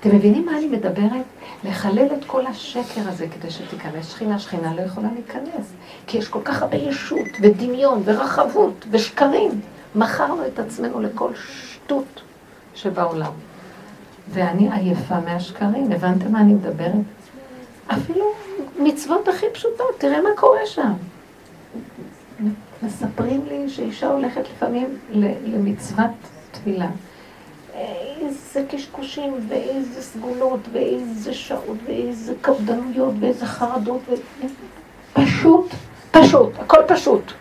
אתם 0.00 0.16
מבינים 0.16 0.46
מה 0.46 0.58
אני 0.58 0.66
מדברת? 0.66 1.24
לחלל 1.64 2.06
את 2.18 2.24
כל 2.26 2.46
השקר 2.46 3.00
הזה 3.08 3.26
כדי 3.28 3.50
שתיכנס 3.50 4.10
שכינה. 4.10 4.38
שכינה 4.38 4.74
לא 4.74 4.80
יכולה 4.80 5.08
להיכנס, 5.14 5.72
כי 6.06 6.18
יש 6.18 6.28
כל 6.28 6.40
כך 6.44 6.62
הרבה 6.62 6.76
ישות 6.76 7.28
ודמיון 7.42 8.02
ורחבות 8.04 8.86
ושקרים. 8.90 9.60
מכרנו 9.94 10.46
את 10.46 10.58
עצמנו 10.58 11.00
לכל 11.00 11.30
שטות 11.34 12.22
שבעולם. 12.74 13.32
ואני 14.30 14.68
עייפה 14.72 15.20
מהשקרים, 15.20 15.92
הבנתם 15.92 16.32
מה 16.32 16.40
אני 16.40 16.54
מדברת? 16.54 16.92
אפילו 17.86 18.24
מצוות 18.78 19.28
הכי 19.28 19.46
פשוטות, 19.52 19.98
תראה 19.98 20.22
מה 20.22 20.28
קורה 20.36 20.66
שם. 20.66 20.92
מספרים 22.82 23.46
לי 23.48 23.68
שאישה 23.68 24.06
הולכת 24.06 24.40
לפעמים 24.40 24.98
למצוות 25.44 26.10
תפילה. 26.50 26.88
איזה 28.20 28.64
קשקושים, 28.70 29.34
ואיזה 29.48 30.02
סגולות, 30.02 30.60
ואיזה 30.72 31.34
שעות, 31.34 31.76
ואיזה 31.86 32.34
קפדנויות, 32.40 33.14
ואיזה 33.20 33.46
חרדות, 33.46 34.00
ו... 34.08 34.14
פשוט, 35.12 35.74
פשוט, 36.10 36.52
הכל 36.58 36.80
פשוט. 36.88 37.32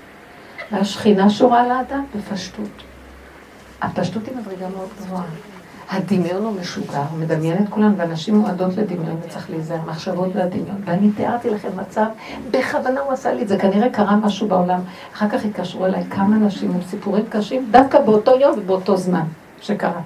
והשכינה 0.72 1.30
שורה 1.30 1.64
על 1.64 1.72
האדם 1.72 2.04
בפשטות. 2.16 2.84
הפשטות 3.82 4.28
היא 4.28 4.36
מדרגה 4.38 4.70
מאוד 4.70 4.90
גבוהה. 5.00 5.26
הדמיון 5.90 6.44
הוא 6.44 6.60
משוגע, 6.62 7.04
הוא 7.12 7.20
מדמיין 7.20 7.64
את 7.64 7.70
כולם, 7.70 7.94
ואנשים 7.98 8.36
מועדות 8.36 8.78
לדמיון 8.78 9.18
וצריך 9.26 9.50
להיזהר, 9.50 9.80
מחשבות 9.86 10.30
והדמיון. 10.36 10.82
ואני 10.86 11.12
תיארתי 11.12 11.50
לכם 11.50 11.70
מצב, 11.78 12.06
בכוונה 12.52 13.02
הוא 13.02 13.12
עשה 13.14 13.34
לי 13.34 13.42
את 13.42 13.48
זה, 13.48 13.58
כנראה 13.58 13.90
קרה 13.90 14.16
משהו 14.16 14.48
בעולם. 14.48 14.80
אחר 15.14 15.30
כך 15.30 15.46
התקשרו 15.46 15.86
אליי 15.86 16.04
כמה 16.10 16.36
נשים 16.36 16.72
עם 16.72 16.82
סיפורים 16.82 17.26
קשים, 17.30 17.68
דווקא 17.72 18.00
באותו 18.00 18.32
יום 18.40 18.60
ובאותו 18.60 18.98
זמן 18.98 19.26
שקרה. 19.62 20.02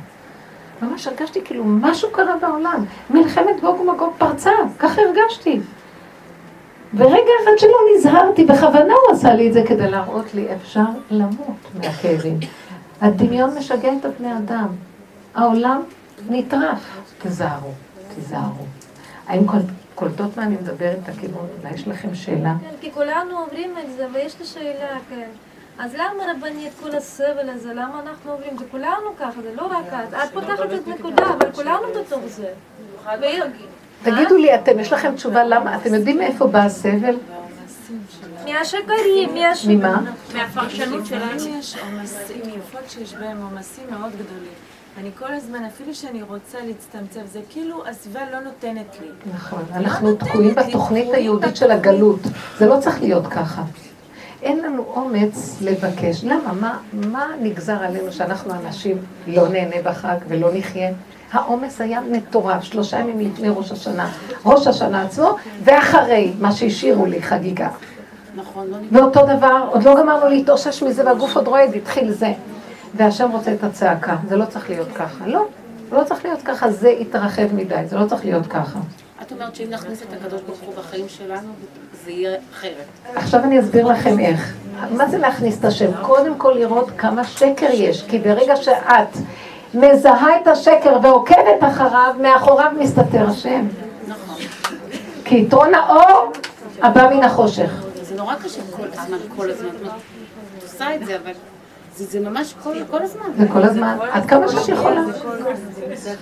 ממש 0.81 1.07
הרגשתי 1.07 1.41
כאילו 1.45 1.63
משהו 1.65 2.09
קרה 2.11 2.37
בעולם. 2.41 2.85
מלחמת 3.09 3.61
גוג 3.61 3.79
ומגוג 3.79 4.13
פרצה, 4.17 4.51
ככה 4.79 5.01
הרגשתי. 5.01 5.59
ורגע 6.93 7.31
אחד 7.43 7.51
שלא 7.57 7.77
נזהרתי, 7.95 8.45
בכוונה 8.45 8.93
הוא 8.93 9.15
עשה 9.15 9.33
לי 9.33 9.47
את 9.47 9.53
זה 9.53 9.63
כדי 9.67 9.89
להראות 9.89 10.33
לי, 10.33 10.47
אפשר 10.55 10.85
למות 11.11 11.57
מהכאבים. 11.79 12.39
הדמיון 13.01 13.57
משגע 13.57 13.89
את 13.99 14.05
הבני 14.05 14.37
אדם. 14.37 14.67
העולם 15.35 15.81
נטרף. 16.29 17.01
תזהרו, 17.21 17.71
תזהרו. 18.15 18.65
האם 19.27 19.43
קולטות 19.95 20.37
מה 20.37 20.43
אני 20.43 20.55
מדברת 20.55 21.09
הכיוון? 21.09 21.47
אולי 21.61 21.73
יש 21.73 21.87
לכם 21.87 22.15
שאלה? 22.15 22.53
כן, 22.61 22.75
כי 22.81 22.91
כולנו 22.91 23.39
עוברים 23.39 23.73
את 23.83 23.95
זה, 23.97 24.07
ויש 24.13 24.39
לי 24.39 24.45
שאלה, 24.45 24.97
כן. 25.09 25.29
אז 25.79 25.93
למה 25.93 26.23
רבנית 26.31 26.73
כל 26.83 26.95
הסבל 26.95 27.49
הזה, 27.49 27.73
למה 27.73 28.01
אנחנו 28.05 28.31
עוברים? 28.31 28.57
זה 28.57 28.65
כולנו 28.71 29.15
ככה, 29.19 29.41
זה 29.41 29.51
לא 29.55 29.65
רק 29.65 29.85
את. 29.87 30.13
את 30.13 30.33
פותחת 30.33 30.73
את 30.75 30.87
נקודה, 30.87 31.25
אבל 31.25 31.51
כולנו 31.51 31.87
בתוך 31.99 32.21
זה. 32.27 32.47
תגידו 34.03 34.37
לי, 34.37 34.55
אתם, 34.55 34.79
יש 34.79 34.93
לכם 34.93 35.15
תשובה 35.15 35.43
למה? 35.43 35.75
אתם 35.75 35.93
יודעים 35.93 36.17
מאיפה 36.17 36.47
בא 36.47 36.59
הסבל? 36.59 37.15
מהשקרים, 38.45 39.33
מהש... 39.33 39.65
ממה? 39.65 40.01
מהפרשנות 40.33 41.05
שלנו. 41.05 41.57
יש 41.59 41.77
עומסים, 41.77 42.41
מיוחד 42.45 42.87
שיש 42.87 43.13
בהם 43.13 43.41
עומסים 43.41 43.83
מאוד 43.89 44.11
גדולים. 44.11 44.53
אני 44.97 45.09
כל 45.19 45.33
הזמן, 45.33 45.65
אפילו 45.65 45.95
שאני 45.95 46.21
רוצה 46.21 46.57
להצטמצם, 46.65 47.21
זה 47.25 47.39
כאילו 47.49 47.87
הסביבה 47.87 48.19
לא 48.31 48.39
נותנת 48.39 48.97
לי. 49.01 49.07
נכון, 49.33 49.63
אנחנו 49.73 50.15
תקועים 50.15 50.55
בתוכנית 50.55 51.13
היהודית 51.13 51.55
של 51.55 51.71
הגלות. 51.71 52.19
זה 52.57 52.65
לא 52.65 52.79
צריך 52.79 53.01
להיות 53.01 53.27
ככה. 53.27 53.63
אין 54.41 54.59
לנו 54.59 54.85
אומץ 54.95 55.57
לבקש. 55.61 56.23
למה? 56.23 56.53
מה, 56.53 56.77
מה 56.93 57.27
נגזר 57.41 57.83
עלינו 57.83 58.11
שאנחנו 58.11 58.53
אנשים 58.53 58.97
לא 59.27 59.47
נהנה 59.47 59.75
בחג 59.83 60.17
ולא 60.27 60.49
נחיה? 60.53 60.89
העומס 61.31 61.81
היה 61.81 62.01
מטורף, 62.01 62.63
שלושה 62.63 62.99
ימים 62.99 63.19
לפני 63.19 63.49
ראש 63.49 63.71
השנה. 63.71 64.11
ראש 64.45 64.67
השנה 64.67 65.01
עצמו, 65.01 65.35
ואחרי 65.63 66.33
מה 66.39 66.51
שהשאירו 66.51 67.05
לי 67.05 67.21
חגיגה. 67.21 67.69
נכון. 68.35 68.67
לא 68.67 68.77
ואותו 68.91 69.25
דבר, 69.37 69.69
עוד 69.71 69.83
לא 69.83 69.95
גמרנו 69.99 70.29
להתאושש 70.29 70.83
מזה 70.83 71.05
והגוף 71.05 71.35
עוד 71.35 71.47
רועד, 71.47 71.75
התחיל 71.75 72.11
זה. 72.11 72.33
והשם 72.95 73.31
רוצה 73.31 73.53
את 73.53 73.63
הצעקה, 73.63 74.15
זה 74.27 74.37
לא 74.37 74.45
צריך 74.45 74.69
להיות 74.69 74.87
ככה. 74.95 75.27
לא, 75.27 75.45
לא 75.91 76.03
צריך 76.03 76.25
להיות 76.25 76.41
ככה, 76.41 76.71
זה 76.71 76.89
התרחב 76.89 77.53
מדי, 77.53 77.83
זה 77.85 77.97
לא 77.97 78.05
צריך 78.05 78.25
להיות 78.25 78.47
ככה. 78.47 78.79
את 79.21 79.31
אומרת 79.31 79.55
שאם 79.55 79.69
נכניס 79.69 80.01
את 80.01 80.07
הקדוש 80.13 80.41
ברוך 80.41 80.59
הוא 80.59 80.73
בחיים 80.75 81.09
שלנו, 81.09 81.49
זה 82.05 82.11
יהיה 82.11 82.37
אחרת. 82.53 83.15
עכשיו 83.15 83.43
אני 83.43 83.59
אסביר 83.59 83.87
לכם 83.87 84.19
איך. 84.19 84.53
מה 84.89 85.07
זה 85.09 85.17
להכניס 85.17 85.59
את 85.59 85.65
השם? 85.65 85.91
קודם 86.01 86.35
כל 86.37 86.51
לראות 86.51 86.89
כמה 86.97 87.23
שקר 87.23 87.67
יש, 87.73 88.03
כי 88.03 88.19
ברגע 88.19 88.55
שאת 88.55 89.17
מזהה 89.73 90.41
את 90.41 90.47
השקר 90.47 90.97
ועוקבת 91.03 91.59
אחריו, 91.59 92.15
מאחוריו 92.21 92.71
מסתתר 92.79 93.29
השם. 93.29 93.67
נכון. 94.07 94.35
כי 95.25 95.35
יתרון 95.37 95.73
האור 95.73 96.31
הבא 96.81 97.09
מן 97.13 97.23
החושך. 97.23 97.71
זה 98.01 98.15
נורא 98.15 98.35
קשה 98.35 98.61
כל 98.71 98.87
הזמן, 98.93 99.17
כל 99.37 99.49
הזמן. 99.49 99.67
את 100.57 100.63
עושה 100.63 100.95
את 100.95 101.05
זה, 101.05 101.17
אבל... 101.23 101.31
זה 101.95 102.19
ממש 102.19 102.53
כל 102.89 103.01
הזמן. 103.01 103.25
זה 103.37 103.45
כל 103.53 103.63
הזמן, 103.63 103.97
עד 104.11 104.25
כמה 104.25 104.47
שאת 104.47 104.69
יכולה. 104.69 105.01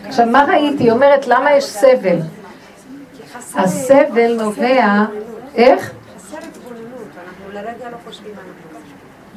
עכשיו, 0.05 0.25
מה 0.25 0.45
ראיתי? 0.49 0.83
היא 0.83 0.91
אומרת, 0.91 1.27
למה 1.27 1.53
יש 1.53 1.65
סבל? 1.65 2.17
הסבל 3.55 4.35
נובע, 4.43 5.05
איך? 5.55 5.91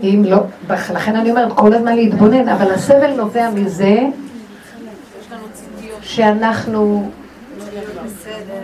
אם 0.02 0.22
לא, 0.26 0.38
לכן 0.68 1.16
אני 1.16 1.30
אומרת, 1.30 1.52
כל 1.52 1.74
הזמן 1.74 1.96
להתבונן, 1.96 2.48
אבל 2.48 2.72
הסבל 2.72 3.14
נובע 3.14 3.50
מזה 3.50 3.98
שאנחנו 6.02 7.10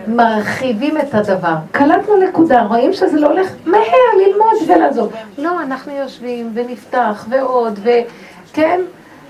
מרחיבים 0.07 0.97
את 0.97 1.13
הדבר. 1.15 1.55
קלטנו 1.71 2.17
נקודה, 2.17 2.61
רואים 2.61 2.93
שזה 2.93 3.19
לא 3.19 3.27
הולך 3.27 3.51
מהר 3.65 3.81
ללמוד 4.17 4.69
ולעזוב. 4.69 5.13
לא, 5.37 5.61
אנחנו 5.61 5.91
יושבים 5.91 6.51
ונפתח 6.53 7.25
ועוד, 7.29 7.79
וכן, 7.83 8.81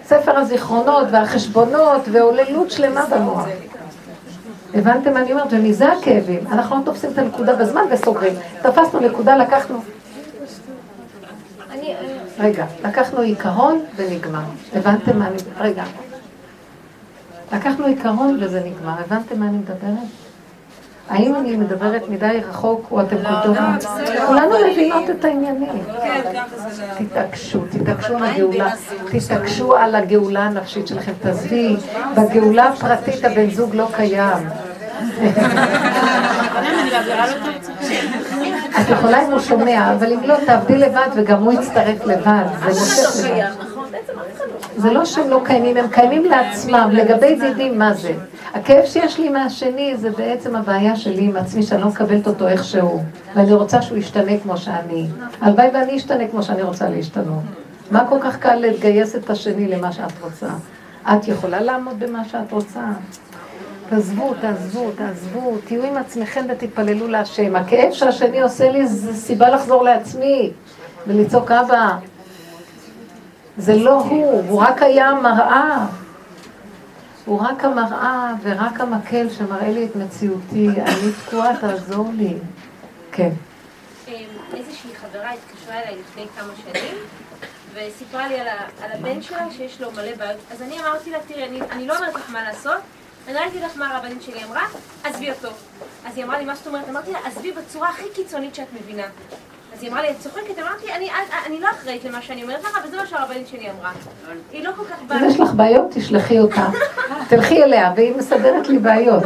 ספר 0.05 0.37
הזיכרונות 0.37 1.07
והחשבונות 1.11 2.01
והוללות 2.11 2.71
שלמה 2.71 3.05
במוח. 3.05 3.45
הבנתם 4.73 5.13
מה 5.13 5.21
אני 5.21 5.31
אומרת? 5.31 5.47
ומזה 5.51 5.91
הכאבים. 5.91 6.39
אנחנו 6.51 6.75
לא 6.77 6.81
תופסים 6.85 7.11
את 7.11 7.17
הנקודה 7.17 7.55
בזמן 7.55 7.81
וסוגרים. 7.91 8.33
תפסנו 8.61 8.99
נקודה, 8.99 9.35
לקחנו... 9.35 9.79
רגע, 12.39 12.65
לקחנו 12.83 13.19
עיקרון 13.19 13.85
ונגמר. 13.95 14.43
הבנתם 14.75 15.19
מה 15.19 15.27
אני... 15.27 15.37
רגע. 15.59 15.83
לקחנו 17.53 17.85
עיקרון 17.85 18.37
וזה 18.41 18.59
נגמר. 18.65 18.93
הבנתם 19.05 19.39
מה 19.39 19.47
אני 19.47 19.57
מדברת? 19.57 20.28
האם 21.09 21.35
אני 21.35 21.57
מדברת 21.57 22.09
מדי 22.09 22.39
רחוק 22.49 22.87
או 22.91 23.01
אתם 23.01 23.15
לא, 23.15 23.29
קוטעות? 23.29 23.57
לא, 23.57 24.25
כולנו 24.27 24.55
מבינות 24.71 25.09
את 25.09 25.25
העניינים. 25.25 25.83
כן, 26.01 26.21
תתעקשו, 26.97 27.59
תתעקשו 27.69 28.15
על 28.17 28.23
הגאולה, 28.23 28.69
תתעקשו 29.11 29.75
על 29.75 29.95
הגאולה 29.95 30.43
הנפשית 30.43 30.87
שלכם. 30.87 31.11
תעזבי, 31.21 31.75
בגאולה 32.15 32.65
הפרטית 32.65 33.25
הבן 33.25 33.49
זוג 33.49 33.75
לא 33.75 33.87
קיים. 33.95 34.49
את 38.81 38.89
יכולה 38.89 39.25
אם 39.25 39.31
הוא 39.31 39.39
שומע, 39.39 39.93
אבל 39.93 40.13
אם 40.13 40.19
לא, 40.23 40.35
תעבדי 40.45 40.77
לבד 40.77 41.07
וגם 41.15 41.43
הוא 41.43 41.53
יצטרף 41.53 42.05
לבד. 42.05 42.43
זה 42.59 42.79
מושך 42.79 43.25
לבד. 43.25 44.48
זה 44.79 44.91
לא 44.91 45.05
שהם 45.05 45.29
לא 45.29 45.41
קיימים, 45.45 45.77
הם 45.77 45.87
קיימים 45.87 46.25
לעצמם. 46.25 46.89
לגבי 46.93 47.39
זה 47.39 47.45
יודעים 47.45 47.79
מה 47.79 47.93
זה. 47.93 48.13
הכאב 48.53 48.85
שיש 48.85 49.19
לי 49.19 49.29
מהשני 49.29 49.97
זה 49.97 50.09
בעצם 50.09 50.55
הבעיה 50.55 50.95
שלי 50.95 51.23
עם 51.23 51.37
עצמי, 51.37 51.63
שאני 51.63 51.81
לא 51.81 51.87
מקבלת 51.87 52.27
אותו 52.27 52.47
איכשהו. 52.47 53.03
ואני 53.35 53.53
רוצה 53.53 53.81
שהוא 53.81 53.97
ישתנה 53.97 54.37
כמו 54.43 54.57
שאני. 54.57 55.07
הלוואי 55.41 55.69
ואני 55.73 55.97
אשתנה 55.97 56.27
כמו 56.27 56.43
שאני 56.43 56.61
רוצה 56.61 56.89
להשתנות. 56.89 57.43
מה 57.91 58.05
כל 58.09 58.17
כך 58.21 58.37
קל 58.37 58.55
לגייס 58.55 59.15
את 59.15 59.29
השני 59.29 59.67
למה 59.67 59.91
שאת 59.91 60.21
רוצה? 60.21 60.47
את 61.13 61.27
יכולה 61.27 61.61
לעמוד 61.61 61.99
במה 61.99 62.25
שאת 62.25 62.51
רוצה? 62.51 62.81
תעזבו, 63.89 64.33
תעזבו, 64.41 64.91
תעזבו, 64.95 65.57
תהיו 65.65 65.83
עם 65.83 65.97
עצמכם 65.97 66.45
ותתפללו 66.49 67.07
להשם. 67.07 67.55
הכאב 67.55 67.91
שהשני 67.91 68.41
עושה 68.41 68.71
לי 68.71 68.87
זה 68.87 69.13
סיבה 69.13 69.49
לחזור 69.49 69.83
לעצמי 69.83 70.51
ולצעוק 71.07 71.51
אבא. 71.51 71.97
זה 73.57 73.75
לא 73.75 74.01
הוא, 74.01 74.43
הוא 74.49 74.61
רק 74.61 74.81
היה 74.81 75.13
מראה. 75.13 75.85
הוא 77.25 77.41
רק 77.41 77.65
המראה 77.65 78.33
ורק 78.41 78.79
המקל 78.79 79.29
שמראה 79.29 79.69
לי 79.69 79.85
את 79.85 79.95
מציאותי. 79.95 80.67
אני 80.69 81.11
תקועה, 81.25 81.57
תעזור 81.57 82.09
לי. 82.15 82.33
כן. 83.11 83.29
אמ, 84.07 84.13
איזושהי 84.53 84.95
חברה 84.95 85.31
התקשרה 85.31 85.75
אליי 85.81 85.95
לפני 85.99 86.25
כמה 86.35 86.53
שנים 86.63 86.95
וסיפרה 87.73 88.27
לי 88.27 88.39
על, 88.39 88.47
הבן 88.81 89.21
שלה 89.21 89.51
שיש 89.51 89.81
לו 89.81 89.91
מלא 89.91 90.15
בעיות. 90.17 90.39
אז 90.51 90.61
אני 90.61 90.79
אמרתי 90.79 91.11
לה, 91.11 91.17
תראי, 91.27 91.61
אני, 91.71 91.87
לא 91.87 91.97
אומרת 91.97 92.15
לך 92.15 92.29
מה 92.29 92.43
לעשות, 92.43 92.81
אני 93.27 93.47
אגיד 93.47 93.63
לך 93.63 93.77
מה 93.77 93.95
הרבנית 93.95 94.21
שלי 94.21 94.43
אמרה, 94.43 94.63
עזבי 95.03 95.31
אותו. 95.31 95.49
אז 96.05 96.17
היא 96.17 96.25
אמרה 96.25 96.39
לי, 96.39 96.45
מה 96.45 96.55
זאת 96.55 96.67
אומרת? 96.67 96.89
אמרתי 96.89 97.11
לה, 97.11 97.19
עזבי 97.25 97.51
בצורה 97.51 97.89
הכי 97.89 98.09
קיצונית 98.15 98.55
שאת 98.55 98.67
מבינה. 98.73 99.07
אז 99.73 99.83
היא 99.83 99.91
אמרה 99.91 100.01
לי, 100.01 100.11
את 100.11 100.19
צוחקת? 100.19 100.59
אמרתי, 100.59 100.93
אני, 100.93 101.09
אני, 101.45 101.59
לא 101.59 101.69
אחראית 101.71 102.03
למה 102.03 102.21
שאני 102.21 102.43
אומרת 102.43 102.63
לך, 102.63 102.77
אבל 102.81 102.89
זה 102.89 102.97
מה 102.97 103.07
שהרבנית 103.07 103.47
שלי 103.47 103.69
אמרה. 103.69 103.91
היא 104.51 104.63
לא 104.63 104.71
כל 104.75 104.83
כך 104.85 105.01
באה... 105.07 105.19
אם 105.19 105.29
יש 105.29 105.39
לך 105.39 105.49
בעיות, 105.53 105.87
תשלחי 105.91 106.39
אותה. 106.39 106.67
תלכי 107.29 107.63
אליה, 107.63 107.93
והיא 107.95 108.15
מסדרת 108.15 108.67
לי 108.67 108.77
בעיות. 108.79 109.23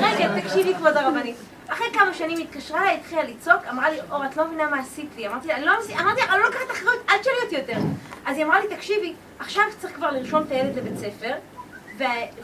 רגע, 0.00 0.40
תקשיבי 0.40 0.74
כבוד 0.74 0.96
הרבנית. 0.96 1.36
אחרי 1.68 1.86
כמה 1.92 2.14
שנים 2.14 2.38
התקשרה 2.38 2.80
אליי, 2.80 2.96
התחילה 2.96 3.22
לצעוק, 3.22 3.60
אמרה 3.70 3.90
לי, 3.90 3.96
אור, 4.10 4.24
את 4.24 4.36
לא 4.36 4.46
מבינה 4.46 4.68
מה 4.68 4.78
עשית 4.80 5.10
לי. 5.16 5.28
אמרתי 5.28 5.48
לה, 5.48 5.56
אני 5.56 5.64
לא 5.64 5.72
אמרתי 6.00 6.20
לה, 6.20 6.32
אני 6.32 6.40
לא 6.40 6.46
לוקחת 6.46 6.70
אחריות, 6.70 6.98
אל 7.10 7.18
תשאלי 7.18 7.36
אותי 7.44 7.56
יותר. 7.56 7.78
אז 8.26 8.36
היא 8.36 8.44
אמרה 8.44 8.60
לי, 8.60 8.76
תקשיבי, 8.76 9.12
עכשיו 9.38 9.62
צריך 9.78 9.94
כבר 9.94 10.10
לרשום 10.10 10.42
את 10.42 10.50
הילד 10.50 10.76
לבית 10.76 10.98
ספר, 10.98 11.32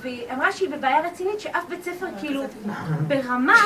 והיא 0.00 0.22
אמרה 0.32 0.52
שהיא 0.52 0.68
בבעיה 0.68 1.00
רצינית, 1.00 1.40
שאף 1.40 1.64
בית 1.68 1.84
ספר 1.84 2.07
כאילו 2.20 2.42
ברמה 3.07 3.57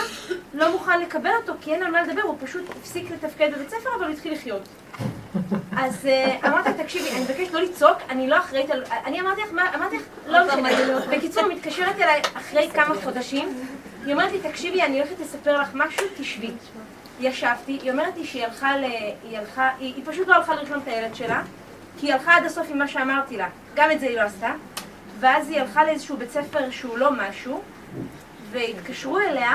לא 0.54 0.72
מוכן 0.72 1.00
לקבל 1.00 1.30
אותו, 1.40 1.52
כי 1.60 1.74
אין 1.74 1.82
על 1.82 1.90
מה 1.90 2.02
לדבר, 2.02 2.22
הוא 2.22 2.36
פשוט 2.40 2.62
הפסיק 2.80 3.10
לתפקד 3.10 3.50
בבית 3.54 3.70
ספר, 3.70 3.90
אבל 3.98 4.04
הוא 4.04 4.12
התחיל 4.12 4.32
לחיות. 4.32 4.68
אז 5.76 6.06
אה, 6.06 6.36
אמרתי 6.48 6.70
תקשיבי, 6.82 7.10
אני 7.10 7.20
מבקשת 7.20 7.52
לא 7.52 7.60
לצעוק, 7.60 7.98
אני 8.10 8.28
לא 8.28 8.38
אחראית 8.38 8.70
על... 8.70 8.84
אני 9.06 9.20
אמרתי 9.20 9.40
לך, 9.40 9.52
מה, 9.52 9.74
אמרתי 9.74 9.96
לך, 9.96 10.02
לא 10.26 10.46
משנה. 10.46 10.68
בקיצור, 11.10 11.44
היא 11.44 11.56
מתקשרת 11.56 11.96
אליי 11.96 12.22
אחרי 12.34 12.70
כמה 12.74 12.94
חודשים, 13.04 13.48
היא 14.04 14.12
אומרת 14.12 14.32
לי, 14.32 14.40
תקשיבי, 14.40 14.82
אני 14.82 15.00
הולכת 15.00 15.20
לספר 15.20 15.60
לך 15.60 15.68
משהו, 15.74 16.06
תשבי. 16.16 16.50
ישבתי, 17.20 17.78
היא 17.82 17.90
אומרת 17.90 18.16
לי 18.16 18.24
שהיא 18.24 18.44
הלכה 18.44 18.76
ל... 18.76 18.84
היא 18.84 19.38
הלכה... 19.38 19.70
היא 19.78 20.02
פשוט 20.04 20.28
לא 20.28 20.34
הלכה 20.34 20.54
לרשום 20.54 20.78
את 20.78 20.88
הילד 20.88 21.14
שלה, 21.14 21.42
כי 21.98 22.06
היא 22.06 22.14
הלכה 22.14 22.36
עד 22.36 22.44
הסוף 22.44 22.66
עם 22.70 22.78
מה 22.78 22.88
שאמרתי 22.88 23.36
לה. 23.36 23.48
גם 23.74 23.90
את 23.90 24.00
זה 24.00 24.06
היא 24.06 24.16
לא 24.16 24.22
עשתה. 24.22 24.52
ואז 25.20 25.48
היא 25.48 25.60
הלכה 25.60 25.84
לאיזשהו 25.84 26.16
בית 26.16 26.30
ספר 26.30 26.70
שהוא 26.70 26.98
לא 26.98 27.10
משהו, 27.12 27.62
והתקשרו 28.50 29.20
אליה 29.20 29.52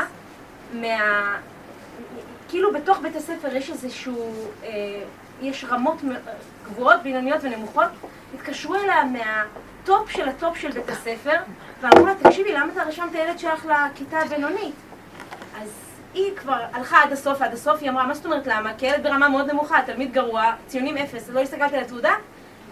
מה... 0.73 1.37
כאילו 2.49 2.73
בתוך 2.73 2.99
בית 2.99 3.15
הספר 3.15 3.55
יש 3.55 3.69
איזשהו... 3.69 4.33
אה, 4.63 4.69
יש 5.41 5.65
רמות 5.69 6.01
גבוהות, 6.65 7.03
בינוניות 7.03 7.39
ונמוכות, 7.43 7.89
התקשרו 8.35 8.75
אליה 8.75 9.03
מה 9.03 9.46
top 9.46 10.09
של 10.09 10.29
ה 10.29 10.36
top 10.36 10.57
של 10.57 10.71
בית 10.71 10.89
הספר, 10.89 11.37
ואמרו 11.81 12.05
לה, 12.05 12.13
תקשיבי, 12.15 12.53
למה 12.53 12.73
אתה 12.73 12.83
רשמת 12.83 13.09
את 13.09 13.15
הילד 13.15 13.39
שלך 13.39 13.65
לכיתה 13.65 14.19
הבינונית? 14.19 14.75
אז 15.61 15.69
היא 16.13 16.31
כבר 16.35 16.59
הלכה 16.73 17.03
עד 17.03 17.11
הסוף, 17.11 17.41
עד 17.41 17.53
הסוף, 17.53 17.81
היא 17.81 17.89
אמרה, 17.89 18.07
מה 18.07 18.13
זאת 18.13 18.25
אומרת 18.25 18.47
למה? 18.47 18.73
כי 18.77 18.85
ילד 18.85 19.03
ברמה 19.03 19.29
מאוד 19.29 19.51
נמוכה, 19.51 19.81
תלמיד 19.85 20.13
גרוע, 20.13 20.53
ציונים 20.67 20.97
אפס, 20.97 21.29
לא 21.29 21.39
הסתכלתי 21.39 21.75
על 21.75 21.83
התעודה? 21.83 22.13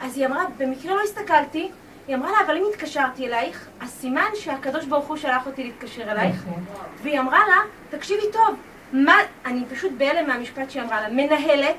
אז 0.02 0.18
היא 0.18 0.26
אמרה, 0.26 0.44
במקרה 0.58 0.96
לא 0.96 1.02
הסתכלתי, 1.02 1.72
היא 2.12 2.18
אמרה 2.18 2.32
לה, 2.32 2.38
אבל 2.46 2.58
אם 2.58 2.64
התקשרתי 2.74 3.28
אלייך, 3.28 3.68
אז 3.80 3.90
סימן 3.90 4.28
שהקדוש 4.36 4.86
ברוך 4.86 5.08
הוא 5.08 5.18
שלח 5.18 5.46
אותי 5.46 5.64
להתקשר 5.64 6.12
אלייך, 6.12 6.44
והיא 7.04 7.20
אמרה 7.20 7.40
לה, 7.48 7.58
תקשיבי 7.98 8.22
טוב, 8.32 8.56
מה, 8.94 9.16
אני 9.46 9.66
פשוט 9.76 9.92
בהלם 9.98 10.28
מהמשפט 10.28 10.72
שהיא 10.72 10.84
אמרה 10.84 11.02
לה, 11.02 11.10
מנהלת 11.10 11.76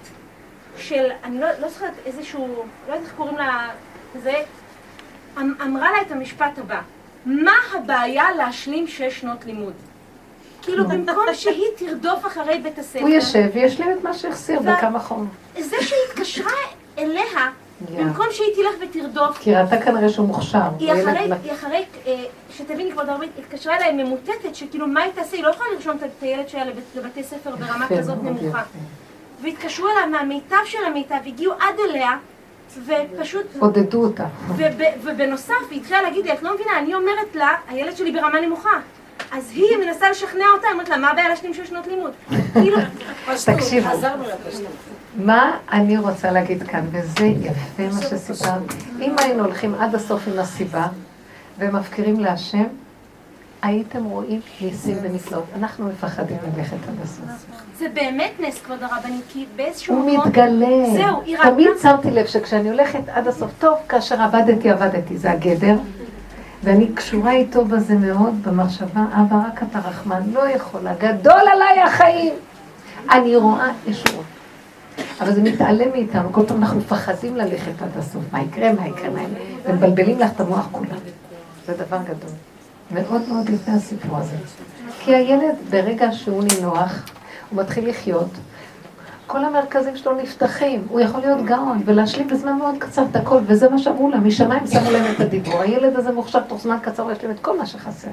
של, 0.77 1.11
אני 1.25 1.41
לא, 1.41 1.47
לא 1.61 1.69
זוכרת 1.69 1.93
איזשהו, 2.07 2.65
לא 2.89 2.93
יודעת 2.93 3.07
איך 3.07 3.17
קוראים 3.17 3.37
לה, 3.37 3.69
זה, 4.23 4.33
אמ- 5.39 5.55
אמרה 5.63 5.93
לה 5.93 6.01
את 6.03 6.13
המשפט 6.13 6.59
הבא, 6.59 6.81
מה 7.27 7.55
הבעיה 7.75 8.33
להשלים 8.33 8.87
שש 8.87 9.21
שנות 9.21 9.45
לימוד? 9.45 9.75
כאילו 10.63 10.89
במקום 10.89 11.25
שהיא 11.35 11.67
תרדוף 11.77 12.27
אחרי 12.27 12.59
בית 12.59 12.79
הספר, 12.79 13.01
הוא 13.01 13.09
יושב 13.09 13.51
וישלים 13.55 13.93
את 13.93 14.05
מה 14.05 14.15
שהחסיר 14.15 14.61
בכמה 14.61 14.99
חום. 14.99 15.29
זה 15.59 15.77
שהיא 15.81 16.01
התקשרה 16.11 16.53
אליה. 16.99 17.51
במקום 17.91 18.27
שהיא 18.31 18.55
תלך 18.55 18.89
ותרדוף, 18.91 19.39
כי 19.39 19.55
ראתה 19.55 19.81
כנראה 19.81 20.09
שהוא 20.09 20.27
מוכשר. 20.27 20.59
היא 20.79 20.93
אחרי, 20.93 21.29
היא 21.45 21.53
אחרי, 21.53 21.85
אה, 22.07 22.25
שתביני 22.51 22.93
כבוד 22.93 23.09
הרבית, 23.09 23.31
התקשרה 23.39 23.77
אליי 23.77 24.05
ממוטטת, 24.05 24.55
שכאילו 24.55 24.87
מה 24.87 25.03
היא 25.03 25.13
תעשה, 25.13 25.37
היא 25.37 25.45
לא 25.45 25.51
יכולה 25.51 25.69
לרשום 25.75 25.97
את 25.97 26.23
הילד 26.23 26.49
שלה 26.49 26.65
לבתי 26.97 27.23
ספר 27.23 27.57
ברמה 27.57 27.87
כזאת 27.89 28.23
נמוכה. 28.23 28.63
והתקשרו 29.43 29.89
אליה 29.89 30.07
מהמיטב 30.07 30.57
של 30.65 30.85
המיטב, 30.87 31.15
הגיעו 31.27 31.53
עד 31.53 31.75
אליה, 31.89 32.11
ופשוט 32.87 33.47
עודדו 33.59 34.05
אותה. 34.05 34.25
וב, 34.57 34.83
ובנוסף, 35.03 35.55
היא 35.71 35.81
התחילה 35.81 36.03
להגיד 36.03 36.25
לי, 36.25 36.33
את 36.33 36.43
לא 36.43 36.55
מבינה, 36.55 36.79
אני 36.79 36.95
אומרת 36.95 37.35
לה, 37.35 37.49
הילד 37.69 37.97
שלי 37.97 38.13
ברמה 38.13 38.41
נמוכה. 38.41 38.81
אז 39.33 39.51
היא 39.55 39.77
מנסה 39.77 40.11
לשכנע 40.11 40.45
אותה, 40.55 40.67
היא 40.67 40.73
אומרת 40.73 40.89
לה, 40.89 40.97
מה 40.97 41.11
הבעיה 41.11 41.29
להשלים 41.29 41.55
שש 41.55 41.69
שנות 41.69 41.87
לימוד? 41.87 42.11
כאילו, 42.53 42.79
תקשיבו, 43.57 43.89
מה 45.17 45.57
אני 45.73 45.99
רוצה 45.99 46.31
להגיד 46.31 46.63
כאן, 46.63 46.85
וזה 46.93 47.27
יפה 47.27 47.83
מה 47.95 48.03
שסיפרת. 48.03 48.63
אם 49.01 49.15
היינו 49.19 49.45
הולכים 49.45 49.75
עד 49.75 49.95
הסוף 49.95 50.29
עם 50.29 50.39
הסיבה 50.39 50.87
ומפקירים 51.59 52.21
להשם, 52.21 52.65
הייתם 53.63 54.05
רואים 54.05 54.41
ניסים 54.61 54.97
ונפלאות. 55.03 55.45
אנחנו 55.59 55.89
מפחדים 55.89 56.37
ללכת 56.57 56.77
עד 56.89 56.95
הסוף. 57.03 57.25
זה 57.79 57.87
באמת 57.95 58.31
נס, 58.41 58.63
כבוד 58.63 58.83
הרבנית, 58.83 59.25
כי 59.29 59.47
באיזשהו 59.57 59.95
הוא 59.95 60.13
מקום... 60.13 60.29
מתגלה. 60.29 60.91
זהו, 60.93 61.21
היא 61.25 61.39
ראתה... 61.39 61.51
תמיד 61.51 61.69
שמתי 61.83 62.11
לב 62.11 62.27
שכשאני 62.27 62.71
הולכת 62.71 63.09
עד 63.09 63.29
הסוף, 63.29 63.51
טוב, 63.59 63.79
כאשר 63.89 64.23
עבדתי, 64.23 64.71
עבדתי, 64.71 65.19
זה 65.19 65.31
הגדר. 65.31 65.77
ואני 66.65 66.93
קשורה 66.95 67.33
איתו 67.33 67.65
בזה 67.65 67.95
מאוד, 67.95 68.43
במחשבה, 68.43 69.05
אבא, 69.13 69.37
רק 69.47 69.63
אתה 69.63 69.79
רחמן, 69.79 70.23
לא 70.33 70.49
יכולה, 70.49 70.95
גדול 70.95 71.43
עליי 71.53 71.83
החיים. 71.83 72.35
אני 73.11 73.37
רואה 73.37 73.71
ישועות. 73.87 74.32
אבל 75.21 75.35
זה 75.35 75.43
מתעלם 75.43 75.91
מאיתנו, 75.91 76.33
כל 76.33 76.47
פעם 76.47 76.63
אנחנו 76.63 76.79
מפחדים 76.79 77.37
ללכת 77.37 77.83
עד 77.83 77.99
הסוף. 77.99 78.23
מה 78.33 78.43
יקרה, 78.43 78.73
מה 78.73 78.89
יקרה, 78.89 79.11
מה 79.11 79.23
יקרה, 79.23 79.73
ומבלבלים 79.75 80.19
לך 80.19 80.31
את 80.37 80.41
המוח 80.41 80.69
כולם. 80.73 80.99
זה 81.67 81.75
דבר 81.75 81.99
גדול. 82.03 82.31
מאוד 82.91 83.23
מאוד 83.29 83.49
לפני 83.49 83.75
הסיפור 83.75 84.19
הזה. 84.19 84.37
כי 85.01 85.15
הילד, 85.15 85.55
ברגע 85.71 86.13
שהוא 86.13 86.45
נינוח, 86.45 87.05
הוא 87.51 87.63
מתחיל 87.63 87.89
לחיות, 87.89 88.31
כל 89.27 89.45
המרכזים 89.45 89.97
שלו 89.97 90.17
נפתחים, 90.23 90.87
הוא 90.89 91.01
יכול 91.01 91.21
להיות 91.21 91.45
גאון 91.45 91.83
ולהשלים 91.85 92.29
בזמן 92.29 92.53
מאוד 92.53 92.75
קצר 92.79 93.03
את 93.11 93.17
הכל, 93.17 93.39
וזה 93.47 93.69
מה 93.69 93.79
שאמרו 93.79 94.11
לה, 94.11 94.19
משמיים 94.19 94.67
שמו 94.67 94.91
להם 94.91 95.15
את 95.15 95.21
הדיבור. 95.21 95.61
הילד 95.61 95.97
הזה 95.97 96.13
מוכשר 96.13 96.41
תוך 96.41 96.61
זמן 96.61 96.77
קצר 96.83 97.03
הוא 97.03 97.13
ישלים 97.13 97.31
את 97.31 97.41
כל 97.41 97.59
מה 97.59 97.67
שחסר. 97.67 98.09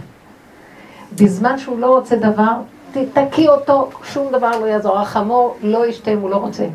בזמן 1.16 1.58
שהוא 1.58 1.80
לא 1.80 1.96
רוצה 1.96 2.16
דבר, 2.16 2.54
תתקי 2.92 3.48
אותו, 3.48 3.90
שום 4.04 4.32
דבר 4.32 4.60
לא 4.60 4.66
יעזור. 4.66 5.00
החמור 5.00 5.58
לא 5.62 5.88
ישתה 5.88 6.12
אם 6.12 6.20
הוא 6.20 6.30
לא 6.30 6.36
רוצה. 6.36 6.68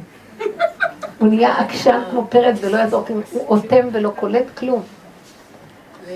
הוא 1.19 1.29
נהיה 1.29 1.59
עקשן 1.59 2.01
כמו 2.11 2.27
פרד 2.29 2.55
ולא 2.61 2.77
יעזור, 2.77 3.05
כלום. 3.07 3.23
הוא 3.31 3.47
אוטם 3.49 3.89
ולא 3.93 4.13
קולט 4.17 4.45
כלום. 4.59 4.83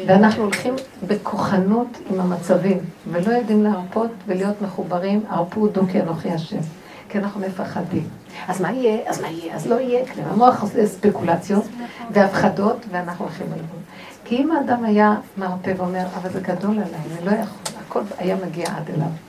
ואנחנו 0.07 0.43
הולכים 0.43 0.75
בכוחנות 1.07 1.89
עם 2.11 2.21
המצבים, 2.21 2.79
ולא 3.11 3.33
יודעים 3.33 3.63
להרפות 3.63 4.11
ולהיות 4.27 4.63
מחוברים, 4.63 5.23
הרפו 5.29 5.61
הודו 5.61 5.81
כי 5.93 6.01
אנוכי 6.01 6.31
השם. 6.31 6.59
כי 7.09 7.19
אנחנו 7.19 7.41
מפחדים. 7.41 8.09
אז 8.49 8.61
מה 8.61 8.73
יהיה? 8.73 8.99
אז 9.07 9.21
מה 9.21 9.29
יהיה? 9.29 9.55
אז 9.55 9.67
לא 9.67 9.75
יהיה 9.81 10.07
כלום. 10.07 10.27
המוח 10.31 10.63
עושה 10.63 10.87
ספקולציות 10.87 11.65
והפחדות, 12.11 12.77
ואנחנו 12.91 13.25
הולכים 13.25 13.47
לאיבוד. 13.51 13.81
כי 14.25 14.37
אם 14.37 14.51
האדם 14.51 14.85
היה 14.85 15.15
מרפא 15.37 15.73
ואומר, 15.77 16.07
אבל 16.17 16.31
זה 16.31 16.41
גדול 16.41 16.71
עליי, 16.71 17.01
אני 17.19 17.27
לא 17.27 17.31
יכול, 17.31 17.81
הכל 17.87 18.01
היה 18.19 18.37
מגיע 18.47 18.67
עד 18.67 18.91
אליו. 18.95 19.28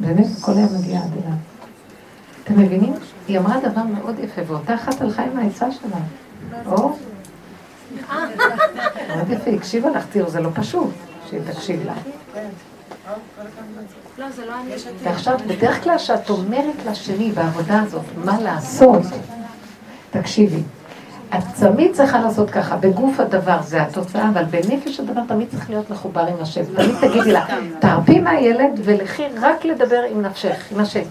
באמת, 0.00 0.26
הכל 0.38 0.52
היה 0.52 0.66
מגיע 0.78 0.98
עד 0.98 1.12
אליו. 1.12 1.36
אתם 2.44 2.58
מבינים? 2.58 2.94
היא 3.28 3.38
אמרה 3.38 3.60
דבר 3.60 3.82
מאוד 3.82 4.18
יפה, 4.18 4.42
ואותה 4.46 4.74
אחת 4.74 5.00
הלכה 5.00 5.22
עם 5.24 5.38
העצה 5.38 5.66
שלה. 5.72 5.96
או? 6.66 6.96
מאוד 9.16 9.30
יפה, 9.30 9.50
היא 9.50 9.56
הקשיבה 9.56 9.90
לך, 9.90 10.06
תראו, 10.12 10.30
זה 10.30 10.40
לא 10.40 10.50
פשוט 10.54 10.90
שהיא 11.30 11.40
תקשיב 11.52 11.80
לך. 11.86 11.98
לא, 14.18 14.30
זה 14.30 14.46
לא 14.46 14.52
אני. 14.60 14.74
ועכשיו, 15.02 15.38
בדרך 15.46 15.84
כלל 15.84 15.98
כשאת 15.98 16.30
אומרת 16.30 16.84
לשני 16.86 17.32
בעבודה 17.32 17.82
הזאת 17.82 18.04
מה 18.24 18.40
לעשות, 18.40 19.02
תקשיבי, 20.10 20.62
את 21.34 21.44
תמיד 21.60 21.92
צריכה 21.92 22.20
לעשות 22.20 22.50
ככה, 22.50 22.76
בגוף 22.76 23.20
הדבר 23.20 23.62
זה 23.62 23.82
התוצאה, 23.82 24.28
אבל 24.28 24.44
בנפש 24.44 25.00
הדבר 25.00 25.20
תמיד 25.28 25.48
צריך 25.50 25.70
להיות 25.70 25.90
מחובר 25.90 26.26
עם 26.26 26.34
השם. 26.40 26.64
תמיד 26.64 26.94
תגידי 27.10 27.32
לה, 27.32 27.44
תרפי 27.78 28.20
מהילד 28.20 28.80
ולכי 28.84 29.22
רק 29.40 29.64
לדבר 29.64 30.02
עם 30.10 30.22
נפשך, 30.22 30.72
עם 30.72 30.80
השם. 30.80 31.02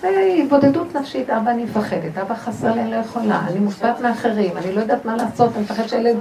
זה 0.00 0.34
התבודדות 0.42 0.96
נפשית, 0.96 1.30
אבא 1.30 1.50
אני 1.50 1.64
מפחדת, 1.64 2.18
אבא 2.18 2.34
חסר 2.34 2.74
לי, 2.74 2.80
אני 2.80 2.90
לא 2.90 2.96
יכולה, 2.96 3.40
אני 3.50 3.58
מושפעת 3.58 4.00
מאחרים, 4.00 4.50
אני 4.56 4.72
לא 4.72 4.80
יודעת 4.80 5.04
מה 5.04 5.16
לעשות, 5.16 5.50
אני 5.56 5.62
מפחדת 5.62 5.88
שהילד, 5.88 6.16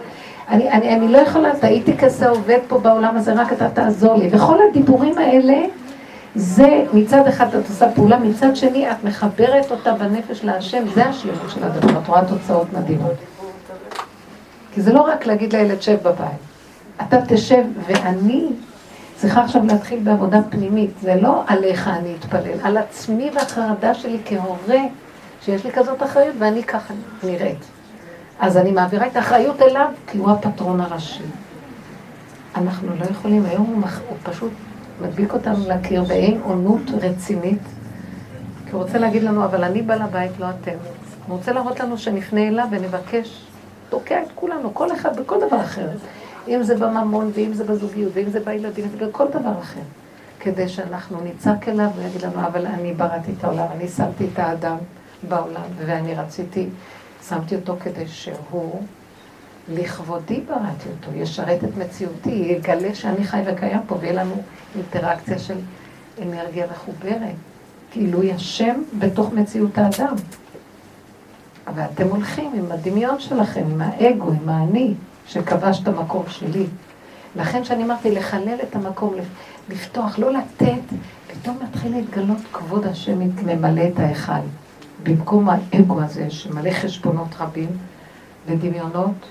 אני, 0.50 0.72
אני, 0.72 0.96
אני 0.96 1.08
לא 1.08 1.18
יכולה, 1.18 1.56
טעיתי 1.56 1.98
כזה 1.98 2.30
עובד 2.30 2.60
פה 2.68 2.78
בעולם 2.78 3.18
הזה, 3.18 3.34
רק 3.34 3.54
אתה 3.54 3.70
תעזור 3.70 4.16
לי. 4.16 4.30
וכל 4.32 4.58
הדיבורים 4.70 5.18
האלה, 5.18 5.58
זה 6.36 6.86
מצד 6.94 7.28
אחד 7.28 7.56
את 7.56 7.70
עושה 7.70 7.92
פעולה, 7.96 8.20
מצד 8.20 8.56
שני 8.56 8.92
את 8.92 9.04
מחברת 9.04 9.72
אותה 9.72 9.94
בנפש 9.94 10.44
להשם, 10.44 10.84
זה 10.96 11.06
השלמות 11.06 11.50
של 11.50 11.64
הדבר, 11.64 12.00
את 12.00 12.08
רואה 12.08 12.26
תוצאות 12.26 12.74
מדהימות. 12.74 13.16
כי 14.74 14.82
זה 14.82 14.94
לא 14.94 15.02
רק 15.02 15.26
להגיד 15.26 15.54
לילד 15.56 15.82
שב 15.82 15.98
בבית. 16.04 16.40
אתה 17.02 17.18
תשב 17.28 17.64
ואני 17.88 18.50
צריכה 19.16 19.44
עכשיו 19.44 19.66
להתחיל 19.66 20.00
בעבודה 20.04 20.40
פנימית. 20.50 20.92
זה 21.02 21.16
לא 21.16 21.44
עליך 21.48 21.88
אני 21.88 22.16
אתפלל, 22.20 22.60
על 22.64 22.78
עצמי 22.78 23.30
והחרדה 23.34 23.94
שלי 23.94 24.18
כהורה, 24.26 24.82
שיש 25.46 25.66
לי 25.66 25.72
כזאת 25.72 26.04
אחריות 26.04 26.36
ואני 26.40 26.64
ככה 26.64 26.94
נראית. 27.24 27.66
אז 28.40 28.58
אני 28.58 28.72
מעבירה 28.72 29.08
את 29.08 29.16
האחריות 29.16 29.62
אליו, 29.62 29.88
כי 30.08 30.18
הוא 30.18 30.32
הפטרון 30.32 30.82
הראשי. 30.82 31.24
אנחנו 32.56 32.88
לא 33.00 33.06
יכולים, 33.12 33.46
היום 33.46 33.66
הוא, 33.66 33.78
מח... 33.78 34.00
הוא 34.10 34.18
פשוט 34.24 34.52
מדביק 35.02 35.34
אותנו 35.34 35.70
לקיר 35.70 36.04
באין 36.04 36.42
עונות 36.44 36.82
רצינית, 37.02 37.62
כי 38.66 38.72
הוא 38.72 38.84
רוצה 38.84 38.98
להגיד 38.98 39.24
לנו, 39.24 39.46
אבל 39.46 39.64
אני 39.64 39.82
בעל 39.82 40.02
הבית, 40.02 40.32
לא 40.40 40.46
אתם. 40.50 40.78
הוא 41.28 41.38
רוצה 41.38 41.52
להראות 41.52 41.80
לנו 41.80 41.98
שנפנה 41.98 42.48
אליו 42.48 42.68
ונבקש, 42.72 43.46
תוקע 43.90 44.22
את 44.22 44.28
כולנו, 44.36 44.74
כל 44.74 44.92
אחד 44.92 45.20
בכל 45.20 45.38
דבר 45.48 45.62
אחר. 45.62 45.88
אם 46.48 46.64
זה 46.64 46.76
בממון, 46.76 47.32
ואם 47.34 47.54
זה 47.54 47.64
בזוגיות, 47.64 48.12
ואם 48.16 48.30
זה 48.30 48.40
בילדים, 48.40 48.86
ובכל 48.92 49.28
דבר 49.28 49.60
אחר. 49.62 49.82
כדי 50.40 50.70
שאנחנו 50.70 51.18
נצעק 51.24 51.70
אליו 51.70 51.90
ויגיד 51.98 52.22
לנו, 52.22 52.48
אבל 52.48 52.66
אני 52.66 52.94
בראתי 52.94 53.32
את 53.38 53.44
העולם, 53.44 53.66
אני 53.76 53.88
שמתי 53.88 54.28
את 54.34 54.40
האדם 54.40 54.78
בעולם, 55.30 55.62
ואני 55.78 56.16
רציתי, 56.16 56.70
שמתי 57.30 57.56
אותו 57.56 57.76
כדי 57.84 58.08
שהוא, 58.08 58.82
לכבודי 59.70 60.42
בראתי 60.48 60.90
אותו, 60.90 61.18
ישרת 61.18 61.64
את 61.64 61.78
מציאותי, 61.78 62.30
יגלה 62.30 62.96
שאני 62.96 63.24
חי 63.24 63.42
וקיים 63.46 63.80
פה, 63.88 63.96
ויהיה 64.00 64.14
לנו 64.14 64.42
אינטראקציה 64.76 65.40
של 65.40 65.58
אנרגיה 66.22 66.66
מחוברת. 66.72 67.36
גילוי 67.94 68.34
השם 68.34 68.82
בתוך 69.00 69.34
מציאות 69.34 69.78
האדם. 69.78 70.16
אבל 71.68 71.84
אתם 71.94 72.08
הולכים 72.08 72.52
עם 72.54 72.72
הדמיון 72.72 73.20
שלכם, 73.20 73.64
עם 73.72 73.82
האגו, 73.82 74.32
עם 74.32 74.50
האני. 74.50 74.94
שכבש 75.28 75.82
את 75.82 75.88
המקום 75.88 76.24
שלי. 76.28 76.66
לכן 77.36 77.64
שאני 77.64 77.84
אמרתי 77.84 78.12
לחלל 78.12 78.58
את 78.64 78.76
המקום, 78.76 79.14
לפתוח, 79.70 80.20
לא 80.20 80.34
לתת, 80.34 80.96
פתאום 81.28 81.58
מתחיל 81.64 81.92
להתגלות 81.92 82.38
כבוד 82.52 82.86
השם 82.86 83.20
ממלא 83.20 83.82
את 83.94 84.00
ההיכל. 84.00 84.42
במקום 85.04 85.50
האגו 85.50 86.02
הזה 86.02 86.30
שמלא 86.30 86.72
חשבונות 86.72 87.28
רבים 87.40 87.70
ודמיונות, 88.46 89.28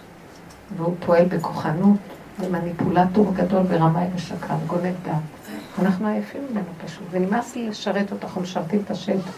והוא 0.76 0.94
פועל 1.06 1.24
בכוחנות, 1.24 1.98
ומניפולטור 2.40 3.34
גדול 3.34 3.62
ורמאי 3.68 4.06
ושקרן, 4.14 4.58
גונב 4.66 4.94
דעת. 5.04 5.14
אנחנו 5.78 6.06
עייפים 6.06 6.40
ממנו 6.50 6.66
פשוט, 6.86 7.02
ונמאס 7.10 7.56
לי 7.56 7.68
לשרת 7.68 8.12
אותו, 8.12 8.26
אנחנו 8.26 8.40
משרתים 8.40 8.82
את 8.84 8.90
השטח. 8.90 9.32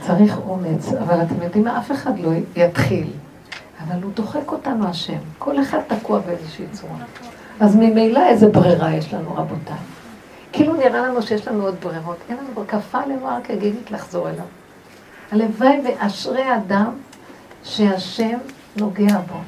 צריך 0.00 0.38
אומץ, 0.48 0.92
אבל 0.92 1.22
אתם 1.22 1.42
יודעים 1.42 1.64
מה? 1.64 1.78
אף 1.78 1.92
אחד 1.92 2.18
לא 2.18 2.30
יתחיל. 2.56 3.10
אבל 3.80 4.02
הוא 4.02 4.12
דוחק 4.14 4.52
אותנו 4.52 4.88
השם. 4.88 5.18
כל 5.38 5.62
אחד 5.62 5.78
תקוע 5.86 6.18
באיזושהי 6.18 6.66
צורה. 6.72 6.96
אז 7.60 7.76
ממילא 7.76 8.26
איזה 8.26 8.48
ברירה 8.48 8.94
יש 8.94 9.14
לנו, 9.14 9.34
רבותיי. 9.34 9.76
כאילו 10.52 10.72
נראה 10.72 11.00
לנו 11.00 11.22
שיש 11.22 11.48
לנו 11.48 11.64
עוד 11.64 11.74
ברירות. 11.82 12.16
אין 12.28 12.36
לנו 12.36 12.48
ברירה. 12.54 12.68
כפה 12.68 12.98
עלינו 13.02 13.24
רק 13.24 13.50
הגיגית 13.50 13.90
לחזור 13.90 14.28
אליו. 14.28 14.44
הלוואי 15.32 15.80
ואשרי 15.84 16.56
אדם 16.56 16.90
שהשם 17.64 18.38
נוגע 18.76 19.18
בו. 19.18 19.38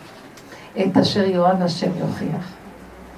את 0.82 0.96
אשר 0.96 1.24
יאהב 1.24 1.62
השם 1.62 1.90
יוכיח. 1.98 2.52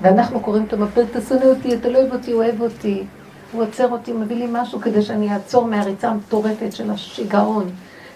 ואנחנו 0.03 0.41
קוראים 0.41 0.65
את 0.65 0.73
המפר, 0.73 1.05
תשונא 1.13 1.45
אותי, 1.45 1.75
אתה 1.75 1.89
לא 1.89 1.99
אוהב 1.99 2.13
אותי, 2.13 2.33
הוא 2.33 2.43
אוהב 2.43 2.61
אותי. 2.61 3.05
הוא 3.53 3.63
עוצר 3.63 3.89
אותי, 3.89 4.13
מביא 4.13 4.37
לי 4.37 4.47
משהו 4.53 4.81
כדי 4.81 5.03
שאני 5.03 5.35
אעצור 5.35 5.67
מהריצה 5.67 6.09
המטורפת 6.09 6.73
של 6.73 6.91
השיגעון, 6.91 7.71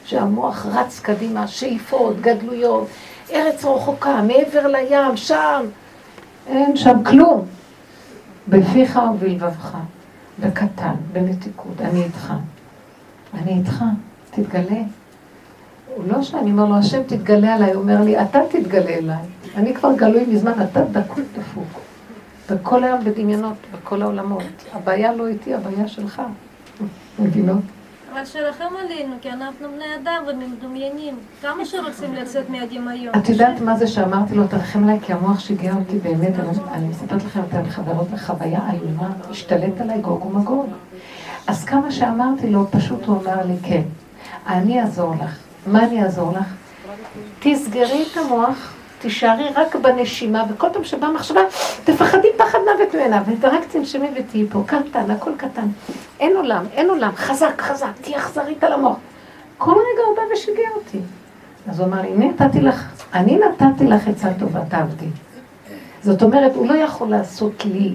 שהמוח 0.04 0.66
רץ 0.66 1.00
קדימה, 1.00 1.48
שאיפות, 1.48 2.20
גדלויות, 2.20 2.88
ארץ 3.32 3.64
רחוקה, 3.64 4.22
מעבר 4.22 4.66
לים, 4.66 5.16
שם, 5.16 5.64
אין 6.46 6.76
שם 6.76 7.04
כלום. 7.04 7.46
בפיך 8.48 9.00
ובלבבך, 9.14 9.76
בקטן, 10.38 10.94
במתיקות, 11.12 11.80
אני 11.80 12.04
איתך. 12.04 12.32
אני 13.34 13.52
איתך, 13.52 13.84
תתגלה. 14.30 14.82
הוא 15.96 16.04
לא 16.08 16.22
שאני 16.22 16.50
אומר 16.50 16.64
לו, 16.64 16.74
השם 16.74 17.02
תתגלה 17.02 17.54
עליי, 17.54 17.72
הוא 17.72 17.82
אומר 17.82 18.02
לי, 18.02 18.22
אתה 18.22 18.40
תתגלה 18.50 18.90
אליי. 18.90 19.16
אני 19.56 19.74
כבר 19.74 19.92
גלוי 19.96 20.24
מזמן, 20.28 20.52
אתה 20.70 20.84
דקות 20.84 21.24
דפוק. 21.38 21.80
וכל 22.50 22.84
היום 22.84 23.04
בדמיונות, 23.04 23.56
בכל 23.72 24.02
העולמות. 24.02 24.42
הבעיה 24.72 25.14
לא 25.14 25.26
איתי, 25.26 25.54
הבעיה 25.54 25.88
שלך. 25.88 26.22
מבינות? 27.18 27.60
אבל 28.12 28.24
שלכם 28.24 28.64
עלינו, 28.84 29.14
כי 29.20 29.30
אנחנו 29.30 29.68
בני 29.74 29.84
אדם 30.02 30.22
ומדומיינים. 30.26 31.14
כמה 31.42 31.64
שרוצים 31.64 32.14
לצאת 32.14 32.50
מהדמיון. 32.50 33.14
את 33.16 33.28
יודעת 33.28 33.60
מה 33.60 33.76
זה 33.76 33.86
שאמרתי 33.86 34.34
לו, 34.34 34.46
תרחם 34.46 34.84
עליי, 34.84 35.00
כי 35.00 35.12
המוח 35.12 35.40
שיגע 35.40 35.72
אותי 35.74 35.98
באמת, 35.98 36.32
אני 36.72 36.88
מספרת 36.88 37.24
לכם 37.24 37.40
את 37.40 37.66
החברות 37.66 38.10
בחוויה 38.10 38.60
איומה, 38.72 39.12
השתלט 39.30 39.80
עליי 39.80 40.00
גוג 40.00 40.26
ומגוג. 40.26 40.66
אז 41.46 41.64
כמה 41.64 41.90
שאמרתי 41.90 42.50
לו, 42.50 42.66
פשוט 42.70 43.04
הוא 43.04 43.22
אמר 43.22 43.46
לי, 43.46 43.54
כן, 43.62 43.82
אני 44.46 44.80
אעזור 44.80 45.14
לך. 45.24 45.45
מה 45.66 45.84
אני 45.84 46.04
אעזור 46.04 46.32
לך? 46.32 46.46
תסגרי 47.40 48.04
את 48.12 48.16
המוח 48.16 48.72
תישארי 48.98 49.48
רק 49.54 49.76
בנשימה, 49.76 50.44
וכל 50.50 50.66
פעם 50.72 50.84
שבאה 50.84 51.12
מחשבה, 51.12 51.40
תפחדי 51.84 52.28
פחד 52.36 52.58
מוות 52.58 52.94
ממנה, 52.94 53.22
ורק 53.40 53.64
תנשמי 53.70 54.08
ותהיי 54.16 54.46
פה, 54.50 54.62
קטן, 54.66 55.10
הכל 55.10 55.30
קטן. 55.36 55.66
אין 56.20 56.36
עולם, 56.36 56.64
אין 56.72 56.90
עולם, 56.90 57.12
חזק, 57.16 57.60
חזק, 57.60 57.88
תהיי 58.00 58.16
אכזרית 58.16 58.64
על 58.64 58.72
המוח. 58.72 58.96
כל 59.58 59.72
רגע 59.72 60.02
הוא 60.06 60.16
בא 60.16 60.22
ושיגע 60.32 60.68
אותי. 60.74 60.98
אז 61.68 61.80
הוא 61.80 61.88
אמר 61.88 62.02
לי, 62.02 62.12
אני 62.12 62.28
נתתי 62.28 62.60
לך, 62.60 63.04
אני 63.14 63.38
נתתי 63.38 63.86
לך 63.86 64.08
עצה 64.08 64.28
טובה, 64.38 64.60
תעבדי. 64.68 65.06
זאת 66.02 66.22
אומרת, 66.22 66.54
הוא 66.54 66.66
לא 66.66 66.74
יכול 66.74 67.08
לעשות 67.08 67.64
לי 67.64 67.94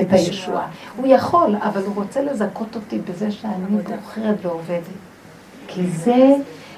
את 0.00 0.12
הישועה. 0.12 0.66
הוא 0.96 1.06
יכול, 1.06 1.56
אבל 1.60 1.82
הוא 1.82 1.94
רוצה 1.94 2.22
לזכות 2.22 2.74
אותי 2.74 2.98
בזה 2.98 3.30
שאני 3.30 3.82
בוחרת 3.82 4.36
ועובדת. 4.42 4.82
כי 5.66 5.86
זה 5.86 6.34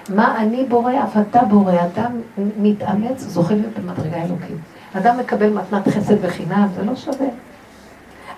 מה 0.09 0.39
אני 0.39 0.65
בורא, 0.65 0.93
אף 1.05 1.17
אתה 1.17 1.45
בורא. 1.45 1.73
אדם 1.73 2.21
מתאמץ, 2.59 3.21
זוכה 3.21 3.55
להיות 3.55 3.79
במדרגה 3.79 4.17
אלוקית. 4.17 4.57
אדם 4.95 5.19
מקבל 5.19 5.51
מתנת 5.51 5.89
חסד 5.89 6.17
וחינם, 6.21 6.69
זה 6.77 6.85
לא 6.85 6.97
שווה. 6.97 7.27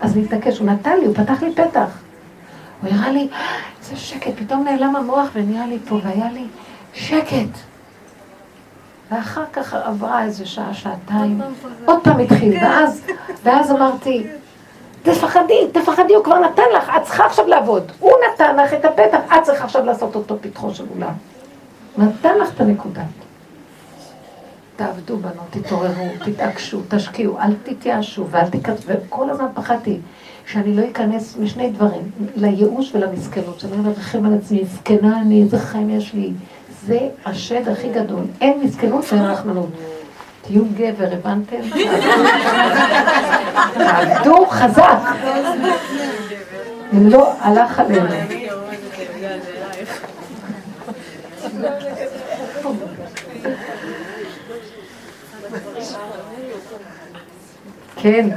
אז 0.00 0.16
להתעקש, 0.16 0.58
הוא 0.58 0.66
נתן 0.66 0.98
לי, 1.00 1.06
הוא 1.06 1.14
פתח 1.14 1.42
לי 1.42 1.54
פתח. 1.54 1.98
הוא 2.82 2.90
הראה 2.90 3.10
לי, 3.10 3.28
איזה 3.80 3.96
שקט, 3.96 4.32
פתאום 4.36 4.64
נעלם 4.64 4.96
המוח 4.96 5.28
ונהיה 5.32 5.66
לי 5.66 5.78
פה, 5.88 5.98
והיה 6.04 6.32
לי 6.32 6.44
שקט. 6.94 7.58
ואחר 9.10 9.44
כך 9.52 9.74
עברה 9.74 10.22
איזה 10.24 10.46
שעה, 10.46 10.74
שעתיים, 10.74 11.40
עוד 11.84 11.98
פעם 12.04 12.18
התחיל, 12.18 12.54
ואז, 12.62 13.02
ואז 13.42 13.70
אמרתי, 13.70 14.26
תפחדי, 15.02 15.68
תפחדי, 15.72 16.14
הוא 16.14 16.24
כבר 16.24 16.38
נתן 16.38 16.62
לך, 16.76 16.90
את 16.96 17.02
צריכה 17.02 17.26
עכשיו 17.26 17.46
לעבוד. 17.46 17.92
הוא 17.98 18.12
נתן 18.34 18.56
לך 18.56 18.74
את 18.74 18.84
הפתח, 18.84 19.18
את 19.26 19.42
צריכה 19.42 19.64
עכשיו 19.64 19.84
לעשות 19.84 20.14
אותו 20.14 20.36
פתחו 20.40 20.74
של 20.74 20.84
אולם. 20.94 21.12
נתן 21.98 22.38
לך 22.38 22.54
את 22.54 22.60
הנקודה. 22.60 23.02
תעבדו 24.76 25.16
בנו, 25.16 25.42
תתעוררו, 25.50 26.08
תתעקשו, 26.24 26.80
תשקיעו, 26.88 27.38
אל 27.38 27.54
תתייאשו 27.62 28.26
ואל 28.30 28.50
תיכנסו, 28.50 28.82
וכל 28.86 29.30
הזמן 29.30 29.46
פחדתי 29.54 29.98
שאני 30.46 30.76
לא 30.76 30.82
אכנס 30.90 31.36
משני 31.36 31.70
דברים, 31.70 32.10
לייאוש 32.36 32.94
ולמסכנות, 32.94 33.60
שאני 33.60 33.76
מרחם 33.76 34.24
על 34.24 34.34
עצמי, 34.34 34.64
זקנה 34.64 35.20
אני, 35.20 35.42
איזה 35.42 35.58
חיים 35.58 35.90
יש 35.90 36.14
לי. 36.14 36.32
זה 36.86 37.08
השד 37.24 37.68
הכי 37.68 37.88
גדול, 37.92 38.24
אין 38.40 38.60
מסכנות 38.64 39.04
ואין 39.12 39.24
רחמנות. 39.24 39.68
תהיו 40.42 40.64
גבר, 40.76 41.06
הבנתם? 41.12 41.56
תעבדו 43.74 44.46
חזק. 44.46 44.98
אם 46.92 47.08
לא, 47.08 47.32
הלך 47.40 47.78
עלינו. 47.78 48.39
כן. 58.02 58.28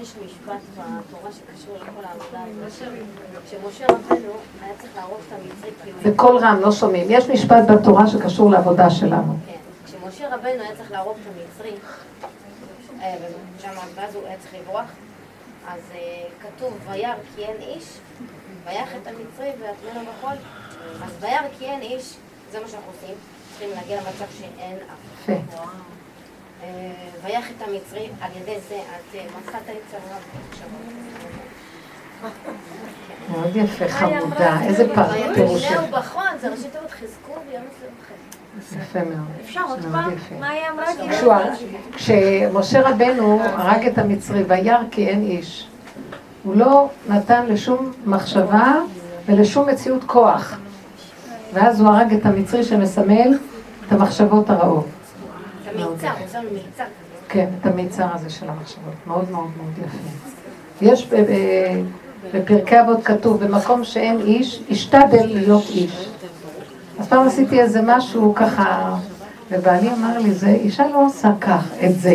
יש 0.00 0.14
משפט 0.24 0.62
בתורה 0.72 1.30
שקשור 1.32 1.76
לכל 1.76 2.04
העבודה 2.04 2.38
כשמשה 3.46 3.86
רבנו 3.88 4.32
היה 4.62 4.74
צריך 4.78 4.96
להרוג 4.96 5.18
את 5.28 5.32
המצרי. 5.32 6.12
בקול 6.12 6.36
רם, 6.38 6.60
לא 6.60 6.72
שומעים. 6.72 7.06
יש 7.10 7.28
משפט 7.28 7.70
בתורה 7.70 8.06
שקשור 8.06 8.50
לעבודה 8.50 8.90
שלנו. 8.90 9.36
כן. 9.46 9.52
כשמשה 9.84 10.34
רבנו 10.34 10.62
היה 10.62 10.76
צריך 10.76 10.90
להרוג 10.90 11.16
את 11.22 11.32
המצרי, 11.32 11.76
אה, 13.02 13.14
ואז 13.94 14.14
הוא 14.14 14.26
היה 14.26 14.36
צריך 14.38 14.54
לברוח, 14.54 14.90
אז 15.68 15.80
אה, 15.94 16.24
כתוב, 16.42 16.78
וירא 16.90 17.14
כי 17.36 17.42
אין 17.42 17.56
איש, 17.60 17.84
ויח 18.66 18.88
את 19.02 19.06
המצרי 19.06 19.50
ויטמנו 19.60 20.00
בחול. 20.00 20.36
אז 21.04 21.12
וירא 21.20 21.48
כי 21.58 21.64
אין 21.64 21.80
איש, 21.80 22.16
זה 22.52 22.60
מה 22.60 22.68
שאנחנו 22.68 22.92
עושים. 22.92 23.14
צריכים 23.50 23.70
להגיע 23.70 23.96
למצב 23.96 24.26
שאין 24.38 24.76
אף. 24.76 25.95
אה, 26.62 26.68
ויח 27.24 27.44
את 27.50 27.68
המצרי, 27.68 28.08
על 28.20 28.30
ידי 28.40 28.56
זה 28.68 28.74
את 28.74 29.14
אה, 29.14 29.24
מצאת 29.38 29.62
את 29.70 29.90
צרה 29.90 30.18
מאוד 33.30 33.56
יפה, 33.56 33.88
חמודה. 33.88 34.60
איזה 34.62 34.86
פירוש. 35.34 35.62
ויחנהו 35.62 35.86
בחון, 35.92 36.26
זה 36.40 36.48
ראשי 36.48 36.62
תיבות 36.62 36.90
חזקו 36.90 37.32
ביום 37.50 37.62
מסוימכם. 37.62 38.14
יפה 38.82 38.98
מאוד. 38.98 39.28
אפשר 39.44 39.60
עוד 39.68 39.78
פעם? 39.92 40.10
מה 40.40 40.48
היא 40.48 40.62
אמרה? 40.72 41.42
כשמשה 41.92 42.88
רבנו 42.88 43.40
הרג 43.42 43.86
את 43.86 43.98
המצרי 43.98 44.42
וירא 44.42 44.78
כי 44.90 45.08
אין 45.08 45.22
איש, 45.22 45.68
הוא 46.42 46.56
לא 46.56 46.88
נתן 47.08 47.46
לשום 47.46 47.92
מחשבה 48.04 48.74
ולשום 49.26 49.68
מציאות 49.68 50.04
כוח. 50.04 50.58
ואז 51.52 51.80
הוא 51.80 51.88
הרג 51.88 52.14
את 52.14 52.26
המצרי 52.26 52.64
שמסמל 52.64 53.38
את 53.86 53.92
המחשבות 53.92 54.50
הרעות. 54.50 54.86
מיצר. 55.76 56.08
כן, 57.28 57.46
את 57.60 57.66
המיצר 57.66 58.06
הזה 58.14 58.30
של 58.30 58.48
המחשבות. 58.48 58.94
מאוד 59.06 59.30
מאוד 59.30 59.48
מאוד 59.56 59.78
יפה. 59.78 59.98
יש 60.80 61.06
ב- 61.06 61.14
ב- 61.14 61.82
בפרקי 62.34 62.80
אבות 62.80 63.04
כתוב, 63.04 63.44
במקום 63.44 63.84
שאין 63.84 64.20
איש, 64.20 64.60
השתדל 64.70 65.26
להיות 65.26 65.64
איש. 65.70 66.08
אז 66.98 67.08
פעם 67.08 67.26
עשיתי 67.26 67.60
איזה 67.60 67.80
משהו 67.84 68.34
ככה, 68.34 68.94
ובעלי 69.50 69.88
אמר 69.92 70.18
לי, 70.18 70.32
זה, 70.34 70.48
אישה 70.48 70.88
לא 70.88 71.06
עושה 71.06 71.30
כך, 71.40 71.64
את 71.84 72.00
זה. 72.00 72.14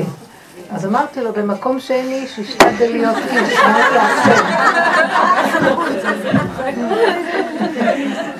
אז 0.71 0.85
אמרתי 0.85 1.21
לו, 1.21 1.33
במקום 1.33 1.79
שאין 1.79 2.07
איש, 2.07 2.39
השתדל 2.39 2.91
להיות 2.91 3.15
איש, 3.17 3.59
מה 3.59 3.89
אני 3.89 3.97
אעשה? 3.97 4.41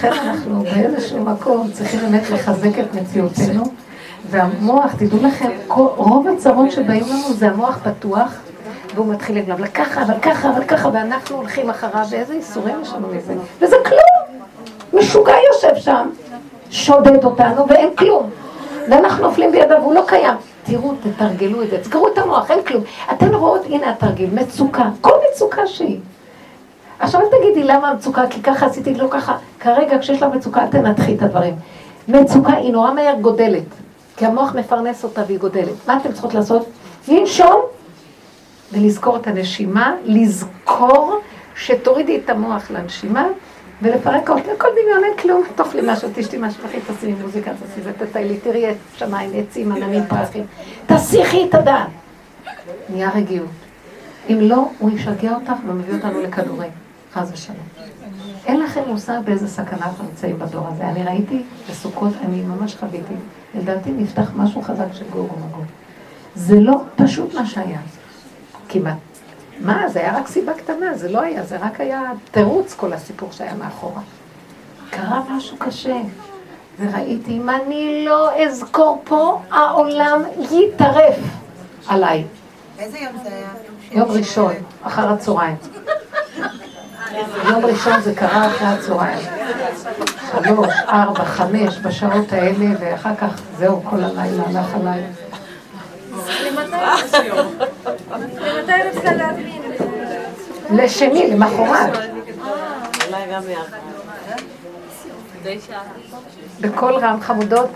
לכן 0.00 0.12
אנחנו 0.12 0.62
באיזשהו 0.62 1.24
מקום 1.24 1.70
צריכים 1.72 2.00
באמת 2.00 2.30
לחזק 2.30 2.78
את 2.78 2.94
מציאותנו, 2.94 3.64
והמוח, 4.30 4.94
תדעו 4.98 5.18
לכם, 5.22 5.50
רוב 5.96 6.28
הצרות 6.28 6.72
שבאים 6.72 7.04
לנו 7.08 7.32
זה 7.32 7.48
המוח 7.48 7.78
פתוח, 7.82 8.38
והוא 8.94 9.06
מתחיל 9.06 9.38
לגלב, 9.38 9.66
ככה, 9.66 10.02
אבל 10.02 10.14
ככה, 10.22 10.50
אבל 10.50 10.64
ככה, 10.64 10.88
ואנחנו 10.92 11.36
הולכים 11.36 11.70
אחריו, 11.70 12.06
ואיזה 12.10 12.34
איסורים 12.34 12.76
יש 12.82 12.92
לנו 12.92 13.08
מזה. 13.08 13.34
וזה 13.60 13.76
כלום! 13.84 14.40
משוגע 14.92 15.34
יושב 15.52 15.76
שם, 15.76 16.08
שודד 16.70 17.24
אותנו, 17.24 17.68
ואין 17.68 17.88
כלום. 17.96 18.30
ואנחנו 18.90 19.28
נופלים 19.28 19.52
בידיו, 19.52 19.82
הוא 19.82 19.94
לא 19.94 20.02
קיים. 20.06 20.34
תראו, 20.64 20.92
תתרגלו 21.02 21.62
את 21.62 21.70
זה, 21.70 21.78
תסגרו 21.78 22.08
את 22.08 22.18
המוח, 22.18 22.50
אין 22.50 22.62
כלום. 22.62 22.82
אתן 23.12 23.34
רואות, 23.34 23.64
הנה 23.64 23.90
התרגיל, 23.90 24.30
מצוקה, 24.32 24.84
כל 25.00 25.14
מצוקה 25.32 25.66
שהיא. 25.66 25.98
עכשיו 27.00 27.20
אל 27.20 27.26
תגידי 27.38 27.64
למה 27.64 27.88
המצוקה, 27.88 28.22
כי 28.30 28.42
ככה 28.42 28.66
עשיתי, 28.66 28.94
לא 28.94 29.08
ככה. 29.10 29.36
כרגע 29.60 29.98
כשיש 29.98 30.22
לה 30.22 30.28
מצוקה, 30.28 30.62
אל 30.62 30.66
תנתחי 30.66 31.14
את 31.14 31.22
הדברים. 31.22 31.54
מצוקה 32.08 32.52
היא 32.52 32.72
נורא 32.72 32.92
מהר 32.92 33.14
גודלת, 33.20 33.64
כי 34.16 34.26
המוח 34.26 34.54
מפרנס 34.54 35.04
אותה 35.04 35.22
והיא 35.26 35.38
גודלת. 35.38 35.74
מה 35.86 35.96
אתן 35.96 36.12
צריכות 36.12 36.34
לעשות? 36.34 36.68
לנשום 37.08 37.60
ולזכור 38.72 39.16
את 39.16 39.26
הנשימה, 39.26 39.94
לזכור 40.04 41.20
שתורידי 41.56 42.20
את 42.24 42.30
המוח 42.30 42.70
לנשימה 42.70 43.26
ולפרק 43.82 44.30
אותה, 44.30 44.50
כל 44.58 44.68
דמיון 44.82 45.04
אין 45.04 45.16
כלום, 45.16 45.42
תאכלי 45.54 45.80
משהו, 45.84 46.08
תשתי 46.14 46.36
משהו, 46.40 46.62
תחי, 46.66 46.78
תשימי 46.96 47.22
מוזיקה, 47.22 47.50
תעשי 47.50 47.88
ותטיילי, 47.88 48.36
תראי 48.36 48.70
את 48.70 48.76
שמיים, 48.96 49.30
עצים, 49.34 49.72
עננים, 49.72 50.04
פרחים, 50.08 50.44
תסיכי 50.86 51.46
את 51.48 51.54
הדעת. 51.54 51.88
נהיה 52.88 53.10
רגיעות. 53.14 53.48
אם 54.30 54.38
לא, 54.40 54.68
הוא 54.78 54.90
ישגע 54.90 55.34
אותך 55.34 55.52
ומביא 55.66 55.94
אותנו 55.94 56.20
לכדורים, 56.20 56.70
חס 57.14 57.30
ושלום. 57.32 57.58
אין 58.46 58.60
לכם 58.60 58.80
מושג 58.86 59.18
באיזה 59.24 59.48
סכנה 59.48 59.86
אנחנו 59.86 60.04
נמצאים 60.04 60.38
בדור 60.38 60.66
הזה. 60.68 60.88
אני 60.88 61.04
ראיתי 61.04 61.42
בסוכות, 61.70 62.12
אני 62.24 62.42
ממש 62.42 62.76
חוויתי, 62.76 63.14
לדעתי 63.54 63.90
נפתח 63.90 64.30
משהו 64.36 64.62
חזק 64.62 64.86
של 64.92 65.04
גור 65.10 65.28
ומגור. 65.36 65.64
זה 66.34 66.60
לא 66.60 66.82
פשוט 66.96 67.34
מה 67.34 67.46
שהיה, 67.46 67.80
כמעט. 68.68 68.96
מה, 69.60 69.88
זה 69.88 70.00
היה 70.00 70.18
רק 70.18 70.26
סיבה 70.28 70.54
קטנה, 70.54 70.94
זה 70.94 71.08
לא 71.12 71.20
היה, 71.20 71.44
זה 71.44 71.56
רק 71.56 71.80
היה 71.80 72.12
תירוץ 72.30 72.74
כל 72.74 72.92
הסיפור 72.92 73.32
שהיה 73.32 73.54
מאחורה. 73.54 74.02
קרה 74.90 75.22
משהו 75.30 75.56
קשה, 75.56 75.96
וראיתי, 76.78 77.30
אם 77.30 77.50
אני 77.50 78.04
לא 78.04 78.42
אזכור 78.42 79.02
פה, 79.04 79.40
העולם 79.50 80.22
יטרף 80.50 81.18
עליי. 81.86 82.24
איזה 82.78 82.98
יום 82.98 83.12
זה 83.22 83.28
היה? 83.28 83.48
יום 83.92 84.10
ראשון, 84.10 84.52
אחר 84.82 85.12
הצהריים. 85.12 85.56
יום 87.48 87.64
ראשון 87.64 88.00
זה 88.00 88.14
קרה 88.14 88.46
אחרי 88.46 88.66
הצהריים. 88.68 89.18
שלוש, 90.44 90.74
ארבע, 90.88 91.24
חמש, 91.24 91.78
בשעות 91.78 92.32
האלה, 92.32 92.66
ואחר 92.80 93.16
כך 93.16 93.40
זהו, 93.58 93.82
כל 93.84 93.96
הלילה 94.04 94.42
הלך 94.46 94.74
עליי. 94.74 95.02
לשני, 100.70 101.30
למחרת. 101.30 101.98
בקול 106.60 106.94
רם 106.94 107.20
חמודות. 107.20 107.70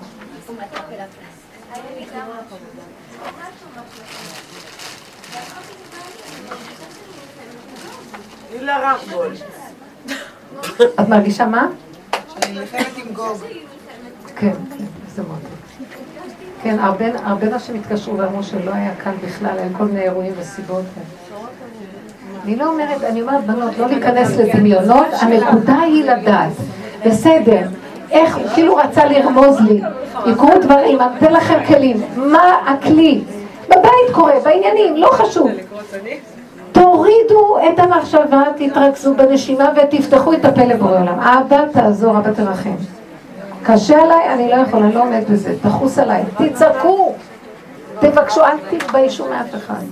הילה 8.65 8.93
רמבול. 8.93 9.33
את 11.01 11.09
מרגישה 11.09 11.47
מה? 11.47 11.67
שאני 12.29 12.55
נלחמת 12.55 12.97
עם 12.97 13.15
גוג. 13.15 13.39
כן, 14.37 14.51
כן, 14.79 14.85
זה 15.15 15.23
מאוד. 15.23 15.39
כן, 16.63 16.79
הרבה, 16.79 17.05
הרבה 17.25 17.47
נשים 17.47 17.75
התקשרו 17.75 18.19
ואמרו 18.19 18.43
שלא 18.43 18.71
היה 18.75 18.91
קל 19.05 19.11
בכלל, 19.27 19.59
היה 19.59 19.69
כל 19.79 19.85
מיני 19.85 20.03
אירועים 20.03 20.33
וסיבות. 20.39 20.85
אני 22.45 22.57
לא 22.57 22.73
אומרת, 22.73 23.05
אני 23.05 23.23
אומרת, 23.23 23.45
בנות, 23.45 23.79
לא 23.79 23.87
להיכנס 23.87 24.31
לדמיונות, 24.37 25.07
הנקודה 25.21 25.81
היא 25.81 26.05
לדעת. 26.05 26.53
בסדר, 27.07 27.61
איך, 28.11 28.37
הוא 28.37 28.49
כאילו 28.55 28.77
רצה 28.77 29.05
לרמוז 29.05 29.61
לי, 29.61 29.81
יקרו 30.27 30.51
דברים, 30.63 31.01
אני 31.01 31.19
אתן 31.19 31.33
לכם 31.33 31.59
כלים. 31.67 32.03
מה 32.17 32.59
הכלי? 32.67 33.25
בבית 33.69 34.11
קורה, 34.13 34.41
בעניינים, 34.45 34.97
לא 34.97 35.09
חשוב. 35.13 35.51
תורידו 37.05 37.57
את 37.69 37.79
המחשבה, 37.79 38.43
תתרכזו 38.57 39.15
בנשימה 39.15 39.71
ותפתחו 39.77 40.33
את 40.33 40.45
הפה 40.45 40.65
לבורא 40.65 41.01
עולם. 41.01 41.21
אבא 41.21 41.65
תעזור, 41.73 42.19
אבא 42.19 42.33
תרחם. 42.33 42.75
קשה 43.63 44.03
עליי, 44.03 44.35
אני 44.35 44.49
לא 44.49 44.55
יכולה, 44.55 44.91
לא 44.91 45.03
עומד 45.03 45.23
בזה. 45.31 45.55
תחוס 45.63 45.99
עליי, 45.99 46.23
תצעקו, 46.39 47.13
תבקשו, 48.01 48.41
אל 48.45 48.57
תתביישו 48.71 49.25
מאף 49.31 49.55
אחד. 49.55 49.83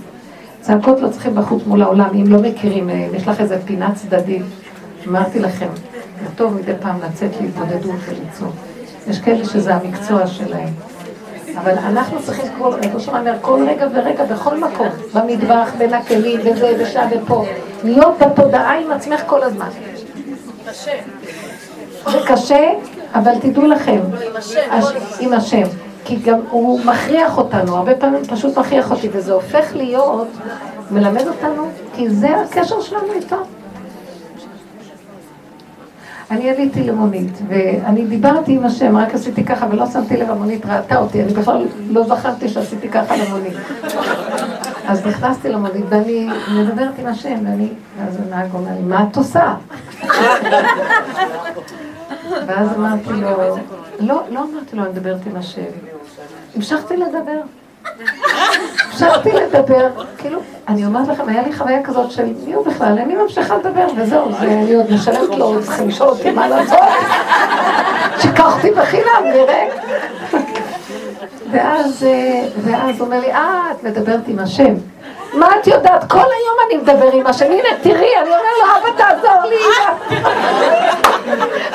צעקות 0.61 1.01
לא 1.01 1.09
צריכים 1.09 1.35
בחוץ 1.35 1.63
מול 1.67 1.81
העולם, 1.81 2.09
אם 2.13 2.23
לא 2.27 2.39
מכירים, 2.41 2.89
אה, 2.89 3.07
יש 3.13 3.27
לך 3.27 3.41
איזה 3.41 3.57
פינה 3.65 3.95
צדדית. 3.95 4.43
אמרתי 5.07 5.39
לכם, 5.39 5.67
טוב 6.35 6.53
מדי 6.53 6.73
פעם 6.81 6.99
לצאת 7.09 7.31
להתבודדות 7.41 7.99
ולצעוק. 8.05 8.55
יש 9.07 9.19
כאלה 9.19 9.45
שזה 9.45 9.75
המקצוע 9.75 10.27
שלהם. 10.27 10.69
אבל 11.57 11.71
אנחנו 11.71 12.21
צריכים 12.23 12.45
כל 12.57 12.73
רגע, 12.73 12.99
שם 12.99 13.15
אומר, 13.15 13.33
כל 13.41 13.65
רגע 13.69 13.87
ורגע, 13.93 14.23
בכל 14.23 14.57
מקום, 14.57 14.87
במטבח, 15.13 15.71
בין 15.77 15.93
הכלים, 15.93 16.39
וזה, 16.39 16.73
ושם 16.79 17.07
ופה, 17.11 17.45
להיות 17.83 18.17
בתודעה 18.19 18.79
עם 18.79 18.91
עצמך 18.91 19.21
כל 19.25 19.43
הזמן. 19.43 19.69
זה 22.11 22.19
קשה, 22.27 22.69
אבל 23.13 23.31
תדעו 23.41 23.67
לכם, 23.67 23.99
עם 25.19 25.33
השם, 25.33 25.67
כי 26.05 26.15
גם 26.15 26.39
הוא 26.49 26.79
מכריח 26.85 27.37
אותנו, 27.37 27.77
הרבה 27.77 27.95
פעמים 27.95 28.23
פשוט 28.23 28.57
מכריח 28.57 28.91
אותי, 28.91 29.09
וזה 29.11 29.33
הופך 29.33 29.75
להיות, 29.75 30.27
מלמד 30.91 31.27
אותנו, 31.27 31.67
כי 31.95 32.09
זה 32.09 32.29
הקשר 32.41 32.81
שלנו 32.81 33.13
איתו. 33.13 33.37
אני 36.33 36.49
עליתי 36.49 36.83
למונית, 36.83 37.41
ואני 37.47 38.05
דיברתי 38.05 38.53
עם 38.55 38.65
השם, 38.65 38.97
רק 38.97 39.13
עשיתי 39.13 39.43
ככה 39.43 39.67
ולא 39.71 39.85
שמתי 39.85 40.17
לב, 40.17 40.29
המונית 40.29 40.65
ראתה 40.65 40.97
אותי, 40.97 41.23
אני 41.23 41.33
בכלל 41.33 41.65
לא 41.89 42.03
זכרתי 42.03 42.49
שעשיתי 42.49 42.89
ככה 42.89 43.15
למונית. 43.17 43.53
אז 44.87 45.05
נכנסתי 45.07 45.49
למונית 45.49 45.85
ואני 45.89 46.29
מדברת 46.51 46.99
עם 46.99 47.07
השם, 47.07 47.35
ואני, 47.45 47.69
ואז 47.99 48.19
הנהג 48.27 48.53
אומר 48.53 48.71
לי, 48.79 48.81
מה 48.81 49.05
את 49.11 49.17
עושה? 49.17 49.55
ואז 52.47 52.69
אמרתי 52.77 53.09
לו, 53.09 53.29
לא, 53.99 54.23
לא 54.29 54.39
אמרתי 54.39 54.75
לו, 54.75 54.83
אני 54.83 54.91
מדברת 54.91 55.25
עם 55.25 55.35
השם. 55.35 55.61
המשכתי 56.55 56.97
לדבר. 56.97 57.41
המשכתי 58.85 59.29
לדבר, 59.31 59.89
כאילו, 60.17 60.39
אני 60.67 60.85
אומרת 60.85 61.07
לכם, 61.07 61.29
היה 61.29 61.41
לי 61.41 61.53
חוויה 61.53 61.83
כזאת 61.83 62.11
של 62.11 62.25
מי 62.45 62.53
הוא 62.53 62.65
בכלל, 62.65 62.99
אני 62.99 63.15
ממשיכה 63.15 63.57
לדבר, 63.57 63.87
וזהו, 63.97 64.31
זה, 64.39 64.45
אני 64.45 64.73
עוד 64.73 64.91
משלמת 64.91 65.37
לו, 65.37 65.63
צריכים 65.63 65.87
לשאול 65.87 66.09
אותי 66.09 66.31
מה 66.31 66.47
לעשות. 66.47 66.77
שיקחתי 68.19 68.71
בחינם, 68.71 69.23
נראה. 69.23 69.67
ואז, 71.51 72.03
אה, 72.03 72.47
ואז 72.63 73.01
אומר 73.01 73.19
לי, 73.19 73.31
אה, 73.33 73.71
את 73.71 73.83
מדברת 73.83 74.27
עם 74.27 74.39
השם. 74.39 74.73
מה 75.33 75.47
את 75.61 75.67
יודעת? 75.67 76.11
כל 76.11 76.17
היום 76.17 76.57
אני 76.67 76.77
מדבר 76.77 77.11
עם 77.13 77.27
השני, 77.27 77.61
הנה 77.61 77.79
תראי, 77.81 78.09
אני 78.21 78.29
אומר 78.29 78.37
לו, 78.59 78.65
אבא 78.77 78.89
תעזור 78.97 79.41
לי. 79.49 79.55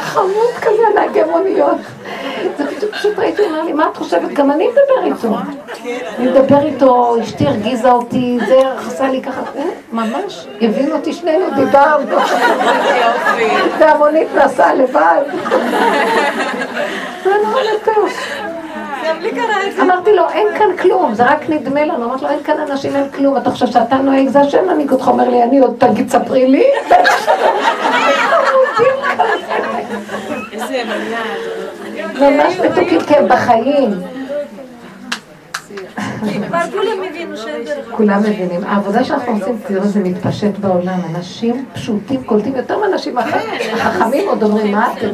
חמוד 0.00 0.52
כזה, 0.62 0.82
נהגי 0.94 1.22
מוניות. 1.22 1.76
זה 2.58 2.64
בדיוק 2.64 2.94
פשוט 2.94 3.18
ראיתי, 3.18 3.42
הוא 3.42 3.50
אמר 3.50 3.62
לי, 3.62 3.72
מה 3.72 3.88
את 3.92 3.96
חושבת? 3.96 4.32
גם 4.32 4.50
אני 4.50 4.68
מדבר 4.68 5.04
איתו. 5.04 5.36
אני 6.18 6.30
מדבר 6.30 6.62
איתו, 6.62 7.16
אשתי 7.22 7.46
הרגיזה 7.46 7.90
אותי, 7.90 8.38
זה 8.48 8.60
עשה 8.86 9.08
לי 9.08 9.22
ככה, 9.22 9.40
אה, 9.56 9.62
ממש, 9.92 10.46
הבין 10.60 10.92
אותי, 10.92 11.12
שנינו 11.12 11.46
דיברנו. 11.56 12.16
והמונית 13.78 14.28
נסעה 14.34 14.74
לבד. 14.74 15.22
זה 17.24 17.30
נורא 17.44 17.60
לטוב. 19.20 19.40
אמרתי 19.80 20.12
לו, 20.16 20.28
אין 20.28 20.46
כאן 20.58 20.76
כלום, 20.82 21.14
זה 21.14 21.24
רק 21.24 21.48
נדמה 21.50 21.84
לנו. 21.84 22.04
אמרתי 22.04 22.22
לו, 22.24 22.30
אין 22.30 22.42
כאן 22.44 22.54
אנשים, 22.70 22.96
אין 22.96 23.08
כלום. 23.16 23.36
אתה 23.36 23.50
חושב 23.50 23.66
שאתה 23.66 23.96
נוהג, 23.96 24.28
זה 24.28 24.40
השם 24.40 24.68
מנהיג 24.68 24.90
אותך. 24.90 25.08
אומר 25.08 25.28
לי, 25.28 25.42
אני 25.42 25.58
עוד 25.58 25.74
תגיד, 25.78 26.10
ספרי 26.10 26.46
לי. 26.46 26.64
איזה 30.52 30.82
אמונה. 30.82 31.20
ממש 32.30 32.58
מתוקים 32.58 33.00
כי 33.00 33.14
הם 33.16 33.28
בחיים. 33.28 33.90
כולם 37.96 38.20
מבינים. 38.20 38.64
העבודה 38.66 39.04
שאנחנו 39.04 39.32
עושים, 39.32 39.58
תראו, 39.66 39.84
זה 39.84 40.00
מתפשט 40.00 40.58
בעולם. 40.60 41.00
אנשים 41.16 41.64
פשוטים 41.72 42.22
קולטים 42.22 42.56
יותר 42.56 42.78
מאנשים 42.78 43.18
הח- 43.18 43.34
החכמים 43.72 44.28
עוד 44.28 44.42
אומרים, 44.42 44.72
מה 44.72 44.92
אתם? 44.98 45.08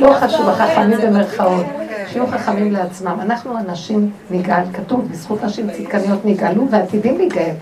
לא 0.00 0.12
חשוב, 0.12 0.48
החכמים 0.48 0.98
במרכאות. 1.00 1.66
שיהיו 2.12 2.26
חכמים 2.26 2.72
לעצמם. 2.72 3.18
אנחנו 3.20 3.58
אנשים 3.58 4.10
נגאל, 4.30 4.64
כתוב, 4.72 5.08
בזכות 5.10 5.44
נשים 5.44 5.70
צדקניות 5.70 6.24
נגאלו 6.24 6.70
ועתידים 6.70 7.18
להיגאל. 7.18 7.54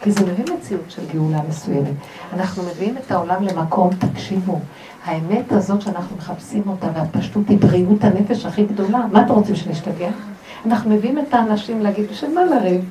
כי 0.00 0.10
זה 0.10 0.20
מביא 0.20 0.44
מציאות 0.54 0.84
של 0.88 1.02
גאולה 1.12 1.38
מסוימת. 1.48 1.92
אנחנו 2.32 2.62
מביאים 2.62 2.96
את 2.96 3.10
העולם 3.10 3.42
למקום, 3.42 3.90
תקשיבו, 3.98 4.58
האמת 5.04 5.52
הזאת 5.52 5.82
שאנחנו 5.82 6.16
מחפשים 6.16 6.62
אותה 6.66 6.86
והפשטות 6.94 7.48
היא 7.48 7.58
בריאות 7.58 8.04
הנפש 8.04 8.46
הכי 8.46 8.64
גדולה. 8.64 9.00
מה 9.12 9.22
אתם 9.22 9.32
רוצים 9.32 9.56
שנשתגע? 9.56 10.10
אנחנו 10.66 10.90
מביאים 10.90 11.18
את 11.18 11.34
האנשים 11.34 11.82
להגיד, 11.82 12.10
בשביל 12.10 12.34
מה 12.34 12.44
לריב? 12.44 12.84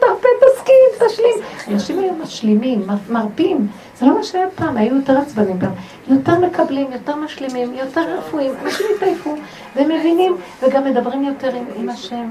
תרפה, 0.00 0.28
תסכים, 0.40 1.08
תשלים. 1.08 1.34
אנשים 1.74 1.98
היום 1.98 2.22
משלימים, 2.22 2.82
מרפים. 3.10 3.66
זה 3.98 4.06
לא 4.06 4.16
מה 4.16 4.22
שהיה 4.22 4.46
פעם, 4.54 4.76
היו 4.76 4.96
יותר 4.96 5.18
עצבנים 5.18 5.58
פעם. 5.60 5.72
יותר 6.08 6.38
מקבלים, 6.38 6.86
יותר 6.92 7.16
משלימים, 7.16 7.74
יותר 7.74 8.18
רפואים. 8.18 8.52
אנשים 8.64 8.86
התעייפו, 8.96 9.34
והם 9.76 9.88
מבינים, 9.90 10.36
וגם 10.62 10.84
מדברים 10.84 11.24
יותר 11.24 11.54
עם, 11.54 11.64
עם 11.76 11.88
השם. 11.88 12.28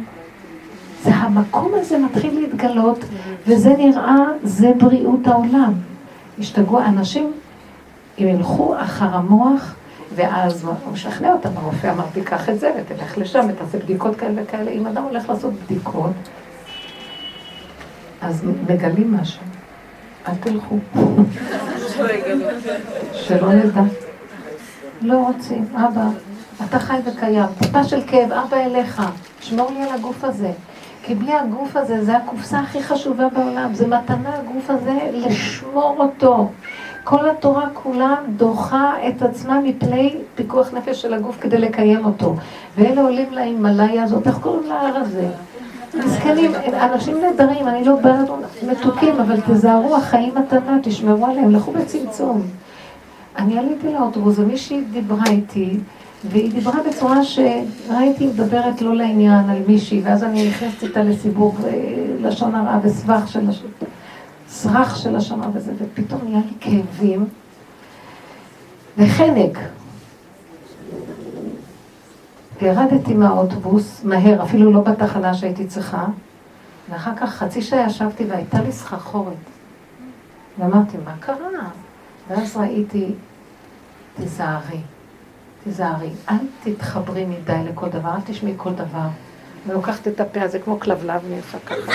זה 1.03 1.09
המקום 1.09 1.71
הזה 1.73 1.97
מתחיל 1.97 2.39
להתגלות, 2.39 2.99
וזה 3.47 3.69
נראה, 3.69 4.15
זה 4.43 4.71
בריאות 4.77 5.27
העולם. 5.27 5.73
השתגעו 6.39 6.79
אנשים, 6.79 7.31
אם 8.19 8.27
ילכו 8.27 8.75
אחר 8.77 9.09
המוח, 9.11 9.75
ואז 10.15 10.63
הוא 10.63 10.93
משכנע 10.93 11.33
אותם, 11.33 11.49
הרופא 11.55 11.91
אמר, 11.91 12.05
תיקח 12.13 12.49
את 12.49 12.59
זה 12.59 12.71
ותלך 12.77 13.17
לשם 13.17 13.47
ותעשה 13.49 13.77
בדיקות 13.77 14.15
כאלה 14.15 14.41
וכאלה. 14.43 14.71
אם 14.71 14.87
אדם 14.87 15.03
הולך 15.03 15.29
לעשות 15.29 15.53
בדיקות, 15.53 16.11
אז 18.21 18.45
מגלים 18.69 19.17
משהו. 19.17 19.41
אל 20.27 20.35
תלכו. 20.35 20.77
שלא 23.13 23.53
נדע. 23.53 23.81
לא 25.01 25.27
רוצים, 25.27 25.65
אבא, 25.75 26.07
אתה 26.65 26.79
חי 26.79 26.97
וקיים, 27.05 27.45
טיפה 27.59 27.83
של 27.83 28.01
כאב, 28.07 28.31
אבא 28.31 28.57
אליך, 28.57 29.01
שמור 29.41 29.71
לי 29.71 29.83
על 29.83 29.89
הגוף 29.95 30.23
הזה. 30.23 30.51
כי 31.03 31.15
בלי 31.15 31.33
הגוף 31.33 31.75
הזה, 31.75 32.05
זה 32.05 32.17
הקופסה 32.17 32.59
הכי 32.59 32.83
חשובה 32.83 33.29
בעולם, 33.29 33.73
זה 33.73 33.87
מתנה 33.87 34.33
הגוף 34.33 34.69
הזה 34.69 34.99
לשמור 35.13 35.95
אותו. 35.99 36.49
כל 37.09 37.29
התורה 37.29 37.69
כולה 37.73 38.15
דוחה 38.37 38.93
את 39.07 39.21
עצמה 39.21 39.59
מפני 39.61 40.15
פיקוח 40.35 40.73
נפש 40.73 41.01
של 41.01 41.13
הגוף 41.13 41.37
כדי 41.41 41.57
לקיים 41.57 42.05
אותו. 42.05 42.35
ואלה 42.77 43.01
עולים 43.01 43.31
להימאליה 43.31 44.03
הזאת, 44.03 44.27
איך 44.27 44.37
קוראים 44.37 44.69
להר 44.69 44.97
הזה? 44.97 45.27
מסכנים, 45.93 46.51
אנשים 46.73 47.17
נהדרים, 47.21 47.67
אני 47.67 47.85
לא 47.85 47.95
בעד 47.95 48.29
מתוקים, 48.67 49.15
אבל 49.15 49.41
תזהרו, 49.47 49.95
החיים 49.95 50.33
מתנה, 50.35 50.77
תשמרו 50.83 51.25
עליהם, 51.25 51.51
לכו 51.51 51.71
בצמצום. 51.71 52.41
אני 53.37 53.59
עליתי 53.59 53.93
לאוטובוס 53.93 54.39
ומישהי 54.39 54.81
דיברה 54.81 55.25
איתי, 55.27 55.77
והיא 56.31 56.51
דיברה 56.51 56.79
בצורה 56.89 57.23
שראיתי 57.23 58.27
מדברת 58.27 58.81
לא 58.81 58.95
לעניין 58.95 59.49
על 59.49 59.57
מישהי, 59.67 60.01
ואז 60.03 60.23
אני 60.23 60.49
נכנסת 60.49 60.83
איתה 60.83 61.03
לסיבוב 61.03 61.65
אה, 61.65 61.71
לשון 62.21 62.55
הרע 62.55 62.79
וסבך 62.83 63.27
של 63.27 63.49
לשון, 63.49 63.69
סרח 64.49 64.95
של 64.95 65.15
הרע 65.15 65.49
וזה, 65.53 65.73
ופתאום 65.77 66.21
נהיה 66.23 66.39
לי 66.45 66.53
כאבים 66.59 67.25
וחנק. 68.97 69.57
וירדתי 72.61 73.13
מהאוטובוס 73.13 74.03
מהר, 74.03 74.43
אפילו 74.43 74.71
לא 74.71 74.81
בתחנה 74.81 75.33
שהייתי 75.33 75.67
צריכה, 75.67 76.05
ואחר 76.89 77.15
כך 77.15 77.29
חצי 77.29 77.61
שעה 77.61 77.85
ישבתי 77.85 78.25
והייתה 78.25 78.61
לי 78.61 78.71
סחרחורת. 78.71 79.33
ואמרתי, 80.59 80.97
מה 81.05 81.13
קרה? 81.19 81.69
ואז 82.27 82.57
ראיתי, 82.57 83.11
תיזהרי, 84.15 84.81
תיזהרי, 85.63 86.09
אל 86.29 86.35
תתחברי 86.63 87.25
מדי 87.25 87.63
לכל 87.69 87.89
דבר, 87.89 88.09
אל 88.15 88.21
תשמעי 88.25 88.53
כל 88.57 88.73
דבר. 88.73 89.07
ולוקחת 89.67 90.07
את 90.07 90.19
הפה 90.19 90.41
הזה 90.41 90.59
כמו 90.59 90.79
כלבלב, 90.79 91.21
עושה 91.37 91.57
ככה. 91.65 91.91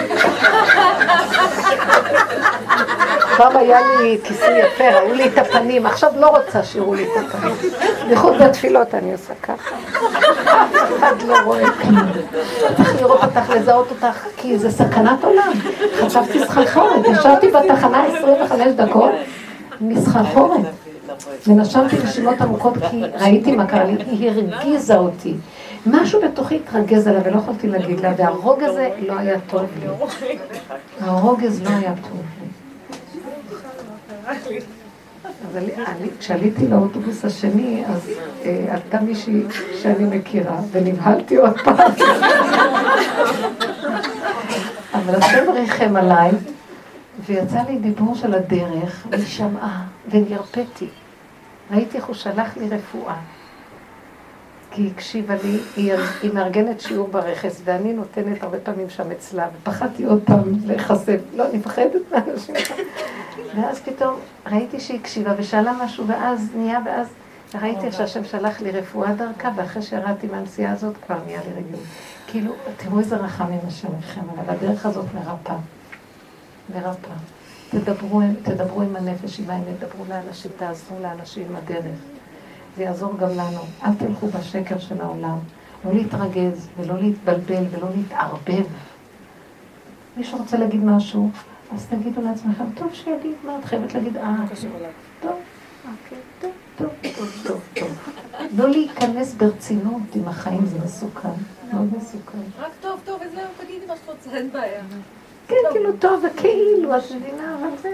פעם 3.37 3.57
היה 3.57 3.79
לי 3.81 4.18
כיסוי 4.25 4.59
יפה, 4.59 4.85
ראו 4.89 5.14
לי 5.14 5.29
את 5.29 5.39
הפנים, 5.39 5.87
עכשיו 5.87 6.11
לא 6.16 6.27
רוצה 6.27 6.64
שיראו 6.64 6.95
לי 6.95 7.05
את 7.05 7.25
הפנים. 7.25 7.55
בייחוד 8.09 8.39
בתפילות 8.43 8.95
אני 8.95 9.12
עושה 9.12 9.35
ככה. 9.43 9.75
אף 10.45 10.99
אחד 10.99 11.14
לא 11.27 11.37
רואה 11.45 11.70
כלום. 11.73 12.12
צריך 12.77 13.01
לראות 13.01 13.25
אותך, 13.25 13.51
לזהות 13.51 13.91
אותך, 13.91 14.27
כי 14.37 14.59
זה 14.59 14.70
סכנת 14.70 15.25
עולם. 15.25 15.53
חשבתי 16.07 16.39
סחרחורת, 16.45 17.07
ישבתי 17.12 17.51
בתחנה 17.51 18.05
25 18.05 18.66
דקות 18.77 19.12
מסחרחורת. 19.81 20.61
ונשמתי 21.47 21.97
נשימות 22.05 22.41
עמוקות 22.41 22.75
כי 22.91 23.03
ראיתי 23.20 23.53
מה 23.57 23.66
קרה 23.66 23.85
לי, 23.85 23.97
היא 24.07 24.31
הרגיזה 24.31 24.97
אותי. 24.97 25.35
משהו 25.87 26.20
בתוכי 26.22 26.61
התרגז 26.64 27.07
עליה 27.07 27.20
ולא 27.24 27.37
יכולתי 27.37 27.68
להגיד 27.68 28.01
לה, 28.01 28.12
והרוג 28.16 28.62
הזה 28.62 28.91
לא 28.99 29.18
היה 29.18 29.41
טוב 29.41 29.66
לי. 29.80 29.87
הרוגז 31.01 31.62
לא 31.62 31.70
היה 31.70 31.93
טוב 32.09 32.22
לי. 32.41 32.49
אז 35.45 35.59
כשעליתי 36.18 36.68
לאוטובוס 36.68 37.24
השני, 37.24 37.85
אז 37.87 38.11
אה, 38.45 38.66
עלתה 38.70 39.01
מישהי 39.01 39.43
שאני 39.83 40.18
מכירה, 40.18 40.57
ונבהלתי 40.70 41.37
עוד 41.37 41.61
פעם. 41.61 41.93
אבל 44.95 45.14
השם 45.14 45.51
ריחם 45.55 45.97
עליי, 45.97 46.30
ויצא 47.26 47.61
לי 47.68 47.78
דיבור 47.78 48.14
של 48.14 48.35
הדרך, 48.35 49.07
והיא 49.11 49.26
שמעה, 49.26 49.83
ונרפאתי. 50.11 50.89
ראיתי 51.70 51.97
איך 51.97 52.05
הוא 52.05 52.14
שלח 52.14 52.57
לי 52.57 52.68
רפואה. 52.68 53.14
כי 54.73 54.83
היא 54.83 54.91
הקשיבה 54.91 55.35
לי, 55.45 55.59
היא, 55.77 55.95
היא 56.23 56.33
מארגנת 56.35 56.81
שיעור 56.81 57.09
ברכס, 57.09 57.61
ואני 57.64 57.93
נותנת 57.93 58.43
הרבה 58.43 58.59
פעמים 58.61 58.91
שם 58.91 59.11
אצלה, 59.11 59.49
ופחדתי 59.62 60.05
עוד 60.05 60.23
פעם 60.25 60.53
להיחשף. 60.66 61.20
לא, 61.35 61.49
אני 61.49 61.59
מפחדת 61.59 62.01
מאנשים. 62.12 62.55
ואז 63.57 63.81
פתאום 63.81 64.14
ראיתי 64.47 64.81
שהיא 64.81 65.01
הקשיבה 65.01 65.35
ושאלה 65.39 65.73
משהו, 65.85 66.07
ואז 66.07 66.51
נהיה, 66.57 66.79
ואז 66.85 67.07
ראיתי 67.55 67.93
שהשם 67.93 68.25
שלח 68.25 68.61
לי 68.61 68.70
רפואה 68.70 69.14
דרכה, 69.14 69.51
ואחרי 69.57 69.83
שירדתי 69.83 70.27
מהנסיעה 70.27 70.73
הזאת 70.73 70.95
כבר 71.07 71.16
נהיה 71.27 71.41
לי 71.49 71.62
רגילות. 71.62 71.81
כאילו, 72.27 72.53
תראו 72.77 72.99
איזה 72.99 73.16
רחמים 73.16 73.61
השם 73.68 73.89
לכם, 73.99 74.20
אבל 74.35 74.55
הדרך 74.55 74.87
הזאת 74.87 75.07
מרפאה. 75.14 75.57
מרפאה. 76.75 77.16
תדברו, 77.70 78.20
תדברו 78.43 78.83
עם 78.83 78.97
הנפש, 78.97 79.41
עם 79.41 79.51
האמת, 79.51 79.64
תדברו 79.79 80.05
לאנשים, 80.09 80.51
תעזרו 80.59 80.97
לאנשים 81.03 81.47
עם 81.51 81.57
הדרך. 81.57 82.12
זה 82.77 82.83
יעזור 82.83 83.16
גם 83.18 83.29
לנו. 83.29 83.61
אל 83.85 83.95
תלכו 83.99 84.27
בשקר 84.27 84.79
של 84.79 85.01
העולם. 85.01 85.39
לא 85.85 85.95
להתרגז, 85.95 86.68
ולא 86.77 86.99
להתבלבל, 86.99 87.64
ולא 87.70 87.89
להתערבב. 87.97 88.66
מי 90.16 90.25
שרוצה 90.25 90.59
להגיד 90.59 90.85
משהו, 90.85 91.31
אז 91.75 91.87
תגידו 91.87 92.20
לעצמכם, 92.20 92.64
טוב 92.75 92.95
שיגיד, 92.95 93.35
מה 93.45 93.59
את 93.59 93.64
חייבת 93.64 93.95
להגיד? 93.95 94.16
אה, 94.16 94.37
טוב, 95.20 95.33
אוקיי, 95.85 96.18
טוב, 96.41 96.51
טוב, 96.77 96.91
טוב, 97.16 97.29
טוב, 97.47 97.61
טוב. 97.75 98.11
לא 98.57 98.68
להיכנס 98.68 99.35
ברצינות 99.35 100.03
עם 100.14 100.29
החיים, 100.29 100.66
זה 100.66 100.79
מסוכן, 100.85 101.29
מאוד 101.73 101.89
מסוכן. 101.97 102.39
רק 102.59 102.73
טוב, 102.81 103.01
טוב, 103.05 103.20
וזהו, 103.27 103.45
תגידי 103.61 103.87
מה 103.87 103.95
שאת 103.97 104.09
רוצה, 104.09 104.37
אין 104.37 104.53
בעיה. 104.53 104.83
כן, 105.53 105.73
כאילו 105.73 105.93
טוב, 105.93 106.25
וכאילו, 106.25 106.97
את 106.97 107.03
מבינה, 107.11 107.57
אבל 107.61 107.69
זה... 107.83 107.91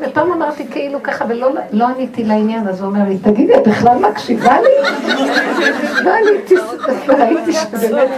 ופעם 0.10 0.32
אמרתי 0.32 0.68
כאילו 0.70 1.02
ככה, 1.02 1.24
ולא 1.28 1.50
לא 1.70 1.86
עניתי 1.86 2.24
לעניין, 2.24 2.68
אז 2.68 2.80
הוא 2.80 2.88
אומר 2.88 3.08
לי, 3.08 3.18
תגידי, 3.18 3.54
את 3.54 3.68
בכלל 3.68 3.98
מקשיבה 3.98 4.60
לי? 4.60 4.88
לא 6.04 6.10
עניתי, 6.14 6.54
וראיתי 7.08 7.52
שבאמת... 7.52 8.10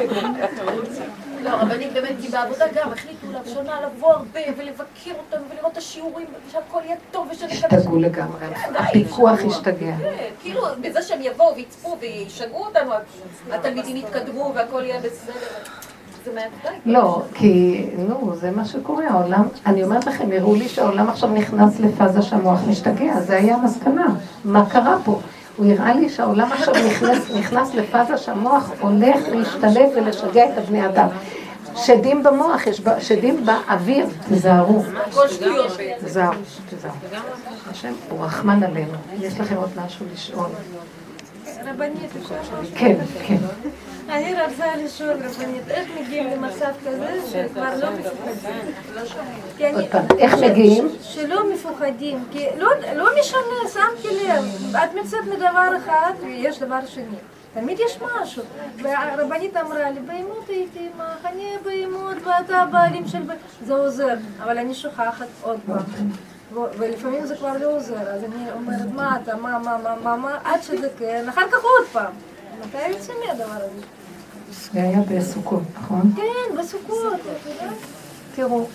הרבנית 1.52 1.92
באמת, 1.92 2.16
כי 2.22 2.28
בעבודה 2.28 2.64
גם 2.74 2.92
החליטו 2.92 3.26
לראשונה 3.32 3.80
לבוא 3.80 4.12
הרבה 4.12 4.40
ולבקר 4.56 5.10
אותנו 5.18 5.44
ולראות 5.50 5.72
את 5.72 5.76
השיעורים 5.76 6.26
ושהכל 6.48 6.80
יהיה 6.84 6.96
טוב 7.10 7.28
ושנקדש. 7.30 7.64
השתגעו 7.64 7.98
לגמרי. 7.98 8.46
הפיקוח 8.74 9.38
השתגע. 9.46 9.96
כן, 9.98 10.28
כאילו, 10.40 10.62
בזה 10.80 11.02
שהם 11.02 11.22
יבואו 11.22 11.56
ויצפו 11.56 11.96
וישגעו 12.00 12.64
אותנו, 12.66 12.92
התלמידים 13.50 13.96
יתקדמו 13.96 14.52
והכל 14.54 14.82
יהיה 14.84 15.00
בסדר. 15.00 15.32
מעצבן. 16.34 16.78
לא, 16.86 17.22
כי, 17.34 17.86
נו, 17.98 18.32
זה 18.36 18.50
מה 18.50 18.64
שקורה, 18.64 19.04
העולם, 19.08 19.42
אני 19.66 19.84
אומרת 19.84 20.06
לכם, 20.06 20.28
הראו 20.32 20.54
לי 20.54 20.68
שהעולם 20.68 21.08
עכשיו 21.08 21.28
נכנס 21.30 21.80
לפאזה 21.80 22.22
שהמוח 22.22 22.60
משתגע, 22.68 23.20
זה 23.20 23.36
היה 23.36 23.54
המסקנה. 23.56 24.06
מה 24.44 24.66
קרה 24.70 24.96
פה? 25.04 25.20
הוא 25.56 25.66
הראה 25.72 25.94
לי 25.94 26.08
שהעולם 26.08 26.52
עכשיו 26.52 26.74
נכנס, 26.86 27.30
נכנס 27.38 27.74
לפאזה 27.74 28.18
שהמוח 28.18 28.70
הולך 28.80 29.16
להשתלט 29.28 29.90
ולשגע 29.96 30.44
את 30.44 30.58
הבני 30.58 30.86
אדם. 30.86 31.08
שדים 31.76 32.22
במוח, 32.22 32.66
יש 32.66 32.80
ב- 32.80 33.00
שדים 33.00 33.46
באוויר, 33.46 34.06
תיזהרו. 34.28 34.82
תיזהרו, 36.04 36.34
תיזהרו. 36.70 36.94
השם 37.70 37.92
הוא 38.10 38.24
רחמן 38.24 38.62
עלינו. 38.62 38.92
יש 39.20 39.40
לכם 39.40 39.56
עוד 39.56 39.68
משהו 39.86 40.06
לשאול? 40.12 40.46
רבנית, 41.64 42.10
אפשר 42.22 42.34
משהו? 42.40 42.76
כן, 42.76 42.96
כן. 43.26 43.36
אני 44.08 44.34
רוצה 44.42 44.76
לשאול 44.76 45.10
רבנית, 45.10 45.68
איך 45.68 45.88
מגיעים 46.00 46.30
למצב 46.30 46.70
כזה 46.86 47.18
שכבר 47.32 47.70
לא 47.80 47.88
מפוחדים? 47.90 49.74
עוד 49.74 49.84
פעם, 49.90 50.06
איך 50.18 50.34
מגיעים? 50.34 50.88
שלא 51.02 51.52
מפוחדים, 51.54 52.24
כי 52.32 52.46
לא, 52.58 52.70
לא 52.96 53.08
משנה, 53.20 53.70
שמתי 53.72 54.08
לב, 54.24 54.76
את 54.76 54.94
מצאת 55.02 55.24
מדבר 55.24 55.76
אחד 55.76 56.12
ויש 56.22 56.58
דבר 56.58 56.86
שני. 56.86 57.16
תמיד 57.54 57.78
יש 57.80 57.98
משהו. 58.02 58.42
והרבנית 58.82 59.56
אמרה 59.56 59.90
לי, 59.90 60.00
בהמות 60.00 60.48
הייתי 60.48 60.78
עמך, 60.94 61.26
אני 61.26 61.46
בהמות 61.64 62.16
ואתה 62.26 62.56
הבעלים 62.56 63.08
של... 63.08 63.22
ב-" 63.22 63.32
זה 63.66 63.74
עוזר, 63.74 64.14
אבל 64.42 64.58
אני 64.58 64.74
שוכחת 64.74 65.26
עוד 65.42 65.58
פעם. 65.66 66.10
ולפעמים 66.78 67.26
זה 67.26 67.36
כבר 67.36 67.52
לא 67.60 67.76
עוזר, 67.76 68.00
אז 68.00 68.24
אני 68.24 68.52
אומרת, 68.54 68.92
מה 68.94 69.16
אתה, 69.22 69.36
מה, 69.36 69.58
מה, 69.58 69.76
מה, 69.82 69.94
מה, 70.02 70.16
מה, 70.16 70.38
עד 70.44 70.62
שזה 70.62 70.88
כן, 70.98 71.24
אחר 71.28 71.48
כך 71.52 71.58
עוד 71.62 71.86
פעם. 71.92 72.12
מתי 72.60 72.88
יוצא 72.88 73.12
מהדבר 73.26 73.52
הזה? 73.52 73.86
זה 74.72 74.82
היה 74.82 75.00
בסוכות, 75.08 75.62
נכון? 75.76 76.12
כן, 76.16 76.56
בסוכות? 76.58 77.20
תראו, 78.34 78.66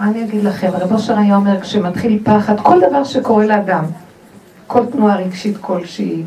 אני 0.00 0.24
אגיד 0.24 0.44
לכם, 0.44 0.70
רב 0.72 0.92
אושר 0.92 1.18
היה 1.18 1.36
אומר, 1.36 1.60
כשמתחיל 1.60 2.18
פחד, 2.24 2.60
כל 2.60 2.80
דבר 2.88 3.04
שקורה 3.04 3.46
לאדם, 3.46 3.84
כל 4.66 4.86
תנועה 4.86 5.16
רגשית 5.16 5.56
כלשהי, 5.60 6.22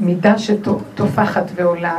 מידה 0.00 0.38
שטופחת 0.38 1.44
ועולה, 1.54 1.98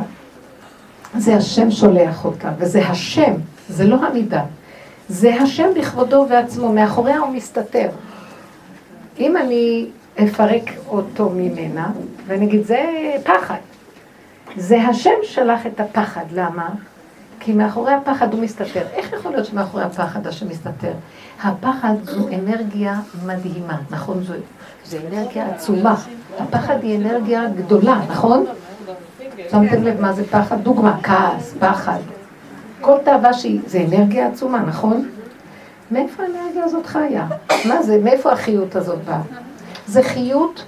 זה 1.17 1.35
השם 1.35 1.71
שולח 1.71 2.25
אותה, 2.25 2.51
וזה 2.57 2.87
השם, 2.87 3.33
זה 3.69 3.87
לא 3.87 3.95
המידה. 3.95 4.43
זה 5.09 5.35
השם 5.35 5.67
בכבודו 5.79 6.15
ובעצמו, 6.15 6.73
מאחוריה 6.73 7.17
הוא 7.17 7.35
מסתתר. 7.35 7.89
אם 9.19 9.37
אני 9.37 9.85
אפרק 10.23 10.63
אותו 10.87 11.29
ממנה, 11.29 11.91
ואני 12.27 12.45
אגיד, 12.45 12.65
זה 12.65 12.85
פחד. 13.23 13.57
זה 14.57 14.81
השם 14.81 15.09
שלח 15.23 15.65
את 15.65 15.79
הפחד, 15.79 16.25
למה? 16.31 16.69
כי 17.39 17.53
מאחורי 17.53 17.93
הפחד 17.93 18.33
הוא 18.33 18.41
מסתתר. 18.41 18.81
איך 18.93 19.13
יכול 19.13 19.31
להיות 19.31 19.45
שמאחורי 19.45 19.83
הפחד 19.83 20.27
השם 20.27 20.49
מסתתר? 20.49 20.91
הפחד 21.43 21.93
זו 22.03 22.27
אנרגיה 22.27 22.99
מדהימה, 23.25 23.77
נכון? 23.89 24.23
זו, 24.23 24.33
זו 24.85 24.97
אנרגיה 25.11 25.49
עצומה. 25.49 25.95
הפחד 26.39 26.77
היא 26.81 26.97
אנרגיה 26.97 27.47
גדולה, 27.57 27.99
נכון? 28.09 28.45
שמתם 29.51 29.83
לב 29.83 30.01
מה 30.01 30.13
זה 30.13 30.27
פחד? 30.27 30.61
דוגמה, 30.63 30.97
כעס, 31.03 31.53
פחד. 31.59 31.99
כל 32.83 32.97
תאווה 33.03 33.33
שהיא, 33.33 33.59
זה 33.67 33.85
אנרגיה 33.87 34.27
עצומה, 34.27 34.59
נכון? 34.59 35.09
מאיפה 35.91 36.23
האנרגיה 36.23 36.63
הזאת 36.63 36.85
חיה? 36.85 37.27
מה 37.65 37.83
זה, 37.83 37.99
מאיפה 38.03 38.31
החיות 38.31 38.75
הזאת 38.75 38.99
באה? 39.05 39.21
זה 39.87 40.03
חיות 40.03 40.65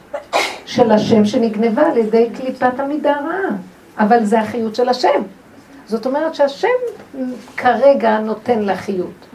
של 0.65 0.91
השם 0.91 1.25
שנגנבה 1.25 1.87
על 1.91 1.97
ידי 1.97 2.29
קליפת 2.37 2.79
המידה 2.79 3.15
הרעה, 3.15 3.55
אבל 3.97 4.23
זה 4.23 4.39
החיות 4.39 4.75
של 4.75 4.89
השם. 4.89 5.21
זאת 5.87 6.05
אומרת 6.05 6.35
שהשם 6.35 6.67
כרגע 7.57 8.19
נותן 8.19 8.59
לה 8.59 8.75
חיות. 8.75 9.25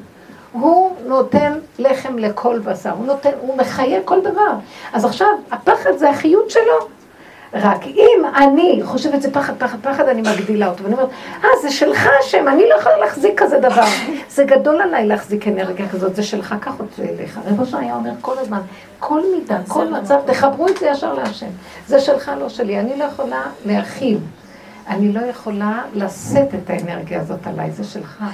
הוא 0.52 0.96
נותן 1.06 1.52
לחם 1.78 2.18
לכל 2.18 2.58
בשר, 2.58 2.90
הוא 2.90 3.06
נותן, 3.06 3.30
הוא 3.40 3.56
מחיה 3.56 4.00
כל 4.04 4.20
דבר. 4.20 4.52
אז 4.92 5.04
עכשיו, 5.04 5.28
הפחד 5.50 5.96
זה 5.96 6.10
החיות 6.10 6.50
שלו. 6.50 6.99
רק 7.54 7.86
אם 7.86 8.22
אני 8.36 8.80
חושבת 8.84 9.22
זה 9.22 9.32
פחד, 9.32 9.52
פחד, 9.58 9.78
פחד, 9.82 10.08
אני 10.08 10.22
מגדילה 10.22 10.68
אותו. 10.68 10.84
ואני 10.84 10.94
אומרת, 10.94 11.08
אה, 11.44 11.48
זה 11.62 11.70
שלך 11.70 12.08
השם, 12.20 12.48
אני 12.48 12.62
לא 12.68 12.74
יכולה 12.80 12.98
להחזיק 12.98 13.42
כזה 13.42 13.58
דבר. 13.58 13.84
זה 14.34 14.44
גדול 14.44 14.80
עליי 14.82 15.06
להחזיק 15.06 15.48
אנרגיה 15.48 15.88
כזאת, 15.88 16.16
זה 16.16 16.22
שלך, 16.22 16.54
קח 16.60 16.80
אותי 16.80 17.02
אליך. 17.02 17.40
רב 17.46 17.60
אושר 17.60 17.78
היה 17.78 17.94
אומר 17.94 18.10
כל 18.20 18.38
הזמן, 18.38 18.60
כל 18.98 19.22
מידה, 19.34 19.58
כל 19.68 19.88
מצב, 19.88 20.18
תחברו 20.26 20.68
את 20.68 20.76
זה 20.76 20.86
ישר 20.86 21.14
להשם. 21.14 21.46
זה 21.86 22.00
שלך, 22.00 22.30
לא 22.40 22.48
שלי. 22.48 22.80
אני 22.80 22.96
לא 22.96 23.04
יכולה 23.04 23.42
להכיל. 23.66 24.18
אני 24.88 25.12
לא 25.12 25.20
יכולה 25.20 25.82
לשאת 25.94 26.54
את 26.54 26.70
האנרגיה 26.70 27.20
הזאת 27.20 27.46
עליי, 27.46 27.70
זה 27.70 27.84
שלך. 27.84 28.24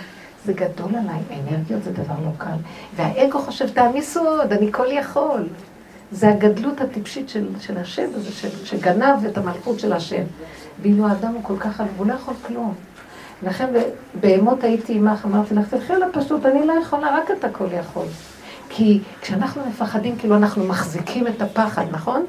זה 0.44 0.52
גדול 0.52 0.90
עליי, 0.90 1.20
אנרגיות 1.30 1.82
זה 1.82 1.92
דבר 1.92 2.14
לא 2.24 2.30
קל. 2.38 2.56
והאגו 2.96 3.38
חושב, 3.38 3.68
תעמיסו 3.68 4.28
עוד, 4.28 4.52
אני 4.52 4.72
כל 4.72 4.86
יכול. 4.90 5.48
זה 6.12 6.28
הגדלות 6.28 6.80
הטיפשית 6.80 7.28
של, 7.28 7.46
של 7.60 7.78
השם 7.78 8.08
הזה, 8.14 8.32
של, 8.32 8.48
שגנב 8.64 9.24
את 9.26 9.38
המלכות 9.38 9.80
של 9.80 9.92
השם. 9.92 10.22
ואילו 10.82 11.06
האדם 11.06 11.32
הוא 11.32 11.42
כל 11.42 11.56
כך 11.58 11.80
עלוב, 11.80 11.92
הוא 11.96 12.06
לא 12.06 12.12
יכול 12.14 12.34
כלום. 12.46 12.74
לכן 13.42 13.66
בהמות 14.20 14.64
הייתי 14.64 14.94
עמך, 14.94 15.24
אמרתי 15.24 15.54
לך, 15.54 15.68
תלכי 15.68 15.92
על 15.92 16.02
הפשוט, 16.02 16.46
אני 16.46 16.66
לא 16.66 16.72
יכולה, 16.72 17.18
רק 17.18 17.30
אתה 17.38 17.48
כל 17.50 17.68
יכול. 17.72 18.06
כי 18.68 19.00
כשאנחנו 19.20 19.62
מפחדים, 19.68 20.16
כאילו 20.18 20.36
אנחנו 20.36 20.64
מחזיקים 20.64 21.26
את 21.26 21.42
הפחד, 21.42 21.84
נכון? 21.90 22.26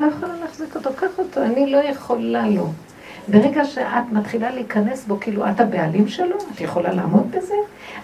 לא 0.00 0.06
יכולה 0.06 0.32
להחזיק 0.42 0.76
אותו, 0.76 0.90
קח 0.96 1.18
אותו, 1.18 1.42
אני 1.42 1.72
לא 1.72 1.78
יכולה 1.78 2.48
לו. 2.48 2.72
ברגע 3.28 3.64
שאת 3.64 3.84
מתחילה 4.12 4.50
להיכנס 4.50 5.04
בו, 5.04 5.20
כאילו 5.20 5.48
את 5.50 5.60
הבעלים 5.60 6.08
שלו, 6.08 6.36
את 6.54 6.60
יכולה 6.60 6.92
לעמוד 6.92 7.30
בזה? 7.30 7.54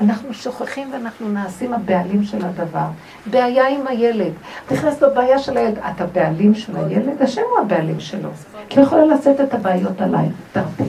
אנחנו 0.00 0.34
שוכחים 0.34 0.92
ואנחנו 0.92 1.28
נעשים 1.28 1.74
הבעלים 1.74 2.24
של 2.24 2.44
הדבר. 2.44 2.86
בעיה 3.26 3.68
עם 3.68 3.86
הילד. 3.86 4.32
את 4.66 4.72
נכנסת 4.72 5.02
בבעיה 5.02 5.38
של 5.38 5.56
הילד, 5.56 5.78
את 5.78 6.00
הבעלים 6.00 6.54
של 6.54 6.76
הילד, 6.76 7.22
השם 7.22 7.42
הוא 7.50 7.60
הבעלים 7.60 8.00
שלו. 8.00 8.28
כי 8.68 8.78
הוא 8.78 8.86
יכול 8.86 9.12
לשאת 9.14 9.40
את 9.40 9.54
הבעיות 9.54 10.00
עליי. 10.00 10.28
תרפי. 10.52 10.84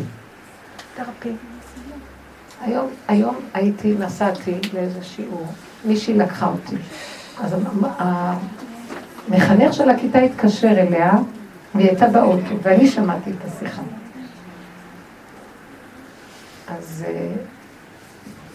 תרפי. 0.96 1.30
היום, 2.66 2.86
היום 3.08 3.36
הייתי, 3.54 3.96
נסעתי 4.00 4.54
לאיזה 4.74 5.04
שיעור, 5.04 5.46
מישהי 5.86 6.14
לקחה 6.14 6.48
אותי. 6.48 6.76
אז 7.44 7.54
המ- 7.54 8.22
המחנך 9.30 9.74
של 9.74 9.90
הכיתה 9.90 10.20
התקשר 10.20 10.68
אליה, 10.72 11.12
והיא 11.76 11.88
הייתה 11.88 12.08
באוטו, 12.08 12.56
ואני 12.64 12.88
שמעתי 12.88 13.30
את 13.32 13.48
השיחה. 13.48 13.82
אז 16.78 17.06
אה, 17.08 17.34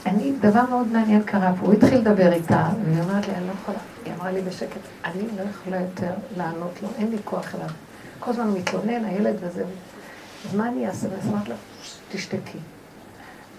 אני, 0.06 0.32
דבר 0.40 0.62
מאוד 0.70 0.86
מעניין 0.92 1.22
קרה 1.22 1.52
פה, 1.60 1.66
הוא 1.66 1.74
התחיל 1.74 1.98
לדבר 1.98 2.32
איתה, 2.32 2.68
והיא 2.84 3.02
אמרת 3.02 3.28
לי, 3.28 3.34
אני 3.34 3.46
לא 3.46 3.52
יכולה, 3.62 3.78
היא 4.04 4.14
אמרה 4.14 4.30
לי 4.32 4.40
בשקט, 4.40 4.80
אני 5.04 5.22
לא 5.36 5.42
יכולה 5.50 5.80
יותר 5.80 6.12
לענות 6.36 6.82
לו, 6.82 6.88
אין 6.98 7.10
לי 7.10 7.16
כוח 7.24 7.54
אליו. 7.54 7.68
כל 8.18 8.30
הזמן 8.30 8.50
מתלונן, 8.50 9.04
הילד 9.04 9.34
וזה. 9.40 9.64
אז 10.48 10.54
מה 10.54 10.68
אני 10.68 10.86
אעשה? 10.86 11.06
ואז 11.10 11.28
אמרתי 11.32 11.48
לה, 11.48 11.54
תשתקי. 12.12 12.58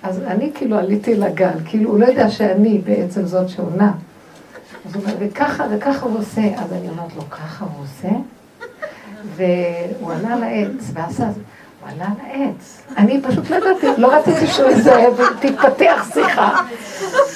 אז 0.03 0.21
אני 0.21 0.51
כאילו 0.55 0.77
עליתי 0.77 1.15
לגל, 1.15 1.59
כאילו 1.65 1.89
הוא 1.89 1.99
לא 1.99 2.05
יודע 2.05 2.29
שאני 2.29 2.77
בעצם 2.77 3.25
זאת 3.25 3.49
שעונה. 3.49 3.93
אז 4.85 4.95
הוא 4.95 5.03
אומר, 5.03 5.15
וככה 5.19 5.65
וככה 5.71 6.05
הוא 6.05 6.19
עושה. 6.19 6.41
אז 6.41 6.73
אני 6.73 6.89
אומרת 6.89 7.15
לו, 7.15 7.29
ככה 7.29 7.65
הוא 7.65 7.83
עושה? 7.83 8.15
והוא 9.35 10.13
עלה 10.13 10.33
על 10.33 10.43
העץ, 10.43 10.91
ועשה, 10.93 11.29
על 11.87 12.01
העץ. 12.01 12.81
אני 12.97 13.21
פשוט 13.21 13.49
לא 13.49 13.55
ידעתי, 13.55 13.87
לא 13.97 14.07
רציתי 14.07 14.47
שהוא 14.47 14.69
יזהה 14.69 15.11
ותתפתח 15.11 16.09
שיחה. 16.13 16.61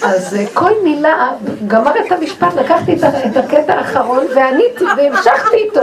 אז 0.03 0.35
אה, 0.35 0.45
כל 0.53 0.71
מילה, 0.83 1.29
גמר 1.67 1.91
את 2.05 2.11
המשפט, 2.11 2.53
לקחתי 2.53 2.95
את 3.31 3.37
הקטע 3.37 3.73
האחרון 3.73 4.25
ועניתי 4.35 4.83
והמשכתי 4.97 5.55
איתו. 5.55 5.81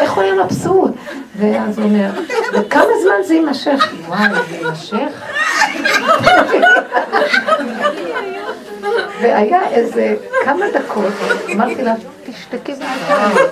איך 0.00 0.12
הוא 0.12 0.22
היה 0.22 0.44
מבסוט? 0.44 0.90
ואז 1.36 1.78
הוא 1.78 1.86
אומר, 1.86 2.10
וכמה 2.52 2.92
זמן 3.02 3.22
זה 3.26 3.34
יימשך? 3.34 3.92
וואי, 4.08 4.28
זה 4.50 4.56
יימשך? 4.56 5.22
והיה 9.20 9.68
איזה 9.70 10.16
כמה 10.44 10.64
דקות, 10.74 11.12
אמרתי 11.52 11.82
לה, 11.82 11.94
תשתקי 12.26 12.72
ואל 12.72 13.46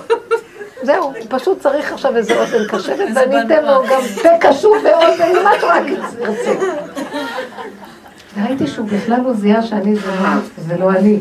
זהו, 0.83 1.13
פשוט 1.29 1.59
צריך 1.59 1.93
עכשיו 1.93 2.17
איזה 2.17 2.41
אוזן 2.41 2.67
קשבת, 2.67 3.07
ואני 3.15 3.41
אתן 3.41 3.65
לו 3.65 3.83
גם 3.89 4.01
פה 4.23 4.29
קשוב 4.39 4.73
ואוזן, 4.83 5.43
מה 5.43 5.51
שרק 5.61 5.83
ירצה. 6.19 6.51
וראיתי 8.37 8.67
שהוא 8.67 8.87
בכלל 8.87 9.21
לא 9.21 9.33
זיהה 9.33 9.61
שאני 9.61 9.95
זה 9.95 10.07
לא, 10.07 10.29
זה 10.57 10.77
לא 10.77 10.91
אני. 10.91 11.19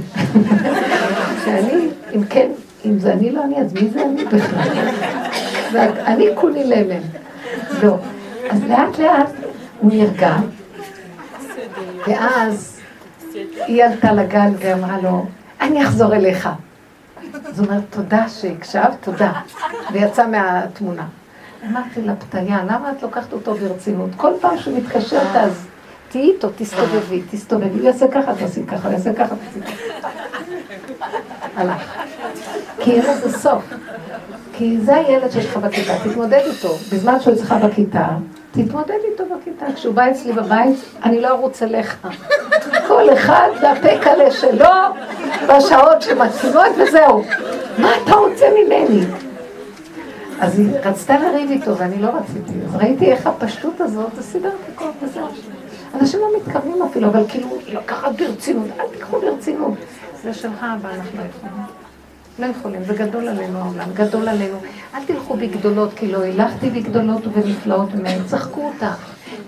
שאני, 1.45 1.89
אם 2.15 2.25
כן, 2.25 2.49
אם 2.85 2.99
זה 2.99 3.13
אני 3.13 3.31
לא 3.31 3.45
אני, 3.45 3.61
אז 3.61 3.73
מי 3.73 3.91
זה 3.91 4.03
אני 4.03 4.25
בכלל? 4.25 4.69
ואני 5.73 6.27
כולי 6.35 6.65
ללם. 6.65 7.01
לא. 7.83 7.97
אז 8.51 8.65
לאט 8.69 8.99
לאט 8.99 9.31
הוא 9.81 9.93
נרגע, 9.93 10.37
ואז 12.07 12.81
היא 13.67 13.85
עלתה 13.85 14.13
לגל 14.13 14.51
ואמרה 14.59 14.97
לו, 15.03 15.27
אני 15.61 15.83
אחזור 15.83 16.15
אליך. 16.15 16.49
אז 17.45 17.61
הוא 17.61 17.69
אומר, 17.69 17.81
תודה 17.91 18.29
שהקשבת, 18.29 18.97
תודה. 19.01 19.33
ויצא 19.93 20.27
מהתמונה. 20.27 21.07
אמרתי 21.67 22.03
לה, 22.03 22.17
פתיה, 22.17 22.65
למה 22.65 22.93
את 22.93 23.03
לוקחת 23.03 23.33
אותו 23.33 23.55
ברצינות? 23.55 24.11
כל 24.17 24.33
פעם 24.41 24.59
שהוא 24.59 24.79
מתקשר, 24.79 25.23
אז 25.35 25.67
תהיי 26.09 26.31
איתו, 26.31 26.49
תסתובבי, 26.57 27.23
תסתובבי. 27.31 27.79
הוא 27.79 27.87
יעשה 27.87 28.09
ככה, 28.09 28.35
תעשי 28.35 28.67
ככה, 28.67 28.89
הוא 28.89 28.93
יעשה 28.93 29.15
ככה, 29.15 29.35
תעשי 29.37 29.61
ככה. 29.61 30.09
הלך. 31.57 31.95
כי 32.81 32.93
אין 32.93 33.11
לזה 33.11 33.39
סוף. 33.39 33.75
כי 34.53 34.81
זה 34.81 34.95
הילד 34.95 35.31
שיש 35.31 35.47
לך 35.47 35.57
בכיתה, 35.57 35.93
תתמודד 36.05 36.43
איתו. 36.45 36.75
בזמן 36.93 37.21
שהוא 37.21 37.35
אצלך 37.35 37.55
בכיתה, 37.65 38.09
תתמודד 38.65 38.99
איתו 39.13 39.25
בכיתה. 39.25 39.67
כשהוא 39.75 39.95
בא 39.95 40.11
אצלי 40.11 40.33
בבית, 40.33 40.77
אני 41.03 41.21
לא 41.21 41.29
ארוץ 41.29 41.63
אליך. 41.63 42.09
כל 42.89 43.13
אחד 43.13 43.49
והפה 43.63 43.99
קלה 44.03 44.31
שלו, 44.31 44.69
בשעות 45.49 46.03
שמתאימות, 46.03 46.73
וזהו. 46.79 47.23
מה 47.79 47.91
אתה 48.05 48.15
רוצה 48.15 48.47
ממני? 48.51 49.01
אז 50.41 50.59
היא 50.59 50.69
רצתה 50.85 51.19
לריב 51.19 51.51
איתו, 51.51 51.77
ואני 51.77 52.03
לא 52.03 52.09
רציתי. 52.09 52.53
אז 52.69 52.77
ראיתי 52.77 53.13
איך 53.13 53.27
הפשטות 53.27 53.81
הזאת, 53.81 54.19
אז 54.19 54.25
סידרתי 54.25 54.73
כל 54.75 54.85
וזהו. 55.03 55.27
אנשים 55.95 56.21
לא 56.21 56.29
מתכוונים 56.37 56.83
אפילו, 56.83 57.09
אבל 57.09 57.23
כאילו, 57.29 57.49
לקחת 57.67 58.13
ברצינות, 58.13 58.67
אל 58.81 58.85
תיקחו 58.93 59.21
ברצינות. 59.21 59.75
זה 60.23 60.35
שלך, 60.35 60.67
אבל 60.83 60.91
אנחנו 60.91 61.23
לא 62.39 62.47
יכולים. 62.47 62.85
זה 62.85 62.95
גדול 62.95 63.29
עלינו 63.29 63.59
העולם, 63.59 63.89
גדול 63.95 64.29
עלינו. 64.29 64.59
אל 64.95 65.05
תלכו 65.05 65.37
בגדולות, 65.37 65.95
כי 65.95 66.13
לא 66.13 66.23
הילכתי 66.23 66.71
בגדולות 66.71 67.27
ובנפלאות 67.27 67.95
ממנו, 67.95 68.25
צחקו 68.27 68.71
אותך. 68.75 68.97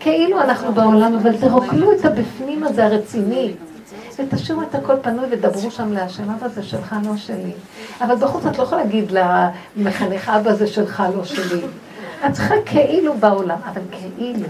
כאילו 0.00 0.40
אנחנו 0.40 0.72
בעולם, 0.72 1.14
אבל 1.14 1.36
תרוקנו 1.36 1.92
את 1.92 2.04
הבפנים 2.04 2.64
הזה 2.64 2.86
הרציני. 2.86 3.52
ותשאירו 4.18 4.62
את 4.62 4.74
הכל 4.74 4.94
פנוי 5.02 5.24
ודברו 5.30 5.70
שם 5.70 5.92
להשם, 5.92 6.30
אבא 6.30 6.48
זה 6.48 6.62
שלך, 6.62 6.96
לא 7.04 7.16
שלי. 7.16 7.52
אבל 8.00 8.16
בחוץ 8.16 8.46
את 8.46 8.58
לא 8.58 8.62
יכולה 8.62 8.82
להגיד 8.82 9.12
למחנך, 9.76 10.28
אבא 10.28 10.52
זה 10.52 10.66
שלך, 10.66 11.02
לא 11.16 11.24
שלי. 11.24 11.60
את 12.26 12.32
צריכה 12.32 12.54
כאילו 12.66 13.14
בעולם, 13.14 13.58
אבל 13.72 13.80
כאילו. 13.90 14.46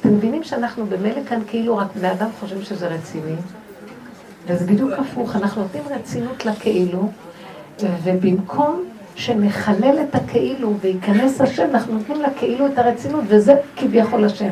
אתם 0.00 0.14
מבינים 0.14 0.44
שאנחנו 0.44 0.86
במילא 0.86 1.20
כאן 1.28 1.40
כאילו 1.46 1.76
רק 1.76 1.86
בני 1.96 2.12
אדם 2.12 2.28
חושבים 2.40 2.62
שזה 2.62 2.88
רציני? 2.88 3.36
וזה 4.46 4.66
בדיוק 4.66 4.90
הפוך, 4.98 5.36
אנחנו 5.36 5.62
נותנים 5.62 5.84
רצינות 5.90 6.46
לכאילו, 6.46 7.10
ובמקום 7.82 8.84
שנחלל 9.14 9.98
את 10.08 10.14
הכאילו 10.14 10.74
וייכנס 10.80 11.40
השם, 11.40 11.66
אנחנו 11.70 11.94
נותנים 11.94 12.22
לכאילו 12.22 12.66
את 12.66 12.78
הרצינות, 12.78 13.24
וזה 13.28 13.54
כביכול 13.76 14.24
השם. 14.24 14.50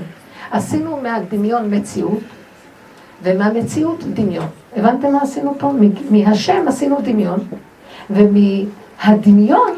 עשינו 0.50 0.96
מהדמיון 1.02 1.74
מציאות, 1.74 2.20
ומהמציאות 3.22 4.04
דמיון. 4.04 4.46
הבנתם 4.76 5.12
מה 5.12 5.22
עשינו 5.22 5.54
פה? 5.58 5.72
מהשם 6.10 6.64
עשינו 6.68 6.96
דמיון, 7.02 7.38
ומהדמיון 8.10 9.72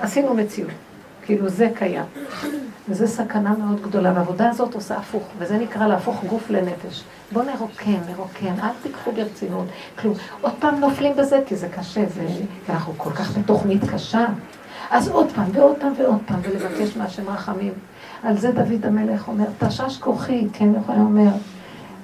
עשינו 0.00 0.34
מציאות. 0.34 0.70
כאילו 1.24 1.48
זה 1.48 1.68
קיים. 1.74 2.04
וזו 2.88 3.06
סכנה 3.06 3.54
מאוד 3.58 3.82
גדולה, 3.82 4.12
והעבודה 4.14 4.50
הזאת 4.50 4.74
עושה 4.74 4.96
הפוך, 4.96 5.22
וזה 5.38 5.58
נקרא 5.58 5.86
להפוך 5.86 6.24
גוף 6.24 6.50
לנפש. 6.50 7.04
בואו 7.32 7.44
נרוקן, 7.44 7.98
נרוקן, 8.10 8.54
אל 8.62 8.68
תיקחו 8.82 9.12
ברצינות. 9.12 9.66
כלום, 9.98 10.14
עוד 10.40 10.52
פעם 10.58 10.80
נופלים 10.80 11.16
בזה, 11.16 11.40
כי 11.46 11.56
זה 11.56 11.68
קשה, 11.68 12.04
זה... 12.08 12.26
ואנחנו 12.68 12.92
כל 12.96 13.10
כך 13.10 13.38
בתוכנית 13.38 13.82
קשה. 13.94 14.26
אז 14.90 15.08
עוד 15.08 15.32
פעם, 15.34 15.46
ועוד 15.52 15.76
פעם, 15.80 15.92
ועוד 15.98 16.18
פעם, 16.26 16.40
ולבקש 16.42 16.96
מהשם 16.96 17.28
רחמים. 17.28 17.72
על 18.22 18.38
זה 18.38 18.52
דוד 18.52 18.86
המלך 18.86 19.28
אומר, 19.28 19.44
תשש 19.58 19.98
כוחי, 20.00 20.46
כן, 20.52 20.68
הוא 20.86 20.96
אומר, 20.96 21.30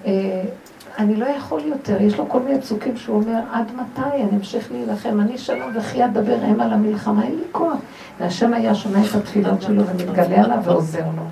אה, 0.06 0.42
אני 0.98 1.16
לא 1.16 1.26
יכול 1.26 1.60
יותר, 1.64 2.02
יש 2.02 2.18
לו 2.18 2.28
כל 2.28 2.40
מיני 2.40 2.60
פסוקים 2.60 2.96
שהוא 2.96 3.16
אומר, 3.16 3.40
עד 3.52 3.64
מתי 3.74 4.16
אני 4.22 4.36
אמשיך 4.36 4.72
להילחם? 4.72 5.20
אני 5.20 5.38
שלום 5.38 5.70
וכי 5.74 6.04
אדבר 6.04 6.36
הם 6.42 6.60
על 6.60 6.72
המלחמה, 6.72 7.22
אין 7.22 7.34
לי 7.34 7.44
כוח. 7.52 7.78
והשם 8.20 8.54
היה 8.54 8.74
שומע 8.74 8.98
את 9.00 9.14
התפילות 9.14 9.62
שלו 9.62 9.86
ומתגלה 9.86 10.44
עליו 10.44 10.58
ועוזר 10.64 11.04
לו. 11.16 11.22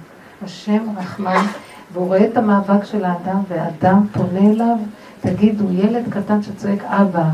השם 0.44 0.82
רחמן, 0.98 1.44
והוא 1.92 2.06
רואה 2.06 2.24
את 2.24 2.36
המאבק 2.36 2.84
של 2.84 3.04
האדם, 3.04 3.42
והאדם 3.48 4.06
פונה 4.12 4.50
אליו, 4.50 4.76
תגידו, 5.20 5.64
ילד 5.72 6.04
קטן 6.10 6.42
שצועק 6.42 6.84
אבא, 6.84 7.24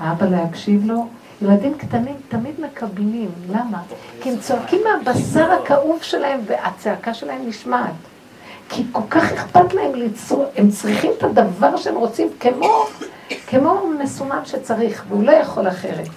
האבא 0.00 0.26
להקשיב 0.26 0.86
לו? 0.86 1.06
ילדים 1.42 1.74
קטנים 1.78 2.14
תמיד 2.28 2.54
מקבלים, 2.60 3.30
למה? 3.50 3.82
כי 4.20 4.30
הם 4.30 4.36
צועקים 4.36 4.80
מהבשר 4.84 5.52
הכאוב 5.52 6.02
שלהם 6.02 6.40
והצעקה 6.46 7.14
שלהם 7.14 7.40
נשמעת. 7.46 7.92
כי 8.74 8.82
כל 8.92 9.00
כך 9.10 9.32
אכפת 9.32 9.74
להם 9.74 9.94
ליצור, 9.94 10.44
הם 10.56 10.70
צריכים 10.70 11.10
את 11.18 11.22
הדבר 11.22 11.76
שהם 11.76 11.96
רוצים 11.96 12.28
כמו, 12.40 12.86
כמו 13.46 13.80
מסומם 13.98 14.40
שצריך, 14.44 15.04
והוא 15.08 15.24
לא 15.24 15.32
יכול 15.32 15.68
אחרת. 15.68 16.08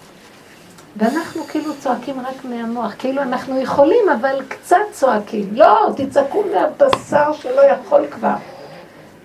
ואנחנו 0.98 1.44
כאילו 1.44 1.73
צועקים 1.80 2.19
רק 2.19 2.45
מהמוח, 2.45 2.94
כאילו 2.99 3.22
אנחנו 3.22 3.60
יכולים, 3.60 4.10
אבל 4.19 4.41
קצת 4.48 4.77
צועקים. 4.91 5.49
לא, 5.52 5.90
תצעקו 5.95 6.44
מהבשר 6.53 7.34
שלא 7.34 7.61
יכול 7.61 8.02
כבר. 8.11 8.36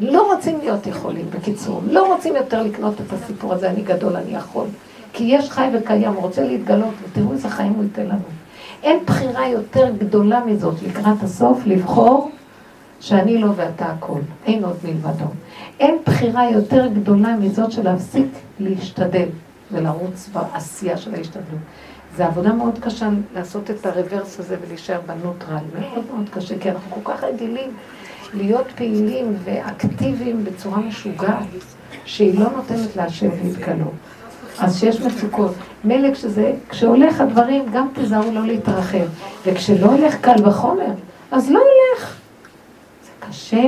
לא 0.00 0.32
רוצים 0.34 0.58
להיות 0.60 0.86
יכולים, 0.86 1.30
בקיצור. 1.30 1.80
לא 1.84 2.14
רוצים 2.14 2.36
יותר 2.36 2.62
לקנות 2.62 2.94
את 3.00 3.12
הסיפור 3.12 3.52
הזה, 3.52 3.70
אני 3.70 3.82
גדול, 3.82 4.16
אני 4.16 4.36
יכול. 4.36 4.66
כי 5.12 5.24
יש 5.24 5.50
חי 5.50 5.68
וקיים, 5.72 6.12
הוא 6.12 6.22
רוצה 6.22 6.44
להתגלות, 6.44 6.94
ותראו 7.02 7.32
איזה 7.32 7.48
חיים 7.48 7.72
הוא 7.72 7.84
ייתן 7.84 8.06
לנו. 8.06 8.28
אין 8.82 8.98
בחירה 9.06 9.48
יותר 9.48 9.90
גדולה 9.98 10.44
מזאת 10.44 10.74
לקראת 10.82 11.22
הסוף, 11.22 11.58
לבחור 11.66 12.30
שאני 13.00 13.38
לא 13.38 13.50
ואתה 13.56 13.86
הכל, 13.86 14.20
אין 14.46 14.64
עוד 14.64 14.76
מלבדו. 14.84 15.24
אין 15.80 15.98
בחירה 16.06 16.50
יותר 16.50 16.86
גדולה 16.86 17.36
מזאת 17.36 17.72
של 17.72 17.82
להפסיק 17.82 18.26
להשתדל 18.60 19.28
ולרוץ 19.72 20.28
בעשייה 20.32 20.96
של 20.96 21.14
ההשתדלות. 21.14 21.60
זו 22.16 22.24
עבודה 22.24 22.52
מאוד 22.52 22.78
קשה 22.80 23.08
לעשות 23.34 23.70
את 23.70 23.86
הרוורס 23.86 24.40
הזה 24.40 24.56
ולהישאר 24.62 25.00
בנוטרל, 25.06 25.64
מאוד 25.80 26.04
מאוד 26.14 26.28
קשה, 26.30 26.58
כי 26.58 26.70
אנחנו 26.70 26.90
כל 26.90 27.12
כך 27.12 27.24
רגילים 27.24 27.70
להיות 28.34 28.66
פעילים 28.76 29.36
ואקטיביים 29.44 30.44
בצורה 30.44 30.78
משוגעת, 30.78 31.44
שהיא 32.04 32.40
לא 32.40 32.46
נותנת 32.56 32.96
להשם 32.96 33.28
להתגלות. 33.44 33.92
אז 34.58 34.80
שיש 34.80 35.00
מצוקות. 35.00 35.54
מילא 35.84 36.14
כשזה, 36.14 36.52
כשהולך 36.68 37.20
הדברים, 37.20 37.64
גם 37.72 37.88
תיזהרו 37.94 38.32
לא 38.32 38.46
להתרחב. 38.46 39.06
וכשלא 39.46 39.86
הולך 39.86 40.14
קל 40.20 40.48
וחומר, 40.48 40.92
אז 41.30 41.50
לא 41.50 41.58
ילך. 41.60 42.19
קשה, 43.30 43.62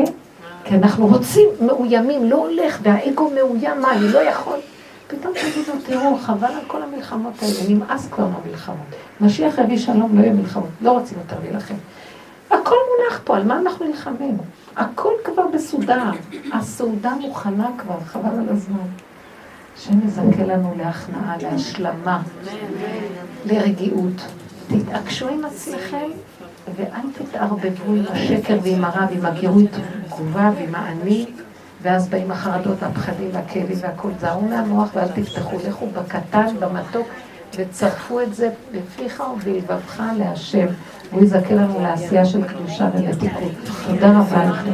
כי 0.64 0.74
אנחנו 0.74 1.06
רוצים, 1.06 1.48
מאוימים, 1.60 2.30
לא 2.30 2.36
הולך, 2.36 2.78
והאגו 2.82 3.30
מאוים, 3.34 3.80
מה, 3.80 3.92
אני 3.92 4.08
לא 4.08 4.18
יכול? 4.18 4.58
פתאום 5.06 5.32
תגידו, 5.34 5.72
תראו, 5.86 6.18
חבל 6.18 6.48
על 6.48 6.64
כל 6.66 6.82
המלחמות 6.82 7.34
האלה, 7.42 7.68
נמאס 7.68 8.08
כבר 8.10 8.26
מהמלחמות. 8.26 8.86
משיח 9.20 9.58
יביא 9.58 9.78
שלום, 9.78 10.18
לא 10.18 10.22
יהיה 10.22 10.32
מלחמות, 10.32 10.68
לא 10.80 10.90
רוצים 10.92 11.18
יותר 11.18 11.36
להילחם. 11.42 11.74
הכל 12.50 12.76
מונח 12.90 13.20
פה, 13.24 13.36
על 13.36 13.44
מה 13.44 13.58
אנחנו 13.58 13.86
נלחמים? 13.86 14.38
הכל 14.76 15.12
כבר 15.24 15.46
בסודר, 15.54 16.10
הסעודה 16.52 17.14
מוכנה 17.20 17.70
כבר, 17.78 18.00
חבל 18.06 18.38
על 18.40 18.48
הזמן. 18.48 18.86
השם 19.76 20.06
יזכה 20.06 20.44
לנו 20.44 20.74
להכנעה, 20.78 21.36
להשלמה, 21.42 22.22
לרגיעות. 23.46 24.22
תתעקשו 24.68 25.28
עם 25.28 25.44
עצמכם 25.44 26.10
ואל 26.76 27.06
תתערבבו 27.18 27.92
עם 27.92 28.04
השקר 28.10 28.58
ועם 28.62 28.84
הרע 28.84 29.06
ועם 29.10 29.26
הגירוי 29.26 29.66
תגובה 30.06 30.50
ועם 30.56 30.74
האני, 30.74 31.26
ואז 31.82 32.08
באים 32.08 32.30
החרדות, 32.30 32.82
הפחדים 32.82 33.28
והכאבים 33.32 33.76
והכל. 33.80 34.08
זהרו 34.20 34.40
מהמוח 34.40 34.88
ואל 34.94 35.08
תפתחו, 35.08 35.56
לכו 35.68 35.86
בקטן, 35.86 36.46
במתוק, 36.60 37.06
וצרפו 37.56 38.20
את 38.20 38.34
זה 38.34 38.50
בפיך 38.72 39.22
ובלבבך 39.36 40.02
להשם. 40.18 40.66
הוא 41.10 41.22
יזכה 41.24 41.54
לנו 41.54 41.80
לעשייה 41.82 42.24
של 42.24 42.42
קדושה 42.48 42.88
ומתיקות. 42.94 43.52
תודה 43.86 44.10
רבה 44.10 44.44
לכם. 44.44 44.72